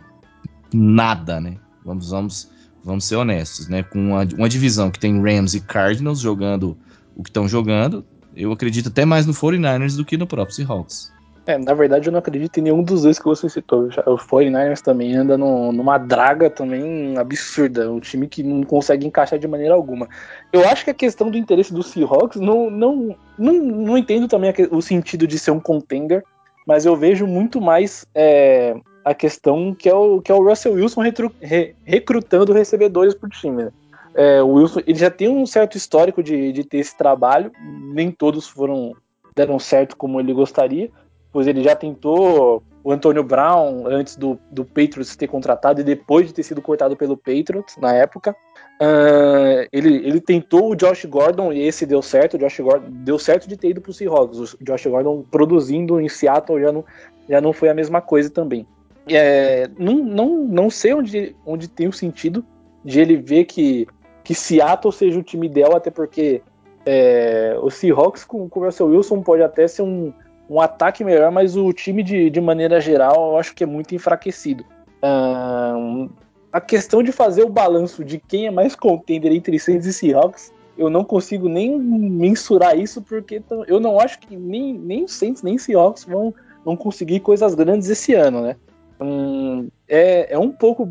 nada, 0.73 1.39
né? 1.39 1.57
Vamos, 1.85 2.09
vamos, 2.09 2.49
vamos 2.83 3.05
ser 3.05 3.15
honestos, 3.15 3.67
né? 3.67 3.83
Com 3.83 4.09
uma, 4.09 4.27
uma 4.37 4.49
divisão 4.49 4.89
que 4.89 4.99
tem 4.99 5.21
Rams 5.21 5.53
e 5.53 5.61
Cardinals 5.61 6.19
jogando 6.19 6.77
o 7.15 7.23
que 7.23 7.29
estão 7.29 7.47
jogando, 7.47 8.03
eu 8.35 8.51
acredito 8.51 8.89
até 8.89 9.05
mais 9.05 9.25
no 9.25 9.33
49ers 9.33 9.95
do 9.95 10.03
que 10.03 10.17
no 10.17 10.25
próprio 10.25 10.55
Seahawks. 10.55 11.12
É, 11.45 11.57
na 11.57 11.73
verdade 11.73 12.07
eu 12.07 12.11
não 12.11 12.19
acredito 12.19 12.57
em 12.57 12.63
nenhum 12.63 12.81
dos 12.81 13.01
dois 13.01 13.19
que 13.19 13.25
você 13.25 13.49
citou. 13.49 13.89
O 14.05 14.17
49ers 14.17 14.81
também 14.81 15.13
anda 15.15 15.37
no, 15.37 15.73
numa 15.73 15.97
draga 15.97 16.49
também 16.49 17.17
absurda. 17.17 17.91
Um 17.91 17.99
time 17.99 18.27
que 18.27 18.41
não 18.41 18.63
consegue 18.63 19.05
encaixar 19.05 19.37
de 19.37 19.47
maneira 19.47 19.73
alguma. 19.73 20.07
Eu 20.53 20.65
acho 20.69 20.85
que 20.85 20.91
a 20.91 20.93
questão 20.93 21.29
do 21.29 21.37
interesse 21.37 21.73
do 21.73 21.83
Seahawks, 21.83 22.39
não, 22.39 22.69
não, 22.69 23.15
não, 23.37 23.53
não 23.53 23.97
entendo 23.97 24.27
também 24.27 24.53
o 24.71 24.81
sentido 24.81 25.27
de 25.27 25.37
ser 25.37 25.51
um 25.51 25.59
contender, 25.59 26.23
mas 26.65 26.85
eu 26.85 26.95
vejo 26.95 27.27
muito 27.27 27.59
mais 27.59 28.05
é, 28.15 28.75
a 29.03 29.13
questão 29.13 29.75
que 29.75 29.89
é 29.89 29.93
o, 29.93 30.21
que 30.21 30.31
é 30.31 30.35
o 30.35 30.47
Russell 30.47 30.73
Wilson 30.73 31.01
retru, 31.01 31.31
re, 31.41 31.75
recrutando 31.83 32.53
recebedores 32.53 33.13
para 33.13 33.27
time. 33.27 33.63
Né? 33.63 33.71
É, 34.15 34.41
o 34.41 34.53
Wilson 34.53 34.79
ele 34.87 34.97
já 34.97 35.11
tem 35.11 35.27
um 35.27 35.45
certo 35.45 35.75
histórico 35.75 36.23
de, 36.23 36.53
de 36.53 36.63
ter 36.63 36.77
esse 36.77 36.97
trabalho, 36.97 37.51
nem 37.93 38.11
todos 38.11 38.47
foram 38.47 38.95
deram 39.35 39.57
certo 39.57 39.97
como 39.97 40.19
ele 40.19 40.31
gostaria, 40.31 40.91
pois 41.33 41.47
ele 41.47 41.63
já 41.63 41.75
tentou 41.75 42.63
o 42.83 42.91
Antônio 42.91 43.23
Brown 43.23 43.87
antes 43.87 44.15
do, 44.15 44.37
do 44.51 44.63
Patriots 44.63 45.15
ter 45.15 45.27
contratado 45.27 45.81
e 45.81 45.83
depois 45.83 46.27
de 46.27 46.33
ter 46.33 46.43
sido 46.43 46.61
cortado 46.61 46.95
pelo 46.95 47.17
Patriots 47.17 47.75
na 47.77 47.93
época. 47.93 48.35
Uh, 48.79 49.67
ele, 49.71 49.95
ele 50.05 50.21
tentou 50.21 50.71
o 50.71 50.75
Josh 50.75 51.05
Gordon 51.05 51.51
e 51.51 51.61
esse 51.61 51.85
deu 51.85 52.01
certo. 52.01 52.35
O 52.35 52.37
Josh 52.37 52.59
Gordon 52.59 52.87
deu 52.89 53.17
certo 53.17 53.47
de 53.47 53.57
ter 53.57 53.69
ido 53.69 53.81
para 53.81 53.89
o 53.89 53.93
Seahawks. 53.93 54.53
O 54.53 54.63
Josh 54.63 54.85
Gordon 54.85 55.23
produzindo 55.31 55.99
em 55.99 56.07
Seattle 56.07 56.61
já 56.61 56.71
não, 56.71 56.85
já 57.27 57.41
não 57.41 57.51
foi 57.51 57.69
a 57.69 57.73
mesma 57.73 57.99
coisa 58.01 58.29
também. 58.29 58.67
É, 59.09 59.69
não, 59.77 59.95
não, 59.95 60.43
não 60.43 60.69
sei 60.69 60.93
onde, 60.93 61.35
onde 61.45 61.67
tem 61.67 61.87
o 61.87 61.93
sentido 61.93 62.45
de 62.83 62.99
ele 62.99 63.17
ver 63.17 63.45
que, 63.45 63.87
que 64.23 64.35
Seattle 64.35 64.93
seja 64.93 65.19
o 65.19 65.23
time 65.23 65.47
ideal, 65.47 65.75
até 65.75 65.89
porque 65.89 66.41
é, 66.85 67.57
o 67.61 67.69
Seahawks 67.69 68.25
com, 68.25 68.49
com 68.49 68.59
o 68.59 68.65
Russell 68.65 68.87
Wilson 68.87 69.21
pode 69.21 69.41
até 69.41 69.67
ser 69.67 69.81
um, 69.83 70.13
um 70.49 70.59
ataque 70.59 71.03
melhor, 71.03 71.31
mas 71.31 71.55
o 71.55 71.71
time 71.71 72.03
de, 72.03 72.29
de 72.29 72.41
maneira 72.41 72.79
geral 72.79 73.31
eu 73.31 73.37
acho 73.37 73.55
que 73.55 73.63
é 73.63 73.67
muito 73.67 73.95
enfraquecido. 73.95 74.65
Um, 75.03 76.09
a 76.51 76.61
questão 76.61 77.01
de 77.01 77.11
fazer 77.11 77.43
o 77.43 77.49
balanço 77.49 78.03
de 78.03 78.19
quem 78.19 78.47
é 78.47 78.51
mais 78.51 78.75
contender 78.75 79.31
entre 79.31 79.57
Saints 79.59 79.87
e 79.87 79.93
Seahawks, 79.93 80.53
eu 80.77 80.89
não 80.89 81.03
consigo 81.03 81.47
nem 81.47 81.77
mensurar 81.77 82.77
isso, 82.77 83.01
porque 83.01 83.41
eu 83.67 83.79
não 83.79 83.99
acho 83.99 84.19
que 84.19 84.35
nem, 84.35 84.73
nem 84.73 85.07
Saints 85.07 85.41
nem 85.41 85.57
Seahawks 85.57 86.03
vão, 86.03 86.33
vão 86.63 86.75
conseguir 86.75 87.19
coisas 87.19 87.55
grandes 87.55 87.89
esse 87.89 88.13
ano, 88.13 88.41
né? 88.41 88.55
Hum, 88.99 89.67
é, 89.87 90.33
é 90.33 90.39
um 90.39 90.51
pouco 90.51 90.87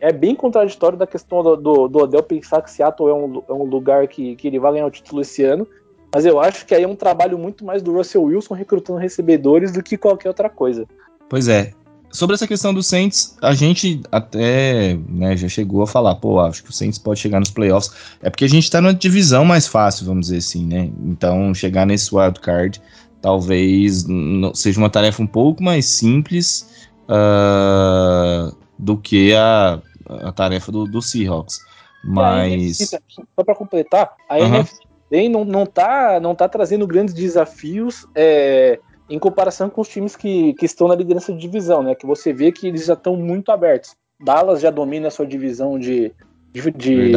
é 0.00 0.12
bem 0.12 0.34
contraditório 0.34 0.96
da 0.96 1.06
questão 1.06 1.42
do, 1.42 1.56
do, 1.56 1.88
do 1.88 1.98
Odell 1.98 2.22
pensar 2.22 2.62
que 2.62 2.70
Seattle 2.70 3.08
é 3.08 3.14
um, 3.14 3.42
é 3.48 3.52
um 3.52 3.64
lugar 3.64 4.06
que, 4.06 4.36
que 4.36 4.46
ele 4.46 4.58
vai 4.58 4.72
ganhar 4.72 4.86
o 4.86 4.90
título 4.90 5.22
esse 5.22 5.42
ano, 5.42 5.66
mas 6.14 6.24
eu 6.24 6.40
acho 6.40 6.64
que 6.64 6.74
aí 6.74 6.82
é 6.82 6.88
um 6.88 6.96
trabalho 6.96 7.38
muito 7.38 7.64
mais 7.64 7.82
do 7.82 7.92
Russell 7.92 8.24
Wilson 8.24 8.54
recrutando 8.54 8.98
recebedores 8.98 9.72
do 9.72 9.82
que 9.82 9.96
qualquer 9.96 10.28
outra 10.28 10.48
coisa. 10.48 10.86
Pois 11.28 11.48
é. 11.48 11.72
Sobre 12.10 12.34
essa 12.34 12.46
questão 12.46 12.72
do 12.72 12.82
Saints, 12.82 13.36
a 13.42 13.52
gente 13.52 14.00
até 14.10 14.96
né, 15.08 15.36
já 15.36 15.48
chegou 15.48 15.82
a 15.82 15.86
falar, 15.86 16.14
pô, 16.14 16.40
acho 16.40 16.62
que 16.62 16.70
o 16.70 16.72
Saints 16.72 16.98
pode 16.98 17.20
chegar 17.20 17.40
nos 17.40 17.50
playoffs. 17.50 17.90
É 18.22 18.30
porque 18.30 18.44
a 18.44 18.48
gente 18.48 18.70
tá 18.70 18.80
numa 18.80 18.94
divisão 18.94 19.44
mais 19.44 19.66
fácil, 19.66 20.06
vamos 20.06 20.26
dizer 20.26 20.38
assim, 20.38 20.64
né? 20.64 20.90
Então, 21.04 21.52
chegar 21.52 21.84
nesse 21.84 22.14
wild 22.14 22.40
card 22.40 22.80
talvez 23.20 24.06
seja 24.54 24.78
uma 24.78 24.88
tarefa 24.88 25.22
um 25.22 25.26
pouco 25.26 25.62
mais 25.62 25.84
simples 25.86 26.88
uh, 27.08 28.56
do 28.78 28.96
que 28.96 29.34
a, 29.34 29.82
a 30.08 30.32
tarefa 30.32 30.70
do, 30.70 30.86
do 30.86 31.02
Seahawks. 31.02 31.58
Mas. 32.04 32.52
NFC, 32.52 32.98
só 33.08 33.44
para 33.44 33.54
completar, 33.54 34.14
a 34.28 34.38
uhum. 34.38 34.46
NFC 34.46 34.85
bem, 35.10 35.28
não, 35.28 35.44
não, 35.44 35.66
tá, 35.66 36.18
não 36.20 36.34
tá 36.34 36.48
trazendo 36.48 36.86
grandes 36.86 37.14
desafios 37.14 38.06
é, 38.14 38.78
em 39.08 39.18
comparação 39.18 39.70
com 39.70 39.80
os 39.80 39.88
times 39.88 40.16
que, 40.16 40.54
que 40.54 40.66
estão 40.66 40.88
na 40.88 40.94
liderança 40.94 41.32
de 41.32 41.38
divisão, 41.38 41.82
né? 41.82 41.94
Que 41.94 42.06
você 42.06 42.32
vê 42.32 42.50
que 42.50 42.66
eles 42.66 42.86
já 42.86 42.94
estão 42.94 43.16
muito 43.16 43.50
abertos. 43.52 43.94
Dallas 44.20 44.60
já 44.60 44.70
domina 44.70 45.08
a 45.08 45.10
sua 45.10 45.26
divisão 45.26 45.78
de, 45.78 46.12
de, 46.52 46.70
de, 46.72 47.12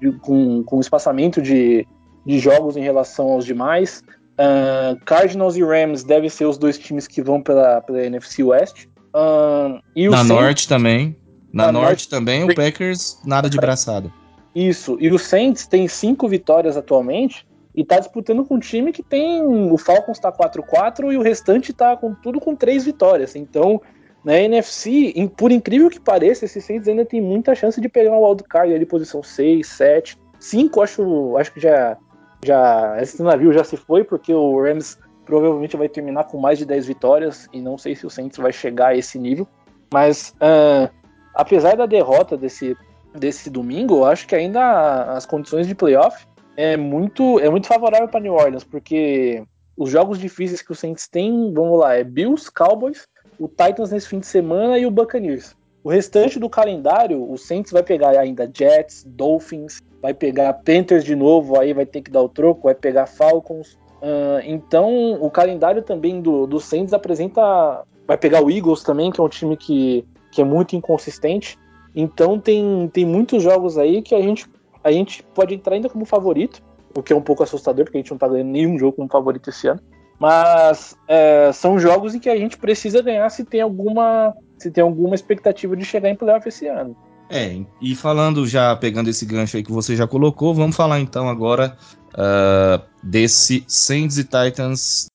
de 0.00 0.12
com, 0.20 0.62
com 0.64 0.80
espaçamento 0.80 1.40
de, 1.40 1.86
de 2.26 2.38
jogos 2.38 2.76
em 2.76 2.82
relação 2.82 3.28
aos 3.28 3.44
demais. 3.44 4.02
Uh, 4.32 4.98
Cardinals 5.04 5.56
e 5.56 5.62
Rams 5.62 6.02
devem 6.02 6.30
ser 6.30 6.46
os 6.46 6.56
dois 6.56 6.78
times 6.78 7.06
que 7.06 7.22
vão 7.22 7.42
pela, 7.42 7.80
pela 7.82 8.02
NFC 8.04 8.42
West. 8.42 8.86
Uh, 9.14 9.78
na 10.10 10.18
Saints, 10.18 10.28
Norte 10.28 10.68
também. 10.68 11.16
Na, 11.52 11.66
na 11.66 11.72
Norte, 11.72 11.86
Norte 11.86 12.08
também, 12.08 12.44
o 12.44 12.54
Packers 12.54 13.18
nada 13.26 13.48
de 13.48 13.58
braçada. 13.58 14.10
Isso. 14.54 14.96
E 15.00 15.10
o 15.10 15.18
Saints 15.18 15.66
tem 15.66 15.88
cinco 15.88 16.28
vitórias 16.28 16.76
atualmente 16.76 17.46
e 17.74 17.84
tá 17.84 17.98
disputando 17.98 18.44
com 18.44 18.56
um 18.56 18.58
time 18.58 18.92
que 18.92 19.02
tem. 19.02 19.42
O 19.42 19.78
Falcons 19.78 20.18
tá 20.18 20.30
4-4 20.30 21.12
e 21.12 21.16
o 21.16 21.22
restante 21.22 21.72
tá 21.72 21.96
com 21.96 22.14
tudo 22.14 22.40
com 22.40 22.54
três 22.54 22.84
vitórias. 22.84 23.34
Então, 23.34 23.80
na 24.24 24.38
NFC, 24.38 25.30
por 25.36 25.50
incrível 25.50 25.88
que 25.88 25.98
pareça, 25.98 26.44
esse 26.44 26.60
Saints 26.60 26.86
ainda 26.86 27.04
tem 27.04 27.20
muita 27.20 27.54
chance 27.54 27.80
de 27.80 27.88
pegar 27.88 28.12
um 28.12 28.24
wildcard 28.24 28.72
ali, 28.72 28.84
posição 28.84 29.22
6, 29.22 29.66
7. 29.66 30.18
5, 30.38 30.82
acho, 30.82 31.36
acho 31.36 31.52
que 31.52 31.60
já. 31.60 31.96
já 32.44 32.98
esse 33.00 33.22
navio 33.22 33.52
já 33.52 33.64
se 33.64 33.76
foi, 33.76 34.04
porque 34.04 34.34
o 34.34 34.60
Rams 34.60 34.98
provavelmente 35.24 35.76
vai 35.76 35.88
terminar 35.88 36.24
com 36.24 36.38
mais 36.38 36.58
de 36.58 36.66
10 36.66 36.86
vitórias 36.86 37.48
e 37.52 37.60
não 37.60 37.78
sei 37.78 37.94
se 37.94 38.04
o 38.06 38.10
Saints 38.10 38.38
vai 38.38 38.52
chegar 38.52 38.88
a 38.88 38.96
esse 38.96 39.18
nível. 39.18 39.46
Mas, 39.92 40.34
uh, 40.36 40.92
apesar 41.34 41.76
da 41.76 41.86
derrota 41.86 42.36
desse 42.36 42.76
desse 43.14 43.50
domingo, 43.50 43.96
eu 43.96 44.04
acho 44.04 44.26
que 44.26 44.34
ainda 44.34 45.14
as 45.14 45.26
condições 45.26 45.66
de 45.66 45.74
playoff 45.74 46.26
é 46.56 46.76
muito, 46.76 47.38
é 47.40 47.48
muito 47.48 47.66
favorável 47.66 48.08
para 48.08 48.20
New 48.20 48.34
Orleans, 48.34 48.64
porque 48.64 49.42
os 49.76 49.90
jogos 49.90 50.18
difíceis 50.18 50.62
que 50.62 50.72
o 50.72 50.74
Saints 50.74 51.08
tem, 51.08 51.52
vamos 51.52 51.78
lá, 51.78 51.94
é 51.94 52.04
Bills, 52.04 52.50
Cowboys, 52.50 53.06
o 53.38 53.48
Titans 53.48 53.90
nesse 53.90 54.08
fim 54.08 54.20
de 54.20 54.26
semana 54.26 54.78
e 54.78 54.86
o 54.86 54.90
Buccaneers. 54.90 55.54
O 55.84 55.90
restante 55.90 56.38
do 56.38 56.48
calendário, 56.48 57.28
o 57.28 57.36
Saints 57.36 57.72
vai 57.72 57.82
pegar 57.82 58.10
ainda 58.10 58.48
Jets, 58.52 59.04
Dolphins, 59.04 59.80
vai 60.00 60.14
pegar 60.14 60.52
Panthers 60.52 61.04
de 61.04 61.16
novo, 61.16 61.58
aí 61.58 61.72
vai 61.72 61.84
ter 61.84 62.02
que 62.02 62.10
dar 62.10 62.22
o 62.22 62.28
troco, 62.28 62.64
vai 62.64 62.74
pegar 62.74 63.06
Falcons. 63.06 63.78
Uh, 64.00 64.42
então, 64.44 65.14
o 65.20 65.30
calendário 65.30 65.82
também 65.82 66.20
do, 66.20 66.46
do 66.46 66.60
Saints 66.60 66.92
apresenta. 66.92 67.84
Vai 68.06 68.16
pegar 68.16 68.42
o 68.42 68.50
Eagles 68.50 68.82
também, 68.82 69.10
que 69.10 69.20
é 69.20 69.24
um 69.24 69.28
time 69.28 69.56
que, 69.56 70.04
que 70.30 70.40
é 70.40 70.44
muito 70.44 70.76
inconsistente. 70.76 71.58
Então 71.94 72.38
tem, 72.38 72.88
tem 72.92 73.04
muitos 73.04 73.42
jogos 73.42 73.76
aí 73.78 74.02
que 74.02 74.14
a 74.14 74.20
gente, 74.20 74.46
a 74.82 74.90
gente 74.90 75.22
pode 75.34 75.54
entrar 75.54 75.74
ainda 75.74 75.88
como 75.88 76.04
favorito, 76.04 76.62
o 76.94 77.02
que 77.02 77.12
é 77.12 77.16
um 77.16 77.22
pouco 77.22 77.42
assustador, 77.42 77.84
porque 77.84 77.98
a 77.98 78.00
gente 78.00 78.10
não 78.10 78.18
tá 78.18 78.28
ganhando 78.28 78.50
nenhum 78.50 78.78
jogo 78.78 78.96
como 78.96 79.08
favorito 79.08 79.50
esse 79.50 79.66
ano. 79.68 79.80
Mas 80.18 80.96
é, 81.08 81.50
são 81.52 81.78
jogos 81.78 82.14
em 82.14 82.20
que 82.20 82.28
a 82.28 82.36
gente 82.36 82.56
precisa 82.56 83.02
ganhar 83.02 83.28
se 83.30 83.44
tem 83.44 83.60
alguma, 83.60 84.32
se 84.56 84.70
tem 84.70 84.82
alguma 84.82 85.14
expectativa 85.14 85.76
de 85.76 85.84
chegar 85.84 86.08
em 86.08 86.16
playoff 86.16 86.48
esse 86.48 86.66
ano. 86.66 86.96
É, 87.28 87.58
e 87.80 87.94
falando 87.96 88.46
já, 88.46 88.76
pegando 88.76 89.08
esse 89.08 89.24
gancho 89.24 89.56
aí 89.56 89.62
que 89.62 89.72
você 89.72 89.96
já 89.96 90.06
colocou, 90.06 90.54
vamos 90.54 90.76
falar 90.76 91.00
então 91.00 91.28
agora 91.28 91.76
uh, 92.10 92.82
desse 93.02 93.64
Saints 93.66 94.18
e 94.18 94.24
Titans 94.24 95.06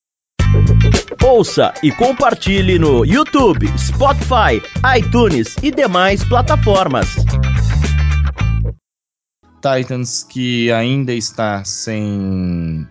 Ouça 1.28 1.74
e 1.82 1.92
compartilhe 1.92 2.78
no 2.78 3.04
YouTube, 3.04 3.66
Spotify, 3.78 4.62
iTunes 4.96 5.56
e 5.62 5.70
demais 5.70 6.24
plataformas. 6.24 7.16
Titans 9.60 10.24
que 10.24 10.72
ainda 10.72 11.12
está 11.12 11.62
sem 11.64 12.88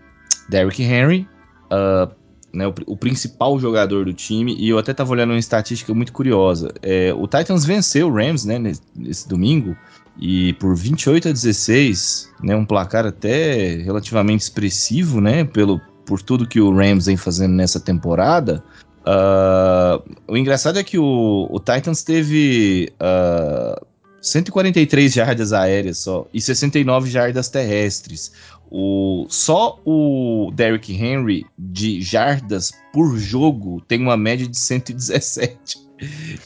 Derrick 0.49 0.83
Henry, 0.83 1.27
uh, 1.71 2.13
né, 2.53 2.67
o, 2.67 2.75
o, 2.85 2.95
principal 2.95 3.57
jogador 3.57 4.05
do 4.05 4.13
time, 4.13 4.55
e 4.55 4.69
eu 4.69 4.77
até 4.77 4.91
estava 4.91 5.11
olhando 5.11 5.31
uma 5.31 5.39
estatística 5.39 5.91
muito 5.95 6.13
curiosa. 6.13 6.71
É, 6.83 7.11
o 7.11 7.27
Titans 7.27 7.65
venceu 7.65 8.07
o 8.07 8.13
Rams 8.13 8.45
né, 8.45 8.59
nesse, 8.59 8.81
nesse, 8.95 9.27
domingo, 9.27 9.75
e 10.19 10.53
por 10.53 10.75
28 10.75 11.29
a 11.29 11.31
16, 11.31 12.33
né, 12.43 12.55
um 12.55 12.65
placar 12.67 13.03
até 13.03 13.77
relativamente 13.77 14.41
expressivo, 14.41 15.19
né, 15.19 15.43
pelo, 15.43 15.81
por 16.08 16.22
tudo 16.22 16.47
que 16.47 16.60
o 16.60 16.74
Rams 16.74 17.05
vem 17.05 17.18
fazendo 17.18 17.53
nessa 17.53 17.80
temporada, 17.80 18.64
uh, 19.01 20.01
o 20.26 20.38
engraçado 20.38 20.80
é 20.80 20.84
que 20.84 20.97
o, 20.97 21.47
o 21.51 21.60
Titans 21.60 22.01
teve 22.01 22.91
uh, 22.93 23.86
143 24.22 25.14
jardas 25.14 25.53
aéreas 25.53 25.99
só 25.99 26.26
e 26.34 26.41
69 26.41 27.10
jardas 27.10 27.49
terrestres. 27.49 28.32
O, 28.72 29.28
só 29.30 29.80
o 29.86 30.51
Derrick 30.53 30.93
Henry 30.93 31.45
de 31.58 32.01
jardas 32.01 32.72
por 32.91 33.18
jogo 33.18 33.82
tem 33.82 34.01
uma 34.01 34.18
média 34.18 34.47
de 34.47 34.58
117. 34.58 35.86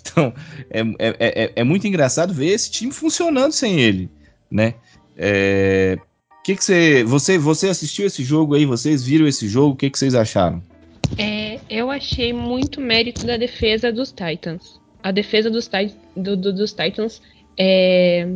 Então 0.01 0.33
é, 0.69 0.79
é, 0.79 1.15
é, 1.19 1.51
é 1.57 1.63
muito 1.65 1.85
engraçado 1.85 2.33
ver 2.33 2.47
esse 2.47 2.71
time 2.71 2.89
funcionando 2.89 3.51
sem 3.51 3.81
ele, 3.81 4.09
né? 4.49 4.75
É, 5.17 5.99
que, 6.43 6.55
que 6.55 6.63
você, 6.63 7.03
você. 7.03 7.37
Você 7.37 7.69
assistiu 7.69 8.05
esse 8.07 8.23
jogo 8.23 8.55
aí? 8.55 8.65
Vocês 8.65 9.03
viram 9.03 9.27
esse 9.27 9.47
jogo? 9.47 9.73
O 9.73 9.75
que, 9.75 9.89
que 9.89 9.97
vocês 9.97 10.15
acharam? 10.15 10.61
É, 11.17 11.59
eu 11.69 11.91
achei 11.91 12.33
muito 12.33 12.79
mérito 12.79 13.25
da 13.25 13.37
defesa 13.37 13.91
dos 13.91 14.11
Titans. 14.11 14.79
A 15.03 15.11
defesa 15.11 15.49
dos, 15.49 15.69
do, 16.15 16.37
do, 16.37 16.53
dos 16.53 16.73
Titans 16.73 17.21
é, 17.57 18.27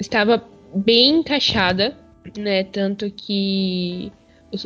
estava 0.00 0.42
bem 0.74 1.20
encaixada, 1.20 1.96
né? 2.36 2.64
Tanto 2.64 3.10
que 3.10 4.12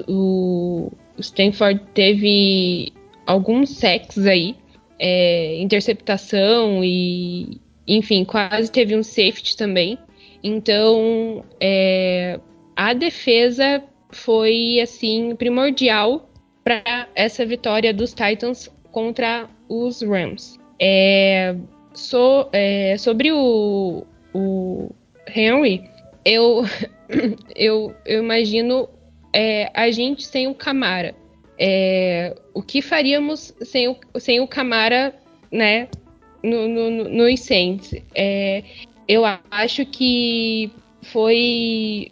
o, 0.09 0.91
o 1.17 1.21
Stanford 1.21 1.81
teve 1.95 2.93
alguns 3.27 3.71
sacks 3.71 4.27
aí, 4.27 4.57
é, 4.99 5.61
interceptação 5.61 6.83
e, 6.85 7.61
enfim, 7.87 8.25
quase 8.25 8.71
teve 8.71 8.97
um 8.97 9.03
safety 9.03 9.57
também. 9.57 9.99
Então, 10.43 11.45
é, 11.61 12.41
a 12.81 12.95
defesa 12.95 13.85
foi 14.11 14.81
assim 14.81 15.37
primordial 15.37 16.31
para 16.65 17.07
essa 17.15 17.45
vitória 17.45 17.93
dos 17.93 18.15
Titans 18.15 18.71
contra 18.91 19.51
os 19.69 20.01
Rams. 20.01 20.59
É, 20.81 21.55
so, 21.93 22.49
é, 22.51 22.97
sobre 22.97 23.33
o, 23.33 24.07
o 24.33 24.89
Henry, 25.29 25.85
eu, 26.25 26.65
eu, 27.55 27.95
eu 28.07 28.23
imagino 28.25 28.89
é, 29.31 29.71
a 29.75 29.91
gente 29.91 30.25
sem 30.25 30.49
o 30.49 30.55
Camara. 30.55 31.15
É, 31.59 32.35
o 32.55 32.63
que 32.63 32.81
faríamos 32.81 33.55
sem 33.61 33.89
o, 33.89 33.97
sem 34.19 34.41
o 34.41 34.49
Camara, 34.49 35.15
né, 35.53 35.87
no, 36.43 36.67
no, 36.67 37.09
no, 37.11 37.37
Saints? 37.37 37.95
É, 38.15 38.65
eu 39.07 39.23
acho 39.51 39.85
que 39.85 40.73
foi 41.03 42.11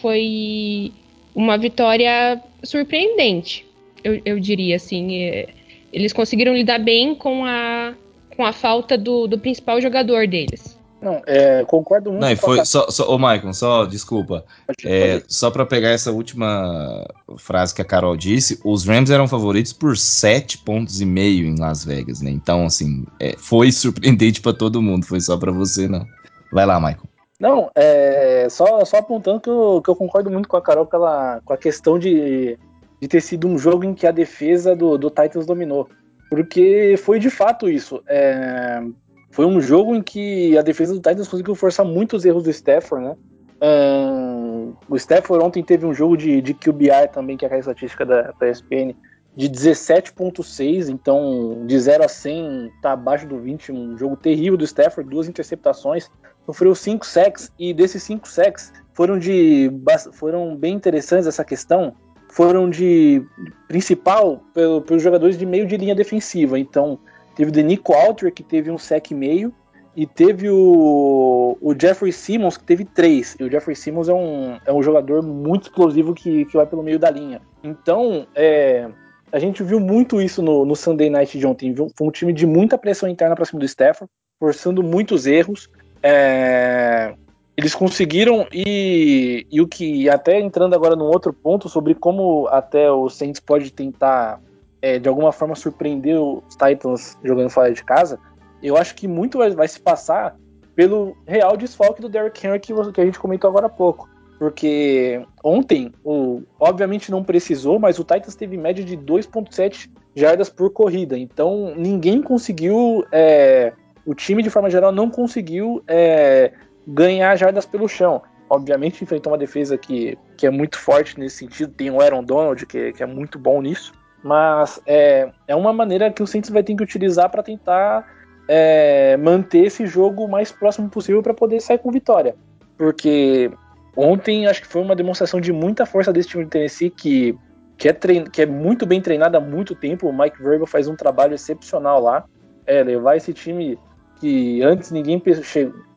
foi 0.00 0.92
uma 1.34 1.56
vitória 1.56 2.40
surpreendente, 2.62 3.66
eu, 4.02 4.20
eu 4.24 4.40
diria 4.40 4.76
assim. 4.76 5.22
É, 5.22 5.48
eles 5.92 6.12
conseguiram 6.12 6.54
lidar 6.54 6.78
bem 6.78 7.14
com 7.14 7.44
a, 7.44 7.94
com 8.36 8.44
a 8.44 8.52
falta 8.52 8.96
do, 8.96 9.26
do 9.26 9.38
principal 9.38 9.80
jogador 9.80 10.26
deles. 10.26 10.78
Não, 11.00 11.22
é, 11.26 11.64
concordo 11.64 12.10
muito. 12.10 12.22
Não, 12.22 12.36
foi 12.36 12.60
a... 12.60 12.64
só, 12.64 12.90
só, 12.90 13.10
ô 13.10 13.18
Maicon, 13.18 13.54
só 13.54 13.86
desculpa. 13.86 14.44
É, 14.84 15.22
só 15.26 15.50
para 15.50 15.64
pegar 15.64 15.88
essa 15.88 16.12
última 16.12 17.06
frase 17.38 17.74
que 17.74 17.80
a 17.80 17.84
Carol 17.84 18.16
disse, 18.16 18.60
os 18.62 18.84
Rams 18.86 19.10
eram 19.10 19.26
favoritos 19.26 19.72
por 19.72 19.96
sete 19.96 20.58
pontos 20.58 21.00
e 21.00 21.06
meio 21.06 21.46
em 21.46 21.58
Las 21.58 21.84
Vegas, 21.84 22.20
né? 22.20 22.30
Então, 22.30 22.66
assim, 22.66 23.06
é, 23.18 23.34
foi 23.38 23.72
surpreendente 23.72 24.42
para 24.42 24.52
todo 24.52 24.82
mundo, 24.82 25.06
foi 25.06 25.20
só 25.20 25.38
para 25.38 25.50
você 25.50 25.88
não. 25.88 26.06
Vai 26.52 26.66
lá, 26.66 26.78
Michael. 26.78 27.08
Não, 27.40 27.70
é, 27.74 28.46
só, 28.50 28.84
só 28.84 28.98
apontando 28.98 29.40
que 29.40 29.48
eu, 29.48 29.80
que 29.82 29.88
eu 29.88 29.96
concordo 29.96 30.30
muito 30.30 30.46
com 30.46 30.58
a 30.58 30.62
Carol 30.62 30.86
com, 30.86 30.94
ela, 30.94 31.40
com 31.42 31.54
a 31.54 31.56
questão 31.56 31.98
de, 31.98 32.58
de 33.00 33.08
ter 33.08 33.22
sido 33.22 33.48
um 33.48 33.56
jogo 33.56 33.82
em 33.82 33.94
que 33.94 34.06
a 34.06 34.10
defesa 34.10 34.76
do, 34.76 34.98
do 34.98 35.08
Titans 35.08 35.46
dominou. 35.46 35.88
Porque 36.28 36.96
foi 36.98 37.18
de 37.18 37.30
fato 37.30 37.66
isso. 37.66 38.02
É, 38.06 38.82
foi 39.30 39.46
um 39.46 39.58
jogo 39.58 39.96
em 39.96 40.02
que 40.02 40.56
a 40.58 40.62
defesa 40.62 40.92
do 40.92 41.00
Titans 41.00 41.28
conseguiu 41.28 41.54
forçar 41.54 41.86
muitos 41.86 42.26
erros 42.26 42.44
do 42.44 42.50
Stafford, 42.50 43.06
né? 43.06 43.16
Um, 43.62 44.74
o 44.88 44.96
Stafford 44.96 45.44
ontem 45.44 45.62
teve 45.62 45.86
um 45.86 45.94
jogo 45.94 46.16
de, 46.16 46.42
de 46.42 46.52
QBR 46.52 47.08
também, 47.10 47.38
que 47.38 47.46
é 47.46 47.52
a 47.52 47.58
estatística 47.58 48.04
da, 48.04 48.32
da 48.38 48.50
ESPN, 48.50 48.94
de 49.36 49.48
17.6, 49.48 50.88
então 50.88 51.64
de 51.66 51.78
0 51.78 52.04
a 52.04 52.08
100 52.08 52.72
tá 52.82 52.92
abaixo 52.92 53.26
do 53.26 53.38
20, 53.38 53.72
um 53.72 53.96
jogo 53.96 54.16
terrível 54.16 54.56
do 54.56 54.64
Stafford, 54.64 55.08
duas 55.08 55.28
interceptações, 55.28 56.10
sofreu 56.44 56.74
5 56.74 57.06
sacks 57.06 57.50
e 57.58 57.72
desses 57.72 58.02
5 58.02 58.28
sacks 58.28 58.72
foram 58.92 59.18
de 59.18 59.70
foram 60.12 60.56
bem 60.56 60.74
interessantes 60.74 61.26
essa 61.26 61.44
questão, 61.44 61.94
foram 62.28 62.68
de 62.68 63.22
principal 63.68 64.42
pelos 64.86 65.02
jogadores 65.02 65.38
de 65.38 65.46
meio 65.46 65.66
de 65.66 65.76
linha 65.76 65.94
defensiva, 65.94 66.58
então 66.58 66.98
teve 67.36 67.50
o 67.50 67.52
Denico 67.52 67.92
Alter 67.92 68.32
que 68.32 68.42
teve 68.42 68.70
um 68.70 68.78
sack 68.78 69.12
e 69.12 69.16
meio 69.16 69.54
e 69.96 70.06
teve 70.06 70.48
o, 70.48 71.56
o 71.60 71.74
Jeffrey 71.80 72.12
Simmons 72.12 72.56
que 72.56 72.64
teve 72.64 72.84
três, 72.84 73.36
e 73.38 73.44
o 73.44 73.50
Jeffrey 73.50 73.76
Simmons 73.76 74.08
é 74.08 74.14
um, 74.14 74.58
é 74.64 74.72
um 74.72 74.82
jogador 74.82 75.22
muito 75.22 75.64
explosivo 75.64 76.14
que, 76.14 76.44
que 76.46 76.56
vai 76.56 76.66
pelo 76.66 76.82
meio 76.82 76.98
da 76.98 77.10
linha. 77.10 77.40
Então, 77.62 78.26
é, 78.34 78.88
a 79.32 79.38
gente 79.38 79.62
viu 79.62 79.80
muito 79.80 80.20
isso 80.20 80.42
no, 80.42 80.64
no 80.64 80.74
Sunday 80.74 81.10
Night 81.10 81.38
de 81.38 81.46
ontem. 81.46 81.72
Viu? 81.72 81.88
Foi 81.96 82.06
um 82.06 82.10
time 82.10 82.32
de 82.32 82.46
muita 82.46 82.76
pressão 82.76 83.08
interna 83.08 83.34
para 83.34 83.44
cima 83.44 83.60
do 83.60 83.66
Stafford, 83.66 84.10
forçando 84.38 84.82
muitos 84.82 85.26
erros. 85.26 85.68
É, 86.02 87.14
eles 87.56 87.74
conseguiram 87.74 88.46
e, 88.52 89.46
e 89.50 89.60
o 89.60 89.68
que 89.68 90.08
até 90.08 90.40
entrando 90.40 90.74
agora 90.74 90.96
num 90.96 91.04
outro 91.04 91.32
ponto 91.32 91.68
sobre 91.68 91.94
como 91.94 92.48
até 92.48 92.90
o 92.90 93.08
Saints 93.08 93.40
pode 93.40 93.70
tentar 93.70 94.40
é, 94.82 94.98
de 94.98 95.08
alguma 95.08 95.30
forma 95.30 95.54
surpreender 95.54 96.18
os 96.18 96.56
Titans 96.56 97.16
jogando 97.22 97.50
fora 97.50 97.72
de 97.72 97.84
casa. 97.84 98.18
Eu 98.62 98.76
acho 98.76 98.94
que 98.94 99.06
muito 99.06 99.38
vai, 99.38 99.50
vai 99.50 99.68
se 99.68 99.78
passar 99.78 100.36
pelo 100.74 101.16
real 101.26 101.56
desfalque 101.56 102.00
do 102.00 102.08
Derrick 102.08 102.46
Henry 102.46 102.58
que, 102.58 102.72
que 102.92 103.00
a 103.00 103.04
gente 103.04 103.18
comentou 103.18 103.48
agora 103.48 103.66
há 103.66 103.70
pouco. 103.70 104.08
Porque 104.40 105.22
ontem, 105.44 105.92
o, 106.02 106.40
obviamente 106.58 107.10
não 107.10 107.22
precisou, 107.22 107.78
mas 107.78 107.98
o 107.98 108.04
Titans 108.04 108.34
teve 108.34 108.56
média 108.56 108.82
de 108.82 108.96
2,7 108.96 109.90
jardas 110.16 110.48
por 110.48 110.72
corrida. 110.72 111.18
Então 111.18 111.74
ninguém 111.76 112.22
conseguiu. 112.22 113.04
É, 113.12 113.74
o 114.06 114.14
time, 114.14 114.42
de 114.42 114.48
forma 114.48 114.70
geral, 114.70 114.92
não 114.92 115.10
conseguiu 115.10 115.84
é, 115.86 116.52
ganhar 116.86 117.36
jardas 117.36 117.66
pelo 117.66 117.86
chão. 117.86 118.22
Obviamente 118.48 119.04
enfrentou 119.04 119.30
uma 119.30 119.38
defesa 119.38 119.76
que, 119.76 120.16
que 120.38 120.46
é 120.46 120.50
muito 120.50 120.78
forte 120.78 121.20
nesse 121.20 121.36
sentido. 121.36 121.74
Tem 121.74 121.90
o 121.90 122.00
Aaron 122.00 122.24
Donald, 122.24 122.64
que, 122.64 122.94
que 122.94 123.02
é 123.02 123.06
muito 123.06 123.38
bom 123.38 123.60
nisso. 123.60 123.92
Mas 124.24 124.80
é, 124.86 125.30
é 125.46 125.54
uma 125.54 125.74
maneira 125.74 126.10
que 126.10 126.22
o 126.22 126.26
Saints 126.26 126.48
vai 126.48 126.62
ter 126.62 126.74
que 126.74 126.82
utilizar 126.82 127.28
para 127.28 127.42
tentar 127.42 128.10
é, 128.48 129.18
manter 129.18 129.66
esse 129.66 129.84
jogo 129.84 130.24
o 130.24 130.30
mais 130.30 130.50
próximo 130.50 130.88
possível 130.88 131.22
para 131.22 131.34
poder 131.34 131.60
sair 131.60 131.76
com 131.76 131.90
vitória. 131.90 132.34
Porque 132.78 133.50
Ontem 133.96 134.46
acho 134.46 134.62
que 134.62 134.68
foi 134.68 134.82
uma 134.82 134.94
demonstração 134.94 135.40
de 135.40 135.52
muita 135.52 135.84
força 135.84 136.12
desse 136.12 136.28
time 136.28 136.44
de 136.44 136.50
Tennessee 136.50 136.90
que, 136.90 137.36
que, 137.76 137.88
é, 137.88 137.92
trein, 137.92 138.24
que 138.24 138.42
é 138.42 138.46
muito 138.46 138.86
bem 138.86 139.00
treinado 139.00 139.36
há 139.36 139.40
muito 139.40 139.74
tempo. 139.74 140.08
O 140.08 140.16
Mike 140.16 140.42
Vrabel 140.42 140.66
faz 140.66 140.88
um 140.88 140.94
trabalho 140.94 141.34
excepcional 141.34 142.00
lá. 142.00 142.24
É, 142.66 142.82
levar 142.82 143.16
esse 143.16 143.32
time 143.32 143.78
que 144.20 144.62
antes 144.62 144.90
ninguém, 144.90 145.22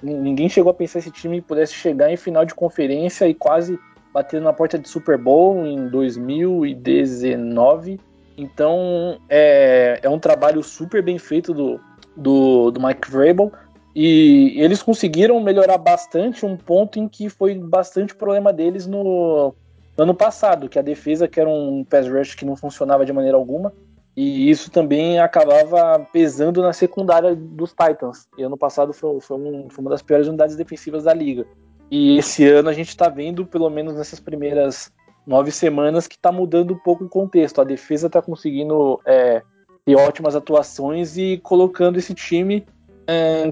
ninguém 0.01 0.49
chegou 0.49 0.71
a 0.71 0.73
pensar 0.73 0.99
esse 0.99 1.11
time 1.11 1.41
pudesse 1.41 1.73
chegar 1.73 2.09
em 2.09 2.15
final 2.15 2.45
de 2.45 2.55
conferência 2.55 3.27
e 3.27 3.33
quase 3.33 3.77
bater 4.13 4.39
na 4.39 4.53
porta 4.53 4.79
de 4.79 4.87
Super 4.87 5.17
Bowl 5.17 5.65
em 5.65 5.89
2019. 5.89 7.99
Então 8.37 9.19
é, 9.29 9.99
é 10.01 10.09
um 10.09 10.17
trabalho 10.17 10.63
super 10.63 11.03
bem 11.03 11.19
feito 11.19 11.53
do, 11.53 11.81
do, 12.15 12.71
do 12.71 12.81
Mike 12.81 13.11
Vrabel. 13.11 13.51
E 13.95 14.55
eles 14.57 14.81
conseguiram 14.81 15.39
melhorar 15.39 15.77
bastante 15.77 16.45
um 16.45 16.57
ponto 16.57 16.97
em 16.99 17.07
que 17.07 17.29
foi 17.29 17.53
bastante 17.55 18.15
problema 18.15 18.51
deles 18.51 18.87
no, 18.87 19.53
ano 19.97 20.13
passado, 20.13 20.67
que 20.67 20.79
a 20.79 20.81
defesa 20.81 21.27
que 21.27 21.39
era 21.39 21.49
um 21.49 21.83
pass 21.83 22.07
rush 22.07 22.35
que 22.35 22.45
não 22.45 22.55
funcionava 22.55 23.05
de 23.05 23.13
maneira 23.13 23.37
alguma, 23.37 23.73
e 24.15 24.49
isso 24.49 24.69
também 24.69 25.19
acabava 25.19 25.99
pesando 26.11 26.61
na 26.61 26.73
secundária 26.73 27.35
dos 27.35 27.71
Titans. 27.71 28.27
E 28.37 28.43
ano 28.43 28.57
passado 28.57 28.93
foi, 28.93 29.19
foi, 29.19 29.37
um, 29.37 29.69
foi 29.69 29.83
uma 29.83 29.91
das 29.91 30.01
piores 30.01 30.27
unidades 30.27 30.55
defensivas 30.55 31.03
da 31.03 31.13
liga. 31.13 31.45
E 31.89 32.17
esse 32.17 32.47
ano 32.47 32.69
a 32.69 32.73
gente 32.73 32.89
está 32.89 33.09
vendo, 33.09 33.45
pelo 33.45 33.69
menos 33.69 33.95
nessas 33.95 34.19
primeiras 34.19 34.91
nove 35.25 35.51
semanas, 35.51 36.07
que 36.07 36.15
está 36.15 36.31
mudando 36.31 36.73
um 36.73 36.79
pouco 36.79 37.05
o 37.05 37.09
contexto. 37.09 37.59
A 37.59 37.63
defesa 37.63 38.07
está 38.07 38.21
conseguindo 38.21 38.99
é, 39.05 39.41
ter 39.83 39.95
ótimas 39.95 40.35
atuações 40.35 41.17
e 41.17 41.39
colocando 41.39 41.97
esse 41.97 42.13
time 42.13 42.65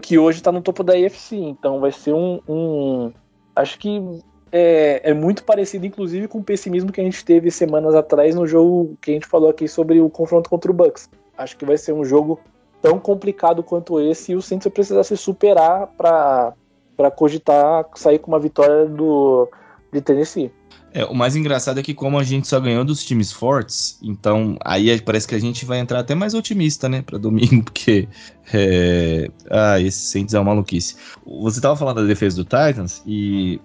que 0.02 0.18
hoje 0.18 0.39
está 0.39 0.52
no 0.52 0.62
topo 0.62 0.84
da 0.84 0.93
AFC. 0.93 1.36
Então 1.36 1.80
vai 1.80 1.91
ser 1.91 2.14
um. 2.14 2.39
um 2.47 3.12
acho 3.56 3.78
que 3.78 4.22
é, 4.52 5.12
é, 5.12 5.14
muito 5.14 5.43
parecido, 5.43 5.86
inclusive, 5.86 6.28
com 6.28 6.39
o 6.39 6.43
pessimismo 6.43 6.91
que 6.91 6.99
a 6.99 7.04
gente 7.04 7.24
teve 7.24 7.49
semanas 7.49 7.95
atrás 7.95 8.36
no 8.36 8.45
jogo 8.45 8.97
que 9.02 9.12
a 9.12 9.14
gente 9.14 9.26
falou 9.26 9.49
aqui 9.49 9.68
sobre 9.68 9.99
o 10.02 10.10
confronto 10.10 10.49
contra 10.49 10.70
o 10.70 10.74
Bucks. 10.74 11.10
Acho 11.38 11.58
que 11.58 11.66
vai 11.66 11.78
ser 11.78 11.93
um 11.93 12.04
jogo 12.04 12.39
tão 12.82 12.99
complicado 12.99 13.64
quanto 13.64 13.99
esse 13.99 14.32
e 14.32 14.36
o 14.36 14.41
Saints 14.41 14.66
vai 14.66 14.74
precisar 14.74 15.04
se 15.04 15.16
superar 15.16 15.88
para 15.97 17.12
cogitar 17.16 17.86
sair 17.95 18.20
com 18.20 18.32
uma 18.32 18.39
vitória 18.39 18.86
do, 18.86 19.49
de 19.91 20.02
Tennessee. 20.02 20.52
É, 20.93 21.05
o 21.05 21.13
mais 21.13 21.35
engraçado 21.35 21.79
é 21.79 21.83
que 21.83 21.93
como 21.93 22.19
a 22.19 22.23
gente 22.23 22.47
só 22.47 22.59
ganhou 22.59 22.83
dos 22.83 23.05
times 23.05 23.31
fortes, 23.31 23.97
então 24.03 24.57
aí 24.63 24.89
é, 24.89 24.99
parece 24.99 25.25
que 25.25 25.33
a 25.33 25.39
gente 25.39 25.65
vai 25.65 25.79
entrar 25.79 25.99
até 25.99 26.13
mais 26.13 26.33
otimista, 26.33 26.89
né, 26.89 27.01
para 27.01 27.17
domingo, 27.17 27.63
porque 27.71 28.09
é, 28.53 29.29
ah, 29.49 29.79
esse 29.79 30.07
Saints 30.07 30.33
é 30.33 30.39
uma 30.39 30.51
maluquice. 30.51 30.95
Você 31.25 31.61
tava 31.61 31.77
falando 31.77 32.01
da 32.01 32.07
defesa 32.07 32.35
do 32.35 32.43
Titans 32.43 33.01
e, 33.05 33.59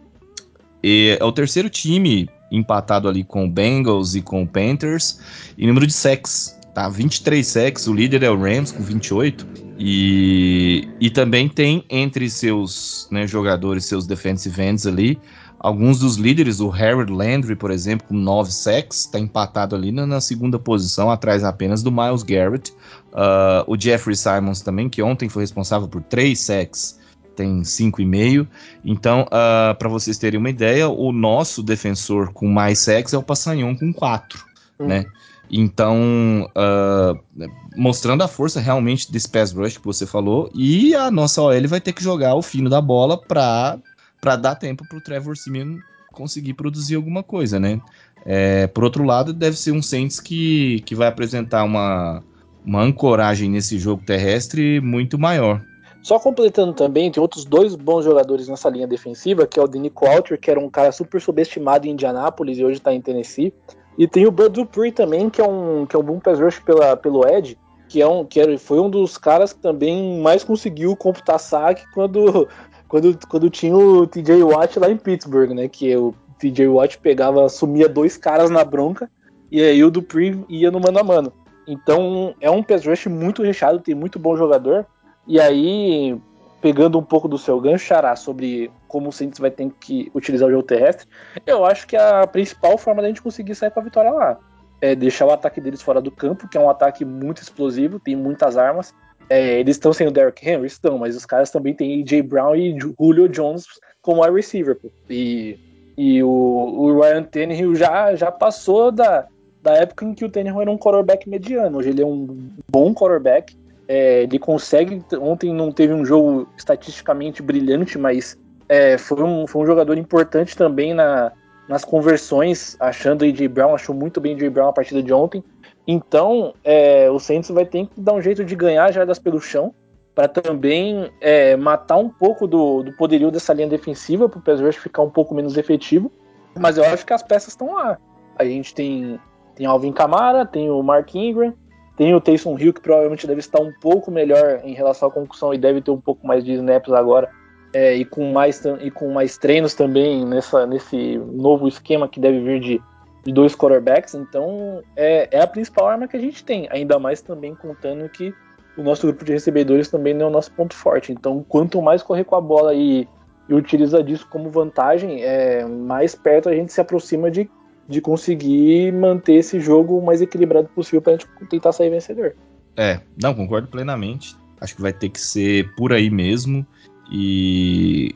e 0.82 1.16
é 1.18 1.24
o 1.24 1.32
terceiro 1.32 1.68
time 1.68 2.28
empatado 2.50 3.08
ali 3.08 3.24
com 3.24 3.44
o 3.44 3.50
Bengals 3.50 4.14
e 4.14 4.22
com 4.22 4.42
o 4.42 4.46
Panthers 4.46 5.18
em 5.58 5.66
número 5.66 5.84
de 5.84 5.92
sacks, 5.92 6.56
tá? 6.72 6.88
23 6.88 7.44
sacks, 7.44 7.88
o 7.88 7.92
líder 7.92 8.22
é 8.22 8.30
o 8.30 8.38
Rams 8.38 8.70
com 8.70 8.84
28 8.84 9.66
e, 9.78 10.88
e 11.00 11.10
também 11.10 11.48
tem 11.48 11.84
entre 11.90 12.30
seus 12.30 13.08
né, 13.10 13.26
jogadores, 13.26 13.84
seus 13.84 14.06
defensive 14.06 14.62
ends 14.62 14.86
ali, 14.86 15.18
Alguns 15.58 15.98
dos 15.98 16.16
líderes, 16.16 16.60
o 16.60 16.70
Harold 16.70 17.12
Landry, 17.12 17.56
por 17.56 17.70
exemplo, 17.70 18.06
com 18.08 18.14
9 18.14 18.52
sacks, 18.52 19.00
está 19.00 19.18
empatado 19.18 19.74
ali 19.74 19.90
na, 19.90 20.06
na, 20.06 20.20
segunda 20.20 20.58
posição, 20.58 21.10
atrás 21.10 21.42
apenas 21.42 21.82
do 21.82 21.90
Miles 21.90 22.22
Garrett. 22.22 22.72
Uh, 23.12 23.64
o 23.66 23.80
Jeffrey 23.80 24.14
Simons 24.14 24.60
também, 24.60 24.88
que 24.88 25.02
ontem 25.02 25.28
foi 25.28 25.42
responsável 25.42 25.88
por 25.88 26.02
3 26.02 26.38
sacks, 26.38 26.98
tem 27.34 27.62
5,5. 27.62 28.46
Então, 28.84 29.22
uh, 29.22 29.28
ah, 29.30 29.76
para 29.78 29.88
vocês 29.88 30.18
terem 30.18 30.38
uma 30.38 30.50
ideia, 30.50 30.88
o 30.88 31.12
nosso 31.12 31.62
defensor 31.62 32.32
com 32.32 32.48
mais 32.48 32.78
sacks 32.80 33.12
é 33.12 33.18
o 33.18 33.22
Passanhon 33.22 33.74
com 33.76 33.92
4, 33.92 34.44
hum. 34.80 34.86
né? 34.86 35.04
Então, 35.50 36.50
uh, 36.56 37.48
mostrando 37.76 38.22
a 38.22 38.28
força 38.28 38.60
realmente 38.60 39.10
desse 39.12 39.28
pass 39.28 39.52
rush 39.52 39.78
que 39.78 39.84
você 39.84 40.04
falou, 40.04 40.50
e 40.54 40.94
a 40.94 41.10
nossa 41.10 41.40
OL 41.40 41.68
vai 41.68 41.80
ter 41.80 41.92
que 41.92 42.02
jogar 42.02 42.34
o 42.34 42.42
fino 42.42 42.68
da 42.68 42.80
bola 42.80 43.16
para 43.16 43.78
para 44.26 44.34
dar 44.34 44.56
tempo 44.56 44.84
para 44.88 44.98
o 44.98 45.00
Trevor 45.00 45.36
Simeon 45.36 45.78
conseguir 46.12 46.54
produzir 46.54 46.96
alguma 46.96 47.22
coisa, 47.22 47.60
né? 47.60 47.80
É, 48.24 48.66
por 48.66 48.82
outro 48.82 49.04
lado, 49.04 49.32
deve 49.32 49.56
ser 49.56 49.70
um 49.70 49.80
Saints 49.80 50.18
que, 50.18 50.80
que 50.80 50.96
vai 50.96 51.06
apresentar 51.06 51.62
uma, 51.62 52.24
uma 52.64 52.82
ancoragem 52.82 53.48
nesse 53.48 53.78
jogo 53.78 54.02
terrestre 54.04 54.80
muito 54.80 55.16
maior. 55.16 55.62
Só 56.02 56.18
completando 56.18 56.72
também, 56.72 57.08
tem 57.08 57.20
outros 57.20 57.44
dois 57.44 57.76
bons 57.76 58.04
jogadores 58.04 58.48
nessa 58.48 58.68
linha 58.68 58.88
defensiva, 58.88 59.46
que 59.46 59.60
é 59.60 59.62
o 59.62 59.68
Denico 59.68 60.04
Alter, 60.04 60.40
que 60.40 60.50
era 60.50 60.58
um 60.58 60.68
cara 60.68 60.90
super 60.90 61.20
subestimado 61.20 61.86
em 61.86 61.92
Indianápolis 61.92 62.58
e 62.58 62.64
hoje 62.64 62.78
está 62.78 62.92
em 62.92 63.00
Tennessee. 63.00 63.54
E 63.96 64.08
tem 64.08 64.26
o 64.26 64.32
Bud 64.32 64.48
Dupree 64.48 64.90
também, 64.90 65.30
que 65.30 65.40
é 65.40 65.48
um, 65.48 65.86
que 65.86 65.94
é 65.94 65.98
um 66.00 66.02
bom 66.02 66.18
pass 66.18 66.40
rush 66.40 66.58
pela, 66.58 66.96
pelo 66.96 67.24
Ed, 67.28 67.56
que, 67.88 68.02
é 68.02 68.08
um, 68.08 68.24
que 68.24 68.58
foi 68.58 68.80
um 68.80 68.90
dos 68.90 69.16
caras 69.16 69.52
que 69.52 69.60
também 69.60 70.20
mais 70.20 70.42
conseguiu 70.42 70.96
computar 70.96 71.38
saque 71.38 71.84
quando 71.94 72.48
quando, 72.88 73.18
quando 73.28 73.50
tinha 73.50 73.76
o 73.76 74.06
TJ 74.06 74.42
Watt 74.42 74.78
lá 74.78 74.90
em 74.90 74.96
Pittsburgh, 74.96 75.50
né? 75.50 75.68
Que 75.68 75.96
o 75.96 76.14
TJ 76.38 76.68
Watt 76.68 76.98
pegava, 76.98 77.48
sumia 77.48 77.88
dois 77.88 78.16
caras 78.16 78.50
na 78.50 78.64
bronca 78.64 79.10
e 79.50 79.62
aí 79.62 79.82
o 79.82 79.90
Dupree 79.90 80.44
ia 80.48 80.70
no 80.70 80.80
mano 80.80 80.98
a 80.98 81.04
mano. 81.04 81.32
Então 81.66 82.34
é 82.40 82.50
um 82.50 82.62
pass 82.62 82.84
rush 82.86 83.06
muito 83.06 83.42
recheado, 83.42 83.80
tem 83.80 83.94
muito 83.94 84.18
bom 84.18 84.36
jogador. 84.36 84.86
E 85.26 85.40
aí, 85.40 86.16
pegando 86.60 86.98
um 86.98 87.02
pouco 87.02 87.26
do 87.26 87.38
seu 87.38 87.60
gancho, 87.60 87.86
Xará, 87.86 88.14
sobre 88.14 88.70
como 88.86 89.08
o 89.08 89.12
Saints 89.12 89.40
vai 89.40 89.50
ter 89.50 89.70
que 89.80 90.10
utilizar 90.14 90.48
o 90.48 90.52
jogo 90.52 90.62
terrestre, 90.62 91.08
eu 91.44 91.64
acho 91.64 91.86
que 91.86 91.96
a 91.96 92.26
principal 92.26 92.78
forma 92.78 93.02
da 93.02 93.08
gente 93.08 93.22
conseguir 93.22 93.54
sair 93.54 93.70
com 93.70 93.80
a 93.80 93.82
vitória 93.82 94.10
lá 94.10 94.38
é 94.80 94.94
deixar 94.94 95.26
o 95.26 95.32
ataque 95.32 95.60
deles 95.60 95.82
fora 95.82 96.00
do 96.00 96.10
campo, 96.10 96.48
que 96.48 96.56
é 96.56 96.60
um 96.60 96.70
ataque 96.70 97.04
muito 97.04 97.42
explosivo, 97.42 97.98
tem 97.98 98.14
muitas 98.14 98.56
armas, 98.56 98.94
É, 99.28 99.58
eles 99.58 99.76
estão 99.76 99.92
sem 99.92 100.06
o 100.06 100.10
Derrick 100.10 100.48
Henry? 100.48 100.66
Estão, 100.66 100.98
mas 100.98 101.16
os 101.16 101.26
caras 101.26 101.50
também 101.50 101.74
têm 101.74 102.02
AJ 102.02 102.22
Brown 102.22 102.54
e 102.54 102.78
Julio 102.78 103.28
Jones 103.28 103.64
como 104.00 104.22
wide 104.22 104.36
receiver. 104.36 104.76
Pô. 104.76 104.90
E, 105.10 105.58
e 105.96 106.22
o, 106.22 106.28
o 106.28 107.00
Ryan 107.00 107.22
Tannehill 107.24 107.74
já, 107.74 108.14
já 108.14 108.30
passou 108.30 108.92
da, 108.92 109.26
da 109.62 109.74
época 109.74 110.04
em 110.04 110.14
que 110.14 110.24
o 110.24 110.28
Tannehill 110.28 110.62
era 110.62 110.70
um 110.70 110.78
quarterback 110.78 111.28
mediano. 111.28 111.78
Hoje 111.78 111.90
ele 111.90 112.02
é 112.02 112.06
um 112.06 112.50
bom 112.70 112.94
quarterback. 112.94 113.56
É, 113.88 114.22
ele 114.22 114.38
consegue. 114.38 115.02
Ontem 115.20 115.52
não 115.52 115.72
teve 115.72 115.92
um 115.92 116.04
jogo 116.04 116.48
estatisticamente 116.56 117.42
brilhante, 117.42 117.98
mas 117.98 118.36
é, 118.68 118.96
foi, 118.98 119.22
um, 119.22 119.46
foi 119.46 119.62
um 119.62 119.66
jogador 119.66 119.96
importante 119.96 120.56
também 120.56 120.94
na, 120.94 121.32
nas 121.68 121.84
conversões, 121.84 122.76
achando 122.78 123.22
o 123.22 123.24
AJ 123.24 123.48
Brown, 123.48 123.74
achou 123.74 123.94
muito 123.94 124.20
bem 124.20 124.34
o 124.34 124.36
AJ 124.36 124.50
Brown 124.50 124.68
a 124.68 124.72
partida 124.72 125.02
de 125.02 125.12
ontem. 125.12 125.42
Então, 125.86 126.52
é, 126.64 127.08
o 127.10 127.18
Saints 127.18 127.50
vai 127.50 127.64
ter 127.64 127.86
que 127.86 128.00
dar 128.00 128.14
um 128.14 128.20
jeito 128.20 128.44
de 128.44 128.56
ganhar 128.56 128.92
jardas 128.92 129.18
pelo 129.18 129.40
chão, 129.40 129.72
para 130.14 130.26
também 130.26 131.10
é, 131.20 131.56
matar 131.56 131.98
um 131.98 132.08
pouco 132.08 132.46
do, 132.46 132.82
do 132.82 132.92
poderio 132.92 133.30
dessa 133.30 133.52
linha 133.52 133.68
defensiva, 133.68 134.28
para 134.28 134.38
o 134.38 134.42
Pass 134.42 134.60
Rush 134.60 134.76
ficar 134.76 135.02
um 135.02 135.10
pouco 135.10 135.34
menos 135.34 135.56
efetivo. 135.58 136.10
Mas 136.58 136.78
eu 136.78 136.84
acho 136.84 137.04
que 137.04 137.12
as 137.12 137.22
peças 137.22 137.48
estão 137.48 137.74
lá. 137.74 137.98
A 138.38 138.44
gente 138.44 138.74
tem, 138.74 139.20
tem 139.54 139.66
Alvin 139.66 139.92
Kamara, 139.92 140.46
tem 140.46 140.70
o 140.70 140.82
Mark 140.82 141.14
Ingram, 141.14 141.52
tem 141.96 142.14
o 142.14 142.20
Taysom 142.20 142.58
Hill, 142.58 142.72
que 142.72 142.80
provavelmente 142.80 143.26
deve 143.26 143.40
estar 143.40 143.60
um 143.60 143.72
pouco 143.80 144.10
melhor 144.10 144.62
em 144.64 144.72
relação 144.72 145.08
à 145.08 145.12
concussão 145.12 145.52
e 145.52 145.58
deve 145.58 145.82
ter 145.82 145.90
um 145.90 146.00
pouco 146.00 146.26
mais 146.26 146.42
de 146.42 146.52
snaps 146.54 146.92
agora. 146.94 147.28
É, 147.74 147.94
e, 147.94 148.06
com 148.06 148.32
mais, 148.32 148.62
e 148.80 148.90
com 148.90 149.12
mais 149.12 149.36
treinos 149.36 149.74
também 149.74 150.24
nessa, 150.24 150.66
nesse 150.66 151.18
novo 151.18 151.68
esquema 151.68 152.08
que 152.08 152.18
deve 152.18 152.40
vir 152.40 152.60
de, 152.60 152.82
de 153.26 153.32
dois 153.32 153.54
quarterbacks. 153.54 154.14
Então 154.14 154.82
é, 154.94 155.28
é 155.30 155.40
a 155.42 155.46
principal 155.46 155.88
arma 155.88 156.08
que 156.08 156.16
a 156.16 156.20
gente 156.20 156.44
tem. 156.44 156.68
Ainda 156.70 156.98
mais 156.98 157.20
também 157.20 157.54
contando 157.54 158.08
que 158.08 158.32
o 158.78 158.82
nosso 158.82 159.06
grupo 159.06 159.24
de 159.24 159.32
recebedores 159.32 159.88
também 159.88 160.14
não 160.14 160.26
é 160.26 160.28
o 160.28 160.32
nosso 160.32 160.52
ponto 160.52 160.74
forte. 160.74 161.12
Então, 161.12 161.44
quanto 161.48 161.80
mais 161.82 162.02
correr 162.02 162.24
com 162.24 162.36
a 162.36 162.40
bola 162.40 162.74
e, 162.74 163.08
e 163.48 163.54
utiliza 163.54 164.02
disso 164.02 164.28
como 164.30 164.50
vantagem, 164.50 165.22
é, 165.22 165.64
mais 165.66 166.14
perto 166.14 166.48
a 166.48 166.54
gente 166.54 166.72
se 166.72 166.80
aproxima 166.80 167.30
de 167.30 167.50
de 167.88 168.00
conseguir 168.00 168.92
manter 168.92 169.34
esse 169.34 169.60
jogo 169.60 169.98
o 169.98 170.04
mais 170.04 170.20
equilibrado 170.20 170.68
possível 170.68 171.00
para 171.00 171.14
a 171.14 171.16
gente 171.16 171.28
tentar 171.48 171.72
sair 171.72 171.90
vencedor. 171.90 172.34
É, 172.76 173.00
não, 173.20 173.34
concordo 173.34 173.68
plenamente. 173.68 174.36
Acho 174.60 174.74
que 174.74 174.82
vai 174.82 174.92
ter 174.92 175.08
que 175.08 175.20
ser 175.20 175.72
por 175.76 175.92
aí 175.92 176.10
mesmo. 176.10 176.66
E. 177.10 178.14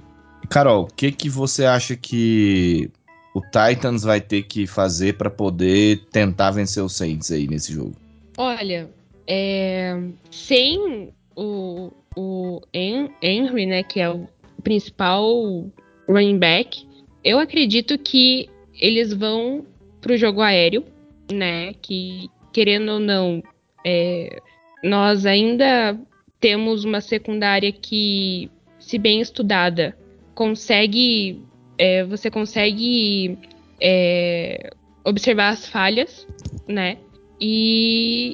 Carol, 0.49 0.85
o 0.85 0.87
que, 0.87 1.13
que 1.13 1.31
você 1.31 1.65
acha 1.65 1.95
que 1.95 2.91
o 3.35 3.41
Titans 3.41 4.03
vai 4.03 4.21
ter 4.21 4.43
que 4.43 4.67
fazer 4.67 5.17
para 5.17 5.31
poder 5.31 6.05
tentar 6.11 6.51
vencer 6.51 6.83
o 6.83 6.89
Saints 6.89 7.31
aí 7.31 7.47
nesse 7.47 7.73
jogo? 7.73 7.95
Olha, 8.37 8.91
é, 9.27 10.01
sem 10.31 11.13
o, 11.37 11.93
o 12.17 12.61
Henry, 12.73 13.67
né, 13.67 13.83
que 13.83 14.01
é 14.01 14.11
o 14.11 14.27
principal 14.63 15.67
running 16.09 16.39
back, 16.39 16.87
eu 17.25 17.39
acredito 17.39 17.99
que 17.99 18.49
eles 18.81 19.13
vão 19.13 19.65
para 20.01 20.13
o 20.13 20.17
jogo 20.17 20.41
aéreo, 20.41 20.85
né? 21.31 21.75
Que, 21.75 22.29
querendo 22.53 22.93
ou 22.93 22.99
não, 22.99 23.43
é, 23.85 24.41
nós 24.83 25.27
ainda 25.27 25.99
temos 26.41 26.85
uma 26.85 27.01
secundária 27.01 27.71
que, 27.71 28.51
se 28.79 28.99
bem 28.99 29.21
estudada, 29.21 29.97
consegue. 30.35 31.43
É, 31.83 32.05
você 32.05 32.31
consegue 32.31 33.39
é, 33.81 34.71
observar 35.05 35.49
as 35.49 35.67
falhas, 35.67 36.27
né? 36.69 36.99
E 37.41 38.33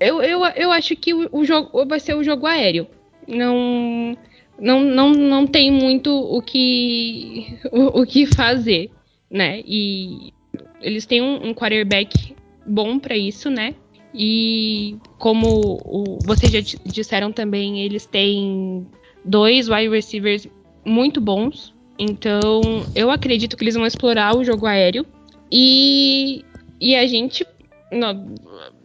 eu, 0.00 0.22
eu, 0.22 0.44
eu 0.56 0.72
acho 0.72 0.96
que 0.96 1.12
o, 1.12 1.28
o 1.30 1.44
jogo 1.44 1.84
vai 1.84 2.00
ser 2.00 2.14
o 2.14 2.24
jogo 2.24 2.46
aéreo. 2.46 2.86
Não, 3.28 4.16
não, 4.58 4.80
não, 4.80 5.10
não 5.10 5.46
tem 5.46 5.70
muito 5.70 6.10
o 6.10 6.40
que, 6.40 7.58
o, 7.70 8.00
o 8.00 8.06
que 8.06 8.24
fazer 8.24 8.90
né? 9.30 9.62
E 9.66 10.32
eles 10.80 11.06
têm 11.06 11.22
um, 11.22 11.48
um 11.48 11.54
quarterback 11.54 12.34
bom 12.66 12.98
para 12.98 13.16
isso, 13.16 13.50
né? 13.50 13.74
E 14.14 14.96
como 15.18 15.78
o, 15.84 16.18
vocês 16.24 16.52
já 16.52 16.78
disseram 16.86 17.32
também, 17.32 17.82
eles 17.82 18.06
têm 18.06 18.86
dois 19.24 19.68
wide 19.68 19.88
receivers 19.88 20.48
muito 20.84 21.20
bons. 21.20 21.74
Então, 21.98 22.60
eu 22.94 23.10
acredito 23.10 23.56
que 23.56 23.64
eles 23.64 23.74
vão 23.74 23.86
explorar 23.86 24.36
o 24.36 24.44
jogo 24.44 24.66
aéreo. 24.66 25.06
E, 25.50 26.44
e 26.80 26.96
a 26.96 27.06
gente 27.06 27.46
não, 27.92 28.34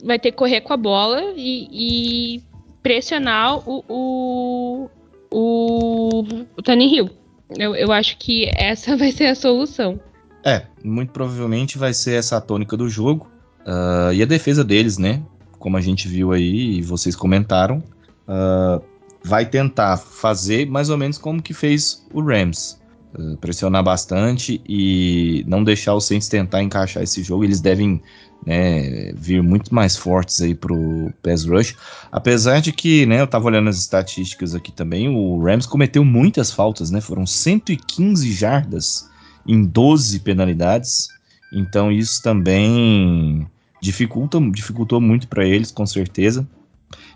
vai 0.03 0.20
ter 0.20 0.32
que 0.32 0.38
correr 0.38 0.62
com 0.62 0.74
a 0.74 0.78
bola 0.78 1.34
e, 1.36 2.36
e 2.36 2.43
pressionar 2.82 3.57
o, 3.68 3.84
o, 3.89 4.89
o, 5.30 6.24
o 6.57 6.62
Tannehill. 6.62 7.09
Eu, 7.57 7.76
eu 7.76 7.91
acho 7.91 8.18
que 8.18 8.49
essa 8.55 8.95
vai 8.97 9.12
ser 9.12 9.26
a 9.26 9.36
solução. 9.36 9.99
É, 10.43 10.66
muito 10.84 11.12
provavelmente 11.12 11.78
vai 11.78 11.93
ser 11.93 12.16
essa 12.16 12.38
a 12.38 12.41
tônica 12.41 12.76
do 12.76 12.89
jogo. 12.89 13.30
Uh, 13.62 14.12
e 14.14 14.24
a 14.24 14.26
defesa 14.26 14.64
deles, 14.64 14.97
né? 14.97 15.22
Como 15.59 15.78
a 15.78 15.82
gente 15.82 16.07
viu 16.07 16.32
aí 16.32 16.78
e 16.78 16.82
vocês 16.82 17.16
comentaram, 17.16 17.84
uh, 18.28 18.84
vai 19.24 19.45
tentar 19.45 19.97
fazer 19.97 20.68
mais 20.68 20.89
ou 20.89 20.97
menos 20.97 21.20
como 21.20 21.41
que 21.41 21.53
fez 21.53 22.03
o 22.12 22.22
Rams. 22.22 22.80
Uh, 23.14 23.36
pressionar 23.38 23.84
bastante 23.84 24.62
e 24.66 25.43
não 25.45 25.66
deixar 25.66 25.93
o 25.93 25.99
Saints 25.99 26.30
tentar 26.30 26.64
encaixar 26.64 27.03
esse 27.03 27.22
jogo. 27.22 27.43
Eles 27.43 27.59
devem 27.59 28.01
né, 28.45 29.12
vir 29.14 29.43
muito 29.43 29.74
mais 29.74 29.95
fortes 29.95 30.41
aí 30.41 30.55
pro 30.55 31.12
pass 31.22 31.45
rush. 31.45 31.76
Apesar 32.12 32.62
de 32.62 32.72
que, 32.72 33.05
né, 33.05 33.22
eu 33.22 33.28
tava 33.28 33.47
olhando 33.47 33.70
as 33.70 33.78
estatísticas 33.78 34.55
aqui 34.55 34.72
também, 34.72 35.09
o 35.09 35.43
Rams 35.43 35.66
cometeu 35.66 36.03
muitas 36.03 36.51
faltas, 36.51 36.89
né? 36.89 37.01
Foram 37.01 37.26
115 37.26 38.32
jardas 38.32 39.09
em 39.45 39.64
12 39.64 40.20
penalidades. 40.20 41.07
Então 41.53 41.91
isso 41.91 42.22
também 42.24 43.47
dificulta, 43.82 44.39
dificultou 44.51 45.01
muito 45.01 45.28
para 45.28 45.45
eles, 45.45 45.72
com 45.72 45.86
certeza. 45.86 46.47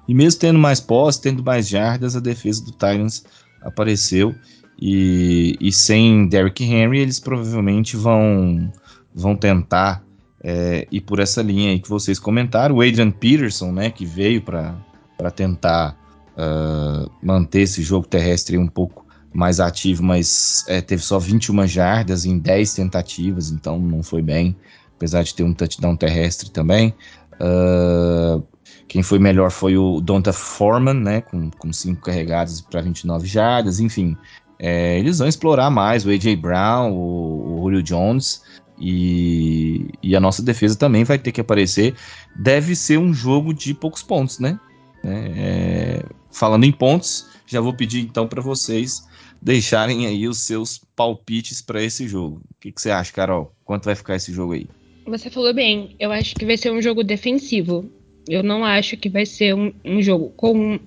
E 0.08 0.14
mesmo 0.14 0.40
tendo 0.40 0.60
mais 0.60 0.80
posse, 0.80 1.22
tendo 1.22 1.44
mais 1.44 1.68
jardas, 1.68 2.16
a 2.16 2.20
defesa 2.20 2.64
do 2.64 2.72
Titans 2.72 3.24
apareceu. 3.62 4.36
E, 4.80 5.58
e 5.60 5.72
sem 5.72 6.28
Derrick 6.28 6.64
Henry, 6.64 7.00
eles 7.00 7.20
provavelmente 7.20 7.96
vão, 7.96 8.72
vão 9.14 9.36
tentar 9.36 10.04
é, 10.44 10.88
ir 10.92 11.02
por 11.02 11.20
essa 11.20 11.42
linha 11.42 11.72
aí 11.72 11.80
que 11.80 11.90
vocês 11.90 12.20
comentaram. 12.20 12.76
O 12.76 12.82
Adrian 12.82 13.12
Peterson, 13.12 13.72
né, 13.72 13.90
que 13.90 14.06
veio 14.06 14.42
para 14.42 15.32
tentar 15.34 15.98
uh, 16.36 17.10
manter 17.24 17.62
esse 17.62 17.82
jogo 17.82 18.06
terrestre 18.06 18.58
um 18.58 18.68
pouco 18.68 19.06
mais 19.34 19.60
ativo, 19.60 20.04
mas 20.04 20.64
é, 20.68 20.82
teve 20.82 21.02
só 21.02 21.20
21 21.20 21.68
jardas 21.68 22.26
em 22.26 22.38
10 22.38 22.74
tentativas, 22.74 23.50
então 23.50 23.78
não 23.80 24.02
foi 24.02 24.22
bem, 24.22 24.56
apesar 24.96 25.24
de 25.24 25.34
ter 25.34 25.44
um 25.44 25.54
touchdown 25.54 25.96
terrestre 25.96 26.50
também. 26.52 26.94
Uh, 27.34 28.42
quem 28.88 29.04
foi 29.04 29.20
melhor 29.20 29.52
foi 29.52 29.76
o 29.78 30.00
Donta 30.00 30.32
Foreman, 30.32 30.94
né, 30.94 31.22
com, 31.22 31.50
com 31.52 31.74
5 31.74 32.02
carregadas 32.02 32.62
para 32.62 32.82
29 32.82 33.28
jardas, 33.28 33.80
enfim. 33.80 34.16
É, 34.58 34.98
eles 35.00 35.20
vão 35.20 35.28
explorar 35.28 35.70
mais 35.70 36.06
o 36.06 36.10
A.J. 36.10 36.36
Brown, 36.36 36.92
o, 36.94 37.56
o 37.56 37.64
Julio 37.64 37.84
Jones, 37.84 38.42
e, 38.80 39.90
e, 40.04 40.16
a 40.16 40.20
nossa 40.20 40.42
defesa 40.42 40.76
também 40.78 41.04
vai 41.04 41.18
ter 41.18 41.32
que 41.32 41.42
aparecer. 41.42 41.96
Deve 42.36 42.76
ser 42.76 42.98
um 42.98 43.14
jogo 43.14 43.54
de 43.54 43.74
poucos 43.74 44.04
pontos, 44.04 44.40
né? 44.40 44.60
É, 45.04 46.04
falando 46.32 46.66
em 46.66 46.72
pontos, 46.72 47.28
já 47.46 47.62
vou 47.62 47.74
pedir 47.74 48.02
então 48.02 48.28
para 48.28 48.42
vocês 48.42 49.08
deixarem 49.42 50.08
aí 50.08 50.28
os 50.28 50.40
seus 50.40 50.82
palpites 50.96 51.62
para 51.62 51.82
esse 51.84 52.08
jogo. 52.08 52.42
O 52.52 52.60
que, 52.60 52.72
que, 52.72 52.82
você 52.82 52.90
acha, 52.90 53.14
Carol? 53.14 53.54
Quanto 53.64 53.86
vai 53.86 53.96
ficar 53.96 54.16
esse 54.16 54.34
jogo 54.34 54.54
aí? 54.54 54.68
Você 55.06 55.30
falou 55.30 55.54
bem. 55.54 55.96
Eu 56.00 56.12
acho 56.12 56.34
que 56.34 56.46
vai 56.46 56.58
ser 56.58 56.72
um 56.72 56.82
jogo 56.82 57.04
defensivo. 57.04 57.90
Eu 58.28 58.42
não 58.42 58.66
acho 58.66 58.98
que 58.98 59.08
vai 59.08 59.26
ser 59.26 59.54
um, 59.54 59.72
um 59.86 60.02
jogo 60.02 60.30
com. 60.36 60.80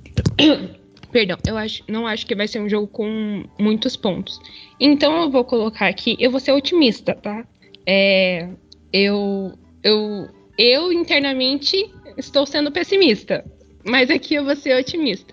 Perdão, 1.11 1.39
eu 1.47 1.57
acho, 1.57 1.83
não 1.89 2.07
acho 2.07 2.27
que 2.27 2.35
vai 2.35 2.47
ser 2.47 2.61
um 2.61 2.69
jogo 2.69 2.87
com 2.87 3.45
muitos 3.59 3.97
pontos. 3.97 4.39
Então 4.79 5.23
eu 5.23 5.31
vou 5.31 5.45
colocar 5.45 5.89
aqui. 5.89 6.17
Eu 6.21 6.31
vou 6.31 6.41
ser 6.41 6.53
otimista, 6.53 7.15
tá? 7.15 7.45
É, 7.87 8.49
eu, 8.93 9.53
eu, 9.83 10.29
eu 10.59 10.93
internamente 10.93 11.91
estou 12.17 12.45
sendo 12.45 12.71
pessimista, 12.71 13.45
mas 13.85 14.11
aqui 14.11 14.35
eu 14.35 14.45
vou 14.45 14.55
ser 14.55 14.79
otimista. 14.79 15.33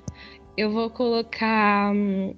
Eu 0.58 0.72
vou 0.72 0.90
colocar 0.90 1.94
hum, 1.94 2.34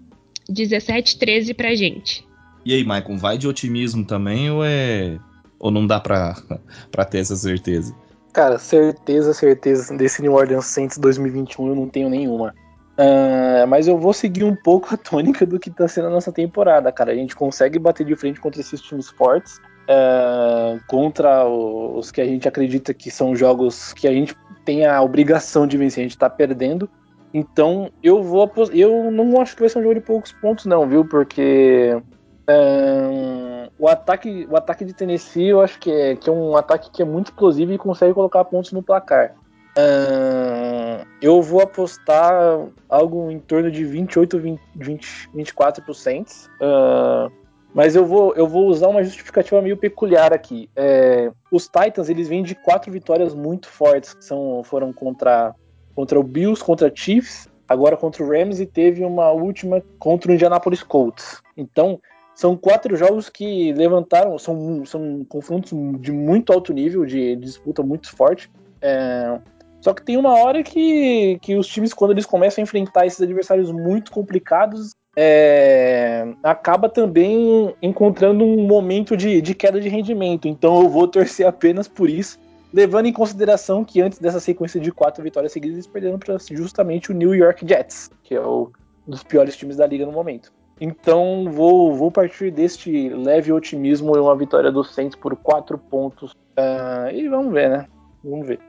17, 0.49 1.19
13 1.19 1.53
pra 1.53 1.75
gente. 1.75 2.25
E 2.65 2.73
aí, 2.73 2.83
Maicon, 2.83 3.17
vai 3.17 3.37
de 3.37 3.47
otimismo 3.47 4.03
também 4.03 4.49
ou 4.49 4.65
é. 4.65 5.19
Ou 5.59 5.71
não 5.71 5.85
dá 5.85 5.99
pra, 5.99 6.35
pra 6.91 7.05
ter 7.05 7.19
essa 7.19 7.35
certeza? 7.35 7.95
Cara, 8.33 8.57
certeza, 8.57 9.33
certeza 9.33 9.95
desse 9.95 10.21
New 10.21 10.33
Orleans 10.33 10.65
Saints 10.65 10.97
2021 10.97 11.67
eu 11.69 11.75
não 11.75 11.87
tenho 11.87 12.09
nenhuma. 12.09 12.53
Uh, 12.97 13.67
mas 13.67 13.87
eu 13.87 13.97
vou 13.97 14.11
seguir 14.11 14.43
um 14.43 14.55
pouco 14.55 14.93
a 14.93 14.97
tônica 14.97 15.45
do 15.45 15.59
que 15.59 15.69
tá 15.69 15.87
sendo 15.87 16.07
a 16.07 16.09
nossa 16.09 16.31
temporada, 16.31 16.91
cara. 16.91 17.11
A 17.11 17.15
gente 17.15 17.35
consegue 17.35 17.77
bater 17.77 18.05
de 18.05 18.15
frente 18.15 18.39
contra 18.39 18.59
esses 18.59 18.81
times 18.81 19.07
fortes, 19.09 19.57
uh, 19.87 20.79
contra 20.87 21.45
os, 21.45 22.09
que 22.09 22.19
a 22.19 22.25
gente 22.25 22.47
acredita 22.47 22.93
que 22.95 23.11
são 23.11 23.35
jogos 23.35 23.93
que 23.93 24.07
a 24.07 24.11
gente 24.11 24.35
tem 24.65 24.85
a 24.85 24.99
obrigação 25.01 25.67
de 25.67 25.77
vencer. 25.77 26.01
A 26.01 26.07
gente 26.07 26.17
tá 26.17 26.29
perdendo, 26.29 26.89
Então, 27.31 27.91
eu 28.01 28.23
vou 28.23 28.51
eu 28.73 29.11
não 29.11 29.39
acho 29.39 29.53
que 29.55 29.61
vai 29.61 29.69
ser 29.69 29.77
um 29.77 29.83
jogo 29.83 29.95
de 29.95 30.01
poucos 30.01 30.31
pontos 30.31 30.65
não, 30.65 30.87
viu? 30.87 31.05
Porque 31.05 32.01
um, 32.49 33.69
o 33.77 33.87
ataque, 33.87 34.47
o 34.49 34.55
ataque 34.55 34.85
de 34.85 34.93
Tennessee, 34.93 35.49
eu 35.49 35.61
acho 35.61 35.77
que 35.79 35.91
é, 35.91 36.15
que 36.15 36.29
é 36.29 36.33
um 36.33 36.55
ataque 36.55 36.89
que 36.89 37.01
é 37.01 37.05
muito 37.05 37.27
explosivo 37.27 37.73
e 37.73 37.77
consegue 37.77 38.13
colocar 38.13 38.43
pontos 38.45 38.71
no 38.71 38.81
placar. 38.81 39.35
Um, 39.77 41.05
eu 41.21 41.41
vou 41.41 41.61
apostar 41.61 42.67
algo 42.89 43.29
em 43.29 43.39
torno 43.39 43.69
de 43.69 43.85
28, 43.85 44.39
20, 44.39 44.61
20 44.75 45.29
24%. 45.35 46.47
Uh, 46.59 47.31
mas 47.73 47.95
eu 47.95 48.05
vou, 48.05 48.33
eu 48.35 48.47
vou 48.47 48.65
usar 48.67 48.87
uma 48.87 49.03
justificativa 49.03 49.61
meio 49.61 49.77
peculiar 49.77 50.33
aqui. 50.33 50.67
É, 50.75 51.31
os 51.51 51.65
Titans 51.67 52.09
eles 52.09 52.27
vêm 52.27 52.41
de 52.41 52.55
quatro 52.55 52.91
vitórias 52.91 53.35
muito 53.35 53.67
fortes, 53.67 54.15
que 54.15 54.25
são, 54.25 54.63
foram 54.63 54.91
contra, 54.91 55.53
contra 55.93 56.19
o 56.19 56.23
Bills, 56.23 56.63
contra 56.63 56.91
Chiefs, 56.93 57.47
agora 57.67 57.95
contra 57.95 58.23
o 58.23 58.29
Rams 58.29 58.59
e 58.59 58.65
teve 58.65 59.03
uma 59.03 59.29
última 59.31 59.83
contra 59.99 60.31
o 60.31 60.33
Indianapolis 60.33 60.81
Colts. 60.81 61.39
Então, 61.55 62.01
são 62.33 62.57
quatro 62.57 62.95
jogos 62.95 63.29
que 63.29 63.71
levantaram, 63.73 64.39
são, 64.39 64.83
são 64.83 65.23
confrontos 65.29 65.71
de 65.99 66.11
muito 66.11 66.51
alto 66.51 66.73
nível, 66.73 67.05
de, 67.05 67.35
de 67.35 67.45
disputa 67.45 67.83
muito 67.83 68.15
forte. 68.15 68.49
É, 68.81 69.39
só 69.81 69.93
que 69.93 70.03
tem 70.03 70.17
uma 70.17 70.33
hora 70.33 70.63
que, 70.63 71.37
que 71.41 71.55
os 71.55 71.67
times, 71.67 71.93
quando 71.93 72.11
eles 72.11 72.25
começam 72.25 72.61
a 72.61 72.63
enfrentar 72.63 73.05
esses 73.05 73.21
adversários 73.21 73.71
muito 73.71 74.11
complicados, 74.11 74.95
é, 75.15 76.27
acaba 76.43 76.87
também 76.87 77.73
encontrando 77.81 78.43
um 78.43 78.67
momento 78.67 79.17
de, 79.17 79.41
de 79.41 79.55
queda 79.55 79.79
de 79.79 79.89
rendimento. 79.89 80.47
Então 80.47 80.81
eu 80.81 80.89
vou 80.89 81.07
torcer 81.07 81.47
apenas 81.47 81.87
por 81.87 82.09
isso, 82.09 82.37
levando 82.73 83.07
em 83.07 83.13
consideração 83.13 83.83
que 83.83 84.01
antes 84.01 84.19
dessa 84.19 84.39
sequência 84.39 84.79
de 84.79 84.91
quatro 84.91 85.23
vitórias 85.23 85.51
seguidas, 85.51 85.77
eles 85.77 85.87
perderam 85.87 86.19
para 86.19 86.37
justamente 86.51 87.11
o 87.11 87.15
New 87.15 87.33
York 87.33 87.65
Jets, 87.67 88.11
que 88.23 88.35
é 88.35 88.41
o, 88.41 88.71
um 89.07 89.11
dos 89.11 89.23
piores 89.23 89.55
times 89.55 89.77
da 89.77 89.87
liga 89.87 90.05
no 90.05 90.11
momento. 90.11 90.51
Então 90.79 91.51
vou, 91.51 91.95
vou 91.95 92.11
partir 92.11 92.51
deste 92.51 93.09
leve 93.09 93.51
otimismo 93.51 94.15
e 94.15 94.19
uma 94.19 94.35
vitória 94.35 94.71
do 94.71 94.83
Saints 94.83 95.15
por 95.15 95.35
quatro 95.35 95.77
pontos. 95.77 96.31
Uh, 96.31 97.09
e 97.11 97.27
vamos 97.27 97.51
ver, 97.51 97.69
né? 97.69 97.87
Vamos 98.23 98.45
ver. 98.47 98.59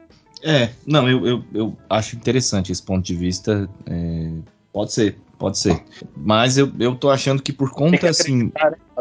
É, 0.43 0.69
não, 0.85 1.09
eu, 1.09 1.25
eu, 1.25 1.43
eu 1.53 1.77
acho 1.89 2.15
interessante 2.15 2.71
esse 2.71 2.81
ponto 2.81 3.05
de 3.05 3.15
vista. 3.15 3.69
É, 3.85 4.31
pode 4.71 4.93
ser, 4.93 5.17
Pode 5.39 5.57
ser. 5.57 5.81
Mas 6.17 6.57
eu, 6.57 6.69
eu 6.77 6.93
tô 6.93 7.09
achando 7.09 7.41
que 7.41 7.53
por 7.53 7.71
conta, 7.71 7.97
que 7.97 8.05
assim. 8.05 8.43
Né? 8.43 8.51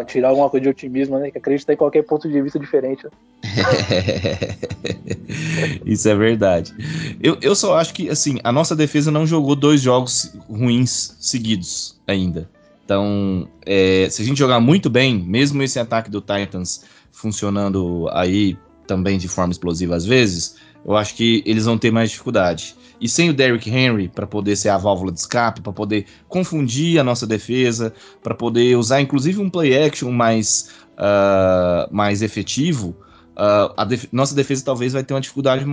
Tirar 0.07 0.28
alguma 0.28 0.49
coisa 0.49 0.62
de 0.62 0.70
otimismo, 0.70 1.18
né? 1.18 1.32
Que 1.32 1.39
acreditar 1.39 1.72
em 1.72 1.76
qualquer 1.76 2.05
ponto 2.05 2.28
de 2.28 2.41
vista 2.41 2.61
diferente. 2.61 3.05
Né? 3.05 3.11
Isso 5.84 6.09
é 6.09 6.14
verdade. 6.14 6.72
Eu, 7.20 7.36
eu 7.43 7.57
só 7.57 7.76
acho 7.76 7.93
que, 7.93 8.09
assim, 8.09 8.39
a 8.45 8.53
nossa 8.53 8.76
defesa 8.76 9.11
não 9.11 9.26
jogou 9.26 9.57
dois 9.57 9.80
jogos 9.80 10.32
ruins 10.49 11.16
seguidos 11.18 12.01
ainda. 12.07 12.49
Então, 12.84 13.49
é, 13.66 14.07
se 14.09 14.22
a 14.22 14.24
gente 14.24 14.39
jogar 14.39 14.61
muito 14.61 14.89
bem, 14.89 15.18
mesmo 15.18 15.61
esse 15.64 15.80
ataque 15.80 16.09
do 16.09 16.20
Titans 16.20 16.84
funcionando 17.11 18.09
aí 18.12 18.57
também 18.86 19.18
de 19.18 19.26
forma 19.26 19.51
explosiva 19.51 19.97
às 19.97 20.07
vezes, 20.07 20.55
eu 20.85 20.97
acho 20.97 21.14
que 21.14 21.43
eles 21.47 21.64
vão 21.64 21.79
ter 21.79 21.91
mais 21.91 22.11
dificuldade. 22.11 22.76
E 23.01 23.09
sem 23.09 23.31
o 23.31 23.35
Derrick 23.35 23.70
Henry 23.70 24.09
para 24.09 24.26
poder 24.26 24.57
ser 24.57 24.70
a 24.70 24.79
válvula 24.79 25.12
de 25.12 25.20
escape, 25.20 25.61
para 25.61 25.72
poder 25.72 26.07
confundir 26.29 26.99
a 26.99 27.05
nossa 27.05 27.26
defesa, 27.26 27.93
para 28.22 28.35
poder 28.35 28.76
usar 28.76 29.01
inclusive 29.01 29.41
um 29.41 29.49
play 29.49 29.76
action 29.76 30.11
mais, 30.11 30.70
uh, 30.95 31.95
mais 31.95 32.22
efetivo, 32.22 32.97
uh, 33.37 33.72
a 33.76 33.85
def 33.85 34.07
nossa 34.11 34.35
defesa 34.35 34.64
talvez 34.64 34.93
vai 34.93 35.05
ter 35.05 35.14
uma 35.14 35.20
dificuldade, 35.20 35.64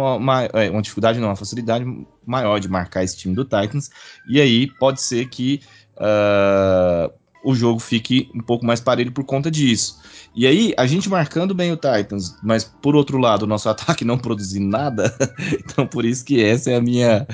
é, 0.53 0.69
uma 0.69 0.81
dificuldade 0.81 1.19
não, 1.19 1.29
uma 1.29 1.35
facilidade 1.35 1.85
maior 2.25 2.59
de 2.59 2.69
marcar 2.69 3.03
esse 3.03 3.17
time 3.17 3.33
do 3.33 3.43
Titans. 3.43 3.89
E 4.29 4.39
aí 4.39 4.67
pode 4.77 5.01
ser 5.01 5.27
que 5.27 5.61
uh, 5.97 7.11
o 7.45 7.53
jogo 7.53 7.79
fique 7.79 8.29
um 8.33 8.41
pouco 8.41 8.65
mais 8.65 8.81
parelho 8.81 9.11
por 9.11 9.23
conta 9.23 9.51
disso. 9.51 10.01
E 10.35 10.47
aí, 10.47 10.73
a 10.77 10.87
gente 10.87 11.07
marcando 11.07 11.53
bem 11.53 11.71
o 11.71 11.77
Titans, 11.77 12.35
mas 12.43 12.63
por 12.63 12.95
outro 12.95 13.19
lado, 13.19 13.43
o 13.43 13.47
nosso 13.47 13.69
ataque 13.69 14.03
não 14.03 14.17
produzindo 14.17 14.67
nada, 14.67 15.15
então 15.63 15.85
por 15.85 16.03
isso 16.03 16.25
que 16.25 16.43
essa 16.43 16.71
é 16.71 16.75
a 16.75 16.81
minha 16.81 17.27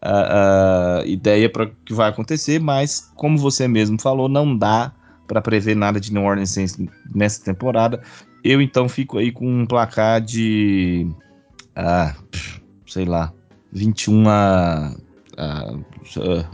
a, 0.00 1.00
a 1.00 1.06
ideia 1.06 1.48
para 1.48 1.64
o 1.64 1.70
que 1.84 1.94
vai 1.94 2.10
acontecer, 2.10 2.60
mas 2.60 3.10
como 3.16 3.38
você 3.38 3.66
mesmo 3.66 4.00
falou, 4.00 4.28
não 4.28 4.56
dá 4.56 4.92
para 5.26 5.40
prever 5.40 5.74
nada 5.74 5.98
de 5.98 6.12
New 6.12 6.22
Orleans 6.22 6.50
Saints 6.50 6.78
nessa 7.14 7.42
temporada. 7.42 8.02
Eu 8.44 8.60
então 8.60 8.88
fico 8.88 9.16
aí 9.16 9.32
com 9.32 9.48
um 9.48 9.64
placar 9.64 10.20
de 10.20 11.08
ah, 11.74 12.14
sei 12.86 13.06
lá, 13.06 13.32
21 13.72 14.28
a, 14.28 14.94
a, 15.38 15.74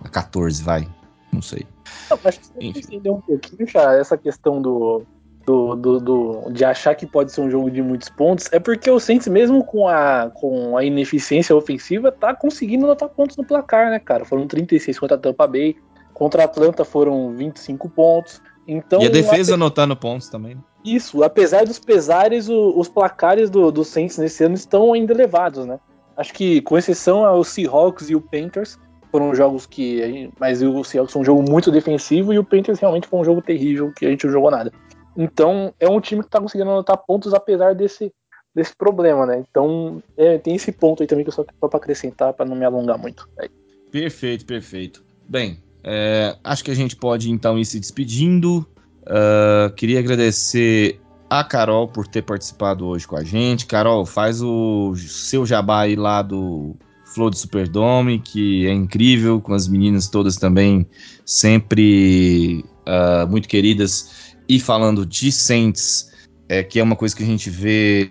a 0.05 0.09
14, 0.09 0.63
vai. 0.63 0.89
Não 1.33 1.43
sei. 1.43 1.67
Não, 2.11 2.19
acho 2.25 2.41
que 2.41 2.47
você 2.47 2.79
entender 2.79 3.11
um 3.11 3.21
pouquinho 3.21 3.69
já 3.69 3.95
essa 3.95 4.17
questão 4.17 4.61
do, 4.61 5.03
do, 5.47 5.75
do, 5.75 6.01
do, 6.01 6.51
de 6.51 6.65
achar 6.65 6.95
que 6.95 7.07
pode 7.07 7.33
ser 7.33 7.41
um 7.41 7.51
jogo 7.51 7.71
de 7.71 7.83
muitos 7.83 8.09
pontos, 8.09 8.49
é 8.53 8.59
porque 8.59 8.91
o 8.91 9.01
Saints, 9.01 9.29
mesmo 9.29 9.65
com 9.65 9.89
a, 9.89 10.31
com 10.35 10.77
a 10.77 10.85
ineficiência 10.85 11.55
ofensiva, 11.55 12.13
tá 12.13 12.35
conseguindo 12.35 12.85
anotar 12.85 13.09
pontos 13.09 13.37
no 13.37 13.45
placar, 13.45 13.91
né, 13.91 13.99
cara? 13.99 14.25
Foram 14.25 14.47
36 14.47 14.99
contra 14.99 15.17
a 15.17 15.21
Tampa 15.21 15.47
Bay, 15.47 15.77
contra 16.15 16.43
a 16.43 16.45
Atlanta 16.45 16.85
foram 16.85 17.33
25 17.35 17.89
pontos. 17.89 18.41
Então, 18.67 19.01
e 19.03 19.07
a 19.07 19.11
defesa 19.11 19.55
anotando 19.55 19.97
pontos 19.97 20.29
também. 20.29 20.55
Né? 20.55 20.61
Isso, 20.85 21.23
apesar 21.23 21.65
dos 21.65 21.79
pesares, 21.79 22.49
o, 22.49 22.79
os 22.79 22.89
placares 22.89 23.51
do, 23.51 23.71
do 23.73 23.85
Saints 23.85 24.19
nesse 24.19 24.45
ano 24.45 24.55
estão 24.55 24.93
ainda 24.93 25.13
elevados, 25.13 25.67
né? 25.67 25.79
Acho 26.17 26.33
que, 26.35 26.61
com 26.63 26.77
exceção 26.77 27.25
aos 27.25 27.49
Seahawks 27.49 28.11
e 28.11 28.15
o 28.15 28.21
Panthers, 28.21 28.79
foram 29.11 29.35
jogos 29.35 29.67
que. 29.67 30.31
Mas 30.39 30.63
o 30.63 30.85
Seahawks 30.85 31.13
foi 31.13 31.23
um 31.23 31.25
jogo 31.25 31.43
muito 31.43 31.71
defensivo 31.71 32.33
e 32.33 32.39
o 32.39 32.45
Panthers 32.45 32.79
realmente 32.79 33.09
foi 33.09 33.21
um 33.21 33.25
jogo 33.25 33.43
terrível 33.43 33.93
que 33.93 34.07
a 34.07 34.11
gente 34.11 34.25
não 34.25 34.33
jogou 34.33 34.51
nada. 34.51 34.73
Então, 35.17 35.75
é 35.79 35.89
um 35.89 36.01
time 36.01 36.23
que 36.23 36.31
tá 36.31 36.41
conseguindo 36.41 36.71
anotar 36.71 36.97
pontos 36.97 37.35
apesar 37.35 37.75
desse, 37.75 38.13
desse 38.55 38.75
problema, 38.75 39.27
né? 39.27 39.45
Então, 39.51 40.03
é, 40.17 40.39
tem 40.39 40.55
esse 40.55 40.73
ponto 40.73 41.03
aí 41.03 41.07
também 41.07 41.25
que 41.25 41.31
eu 41.31 41.35
só 41.35 41.45
quero 41.45 41.57
para 41.59 41.79
acrescentar, 41.79 42.33
para 42.33 42.47
não 42.47 42.57
me 42.57 42.65
alongar 42.65 42.99
muito. 42.99 43.29
É. 43.39 43.49
Perfeito, 43.91 44.47
perfeito. 44.47 45.05
Bem, 45.29 45.59
é, 45.83 46.37
acho 46.45 46.65
que 46.65 46.71
a 46.71 46.75
gente 46.75 46.97
pode 46.97 47.31
então 47.31 47.59
ir 47.59 47.65
se 47.65 47.81
despedindo. 47.81 48.67
Uh, 49.03 49.73
queria 49.75 49.99
agradecer 49.99 51.01
a 51.29 51.43
Carol 51.43 51.89
por 51.89 52.07
ter 52.07 52.23
participado 52.23 52.87
hoje 52.87 53.07
com 53.07 53.17
a 53.17 53.25
gente. 53.25 53.67
Carol, 53.67 54.05
faz 54.05 54.43
o 54.43 54.95
seu 54.97 55.47
jabá 55.47 55.83
aí 55.83 55.97
lá 55.97 56.23
do 56.23 56.77
Flow 57.15 57.31
do 57.31 57.37
Superdome, 57.37 58.19
que 58.19 58.67
é 58.67 58.73
incrível, 58.73 59.41
com 59.41 59.53
as 59.53 59.69
meninas 59.69 60.09
todas 60.09 60.37
também 60.37 60.87
sempre 61.25 62.65
uh, 62.87 63.29
muito 63.29 63.49
queridas 63.49 64.35
e 64.49 64.59
falando 64.59 65.07
de 65.07 65.31
Saints, 65.31 66.11
é, 66.49 66.63
que 66.65 66.81
é 66.81 66.83
uma 66.83 66.97
coisa 66.97 67.15
que 67.15 67.23
a 67.23 67.27
gente 67.27 67.49
vê, 67.49 68.11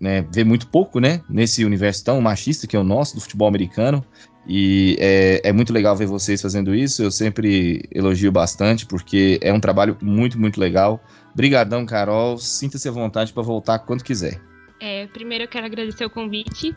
né, 0.00 0.24
vê 0.32 0.44
muito 0.44 0.68
pouco, 0.68 1.00
né? 1.00 1.20
Nesse 1.28 1.64
universo 1.64 2.04
tão 2.04 2.20
machista 2.20 2.66
que 2.66 2.76
é 2.76 2.78
o 2.78 2.84
nosso, 2.84 3.16
do 3.16 3.20
futebol 3.20 3.48
americano. 3.48 4.04
E 4.46 4.96
é, 5.00 5.40
é 5.42 5.52
muito 5.52 5.72
legal 5.72 5.96
ver 5.96 6.06
vocês 6.06 6.40
fazendo 6.40 6.74
isso. 6.74 7.02
Eu 7.02 7.10
sempre 7.10 7.82
elogio 7.90 8.30
bastante, 8.30 8.86
porque 8.86 9.40
é 9.42 9.52
um 9.52 9.58
trabalho 9.58 9.96
muito, 10.00 10.38
muito 10.38 10.60
legal. 10.60 11.02
Brigadão, 11.34 11.84
Carol. 11.84 12.38
Sinta-se 12.38 12.88
à 12.88 12.92
vontade 12.92 13.32
para 13.32 13.42
voltar 13.42 13.80
quando 13.80 14.04
quiser. 14.04 14.40
É, 14.80 15.06
primeiro 15.08 15.44
eu 15.44 15.48
quero 15.48 15.66
agradecer 15.66 16.04
o 16.04 16.10
convite. 16.10 16.72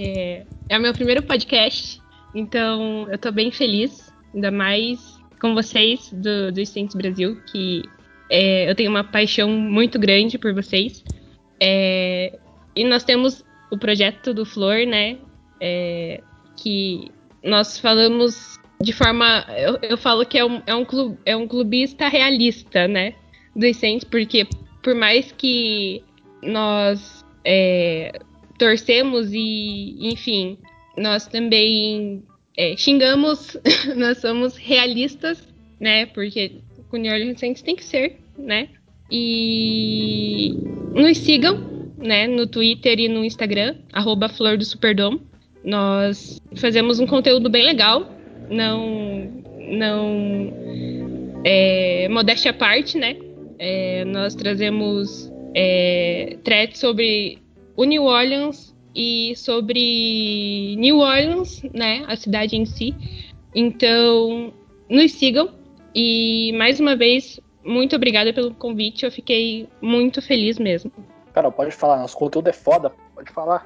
É, 0.00 0.46
é 0.68 0.78
o 0.78 0.80
meu 0.80 0.94
primeiro 0.94 1.24
podcast, 1.24 2.00
então 2.32 3.08
eu 3.08 3.16
estou 3.16 3.32
bem 3.32 3.50
feliz, 3.50 4.14
ainda 4.32 4.48
mais 4.48 5.18
com 5.40 5.54
vocês 5.54 6.12
do, 6.12 6.52
do 6.52 6.64
Saints 6.64 6.94
Brasil, 6.94 7.40
que 7.50 7.82
é, 8.30 8.70
eu 8.70 8.76
tenho 8.76 8.90
uma 8.90 9.02
paixão 9.02 9.50
muito 9.50 9.98
grande 9.98 10.38
por 10.38 10.54
vocês. 10.54 11.02
É, 11.60 12.38
e 12.76 12.84
nós 12.84 13.02
temos 13.02 13.44
o 13.72 13.76
projeto 13.76 14.32
do 14.32 14.46
Flor, 14.46 14.86
né? 14.86 15.18
É, 15.60 16.22
que 16.56 17.10
nós 17.42 17.78
falamos 17.78 18.56
de 18.80 18.92
forma. 18.92 19.44
Eu, 19.56 19.78
eu 19.82 19.98
falo 19.98 20.24
que 20.24 20.38
é 20.38 20.44
um, 20.44 20.62
é, 20.64 20.74
um 20.76 20.84
clube, 20.84 21.18
é 21.26 21.36
um 21.36 21.48
clubista 21.48 22.06
realista, 22.06 22.86
né? 22.86 23.14
Dos 23.56 23.76
Saints, 23.76 24.04
porque 24.04 24.46
por 24.80 24.94
mais 24.94 25.32
que 25.32 26.04
nós 26.40 27.24
é, 27.44 28.12
torcemos 28.58 29.32
e, 29.32 29.96
enfim, 30.00 30.58
nós 30.96 31.26
também 31.26 32.22
é, 32.56 32.76
xingamos, 32.76 33.56
nós 33.96 34.18
somos 34.18 34.56
realistas, 34.56 35.42
né? 35.80 36.06
Porque 36.06 36.52
com 36.90 36.96
New 36.96 37.12
Orleans 37.12 37.38
Saints 37.38 37.62
tem 37.62 37.76
que 37.76 37.84
ser, 37.84 38.16
né? 38.36 38.68
E 39.10 40.54
nos 40.92 41.16
sigam, 41.18 41.92
né, 41.96 42.26
no 42.26 42.46
Twitter 42.46 42.98
e 42.98 43.08
no 43.08 43.24
Instagram, 43.24 43.76
arroba 43.92 44.28
Flor 44.28 44.56
do 44.56 44.64
Superdome. 44.64 45.20
Nós 45.64 46.40
fazemos 46.56 47.00
um 47.00 47.06
conteúdo 47.06 47.48
bem 47.48 47.64
legal, 47.64 48.12
não, 48.50 49.44
não 49.58 50.52
é, 51.44 52.08
modéstia 52.10 52.50
à 52.50 52.54
parte, 52.54 52.98
né? 52.98 53.16
É, 53.58 54.04
nós 54.04 54.34
trazemos 54.34 55.32
é, 55.54 56.38
threads 56.44 56.78
sobre 56.78 57.38
o 57.78 57.84
New 57.84 58.02
Orleans 58.02 58.74
e 58.92 59.34
sobre 59.36 60.74
New 60.78 60.98
Orleans, 60.98 61.62
né, 61.72 62.04
a 62.08 62.16
cidade 62.16 62.56
em 62.56 62.66
si, 62.66 62.92
Então, 63.54 64.52
nos 64.90 65.12
sigam. 65.12 65.50
E 65.94 66.52
mais 66.58 66.80
uma 66.80 66.96
vez, 66.96 67.40
muito 67.64 67.94
obrigada 67.94 68.32
pelo 68.32 68.52
convite. 68.52 69.04
Eu 69.04 69.12
fiquei 69.12 69.68
muito 69.80 70.20
feliz 70.20 70.58
mesmo. 70.58 70.90
Carol, 71.32 71.52
pode 71.52 71.70
falar, 71.70 71.98
nosso 71.98 72.16
conteúdo 72.16 72.48
é 72.48 72.52
foda. 72.52 72.92
Pode 73.14 73.30
falar. 73.30 73.64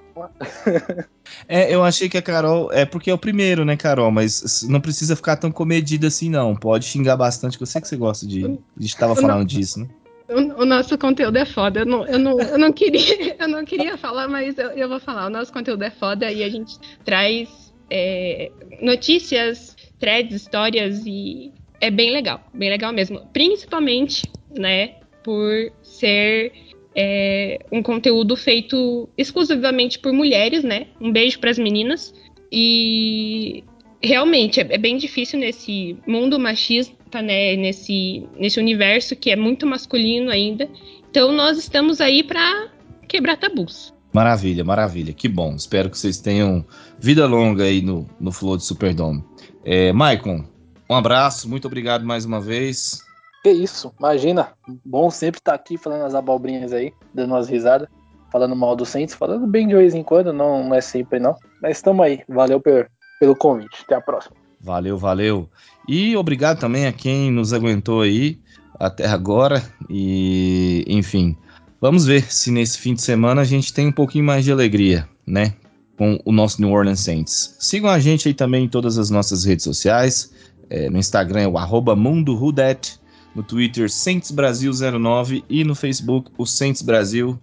é, 1.48 1.74
eu 1.74 1.82
achei 1.82 2.08
que 2.08 2.18
a 2.18 2.22
Carol. 2.22 2.70
É 2.70 2.84
porque 2.84 3.10
é 3.10 3.14
o 3.14 3.18
primeiro, 3.18 3.64
né, 3.64 3.76
Carol? 3.76 4.10
Mas 4.10 4.62
não 4.68 4.80
precisa 4.80 5.16
ficar 5.16 5.36
tão 5.36 5.50
comedida 5.50 6.06
assim, 6.06 6.28
não. 6.28 6.54
Pode 6.54 6.84
xingar 6.84 7.16
bastante, 7.16 7.56
que 7.56 7.62
eu 7.62 7.66
sei 7.66 7.80
que 7.80 7.88
você 7.88 7.96
gosta 7.96 8.26
de. 8.26 8.44
A 8.44 8.82
gente 8.82 8.96
tava 8.96 9.14
falando 9.14 9.38
não, 9.38 9.44
disso, 9.44 9.80
né? 9.80 9.88
O, 10.32 10.64
nosso 10.64 10.96
conteúdo 10.98 11.36
é 11.36 11.44
foda. 11.44 11.80
Eu 11.80 11.86
não, 11.86 12.06
eu 12.06 12.18
não, 12.18 12.40
eu 12.40 12.58
não, 12.58 12.72
queria, 12.72 13.36
eu 13.38 13.48
não 13.48 13.64
queria 13.64 13.96
falar, 13.96 14.28
mas 14.28 14.58
eu, 14.58 14.70
eu 14.70 14.88
vou 14.88 15.00
falar. 15.00 15.26
O 15.26 15.30
nosso 15.30 15.52
conteúdo 15.52 15.82
é 15.82 15.90
foda 15.90 16.30
e 16.30 16.42
a 16.42 16.48
gente 16.48 16.76
traz 17.04 17.72
é, 17.90 18.50
notícias, 18.80 19.76
threads, 19.98 20.42
histórias 20.42 21.04
e 21.06 21.52
é 21.80 21.90
bem 21.90 22.10
legal. 22.10 22.40
Bem 22.54 22.70
legal 22.70 22.92
mesmo. 22.92 23.20
Principalmente, 23.32 24.22
né, 24.56 24.96
por 25.22 25.72
ser 25.82 26.52
é 26.94 27.58
um 27.72 27.82
conteúdo 27.82 28.36
feito 28.36 29.08
exclusivamente 29.16 29.98
por 29.98 30.12
mulheres, 30.12 30.62
né? 30.62 30.88
Um 31.00 31.10
beijo 31.10 31.38
para 31.38 31.50
as 31.50 31.58
meninas. 31.58 32.14
E 32.50 33.64
realmente 34.02 34.60
é, 34.60 34.66
é, 34.74 34.78
bem 34.78 34.96
difícil 34.96 35.38
nesse 35.38 35.96
mundo 36.06 36.38
machista, 36.38 37.22
né? 37.22 37.56
Nesse, 37.56 38.26
nesse 38.36 38.58
universo 38.58 39.14
que 39.14 39.30
é 39.30 39.36
muito 39.36 39.66
masculino 39.66 40.30
ainda. 40.30 40.68
Então 41.10 41.32
nós 41.32 41.58
estamos 41.58 42.00
aí 42.00 42.22
para 42.22 42.68
quebrar 43.08 43.36
tabus. 43.36 43.94
Maravilha, 44.12 44.64
maravilha. 44.64 45.12
Que 45.12 45.28
bom. 45.28 45.54
Espero 45.54 45.88
que 45.88 45.98
vocês 45.98 46.18
tenham 46.18 46.64
vida 46.98 47.26
longa 47.26 47.64
aí 47.64 47.80
no, 47.80 48.06
no 48.20 48.30
Flow 48.30 48.56
de 48.56 48.64
Superdome. 48.64 49.24
É, 49.64 49.92
Maicon, 49.92 50.44
um 50.88 50.94
abraço, 50.94 51.48
muito 51.48 51.66
obrigado 51.66 52.04
mais 52.04 52.24
uma 52.24 52.40
vez. 52.40 53.00
Que 53.42 53.50
isso, 53.50 53.92
imagina. 53.98 54.52
Bom 54.84 55.10
sempre 55.10 55.38
estar 55.40 55.52
tá 55.52 55.56
aqui 55.56 55.76
falando 55.78 56.04
as 56.04 56.14
abobrinhas 56.14 56.72
aí, 56.72 56.92
dando 57.14 57.30
umas 57.32 57.48
risadas, 57.48 57.88
falando 58.30 58.54
mal 58.54 58.76
do 58.76 58.84
Saints, 58.84 59.14
falando 59.14 59.46
bem 59.46 59.66
de 59.66 59.74
vez 59.74 59.94
em 59.94 60.02
quando, 60.02 60.32
não, 60.32 60.64
não 60.64 60.74
é 60.74 60.80
sempre 60.80 61.18
não. 61.18 61.34
Mas 61.60 61.78
estamos 61.78 62.04
aí. 62.04 62.22
Valeu 62.28 62.60
per, 62.60 62.88
pelo 63.22 63.36
convite. 63.36 63.82
Até 63.84 63.94
a 63.94 64.00
próxima. 64.00 64.34
Valeu, 64.60 64.98
valeu. 64.98 65.48
E 65.88 66.16
obrigado 66.16 66.58
também 66.58 66.88
a 66.88 66.92
quem 66.92 67.30
nos 67.30 67.52
aguentou 67.52 68.00
aí 68.00 68.40
até 68.80 69.06
agora. 69.06 69.62
E, 69.88 70.84
enfim, 70.88 71.36
vamos 71.80 72.04
ver 72.04 72.24
se 72.32 72.50
nesse 72.50 72.78
fim 72.78 72.94
de 72.94 73.00
semana 73.00 73.42
a 73.42 73.44
gente 73.44 73.72
tem 73.72 73.86
um 73.86 73.92
pouquinho 73.92 74.24
mais 74.24 74.44
de 74.44 74.50
alegria, 74.50 75.08
né? 75.24 75.54
Com 75.96 76.18
o 76.24 76.32
nosso 76.32 76.60
New 76.60 76.72
Orleans 76.72 76.98
Saints. 76.98 77.54
Sigam 77.60 77.88
a 77.88 78.00
gente 78.00 78.26
aí 78.26 78.34
também 78.34 78.64
em 78.64 78.68
todas 78.68 78.98
as 78.98 79.08
nossas 79.08 79.44
redes 79.44 79.62
sociais. 79.62 80.32
É, 80.68 80.90
no 80.90 80.98
Instagram 80.98 81.42
é 81.42 81.48
o 81.48 81.56
arroba 81.56 81.94
no 81.94 83.42
Twitter 83.46 83.88
Saints 83.88 84.32
Brasil 84.32 84.72
09 84.72 85.44
e 85.48 85.62
no 85.62 85.76
Facebook 85.76 86.28
o 86.36 86.44
Saints 86.44 86.82
Brasil. 86.82 87.38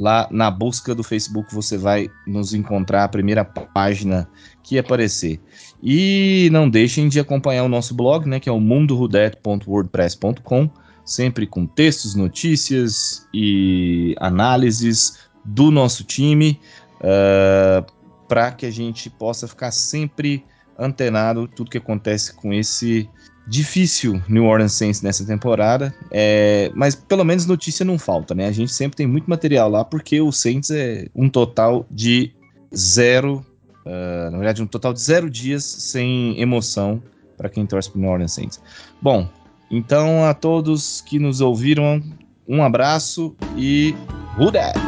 Lá 0.00 0.26
na 0.30 0.50
busca 0.50 0.94
do 0.94 1.02
Facebook 1.02 1.54
você 1.54 1.76
vai 1.78 2.08
nos 2.26 2.54
encontrar 2.54 3.04
a 3.04 3.08
primeira 3.08 3.44
página 3.44 4.26
que 4.62 4.78
aparecer. 4.78 5.38
E 5.82 6.48
não 6.50 6.66
deixem 6.68 7.08
de 7.08 7.20
acompanhar 7.20 7.64
o 7.64 7.68
nosso 7.68 7.94
blog, 7.94 8.26
né, 8.28 8.40
que 8.40 8.48
é 8.48 8.52
o 8.52 8.58
mundorudet.wordpress.com, 8.58 10.70
sempre 11.04 11.46
com 11.46 11.66
textos, 11.66 12.14
notícias 12.14 13.28
e 13.32 14.16
análises 14.18 15.18
do 15.44 15.70
nosso 15.70 16.02
time, 16.04 16.58
uh, 17.00 17.84
para 18.26 18.50
que 18.52 18.64
a 18.66 18.70
gente 18.70 19.10
possa 19.10 19.46
ficar 19.46 19.70
sempre 19.70 20.42
antenado 20.78 21.46
tudo 21.46 21.70
que 21.70 21.76
acontece 21.78 22.34
com 22.34 22.52
esse 22.52 23.08
difícil 23.46 24.22
New 24.28 24.44
Orleans 24.44 24.72
Saints 24.72 25.02
nessa 25.02 25.24
temporada, 25.24 25.94
é, 26.10 26.70
mas 26.74 26.94
pelo 26.94 27.24
menos 27.24 27.46
notícia 27.46 27.84
não 27.84 27.98
falta, 27.98 28.34
né? 28.34 28.46
A 28.46 28.52
gente 28.52 28.72
sempre 28.72 28.96
tem 28.96 29.06
muito 29.06 29.28
material 29.28 29.68
lá 29.68 29.84
porque 29.84 30.20
o 30.20 30.32
Saints 30.32 30.70
é 30.70 31.06
um 31.14 31.28
total 31.28 31.86
de 31.90 32.32
zero, 32.74 33.44
uh, 33.84 34.30
na 34.30 34.38
verdade 34.38 34.62
um 34.62 34.66
total 34.66 34.92
de 34.92 35.00
zero 35.00 35.28
dias 35.28 35.64
sem 35.64 36.40
emoção 36.40 37.02
para 37.36 37.48
quem 37.48 37.66
torce 37.66 37.90
para 37.90 38.00
New 38.00 38.10
Orleans 38.10 38.32
Saints. 38.32 38.60
Bom, 39.00 39.28
então 39.70 40.24
a 40.24 40.32
todos 40.32 41.00
que 41.02 41.18
nos 41.18 41.40
ouviram, 41.40 42.02
um 42.48 42.62
abraço 42.62 43.34
e 43.56 43.94
who 44.38 44.50
that? 44.52 44.78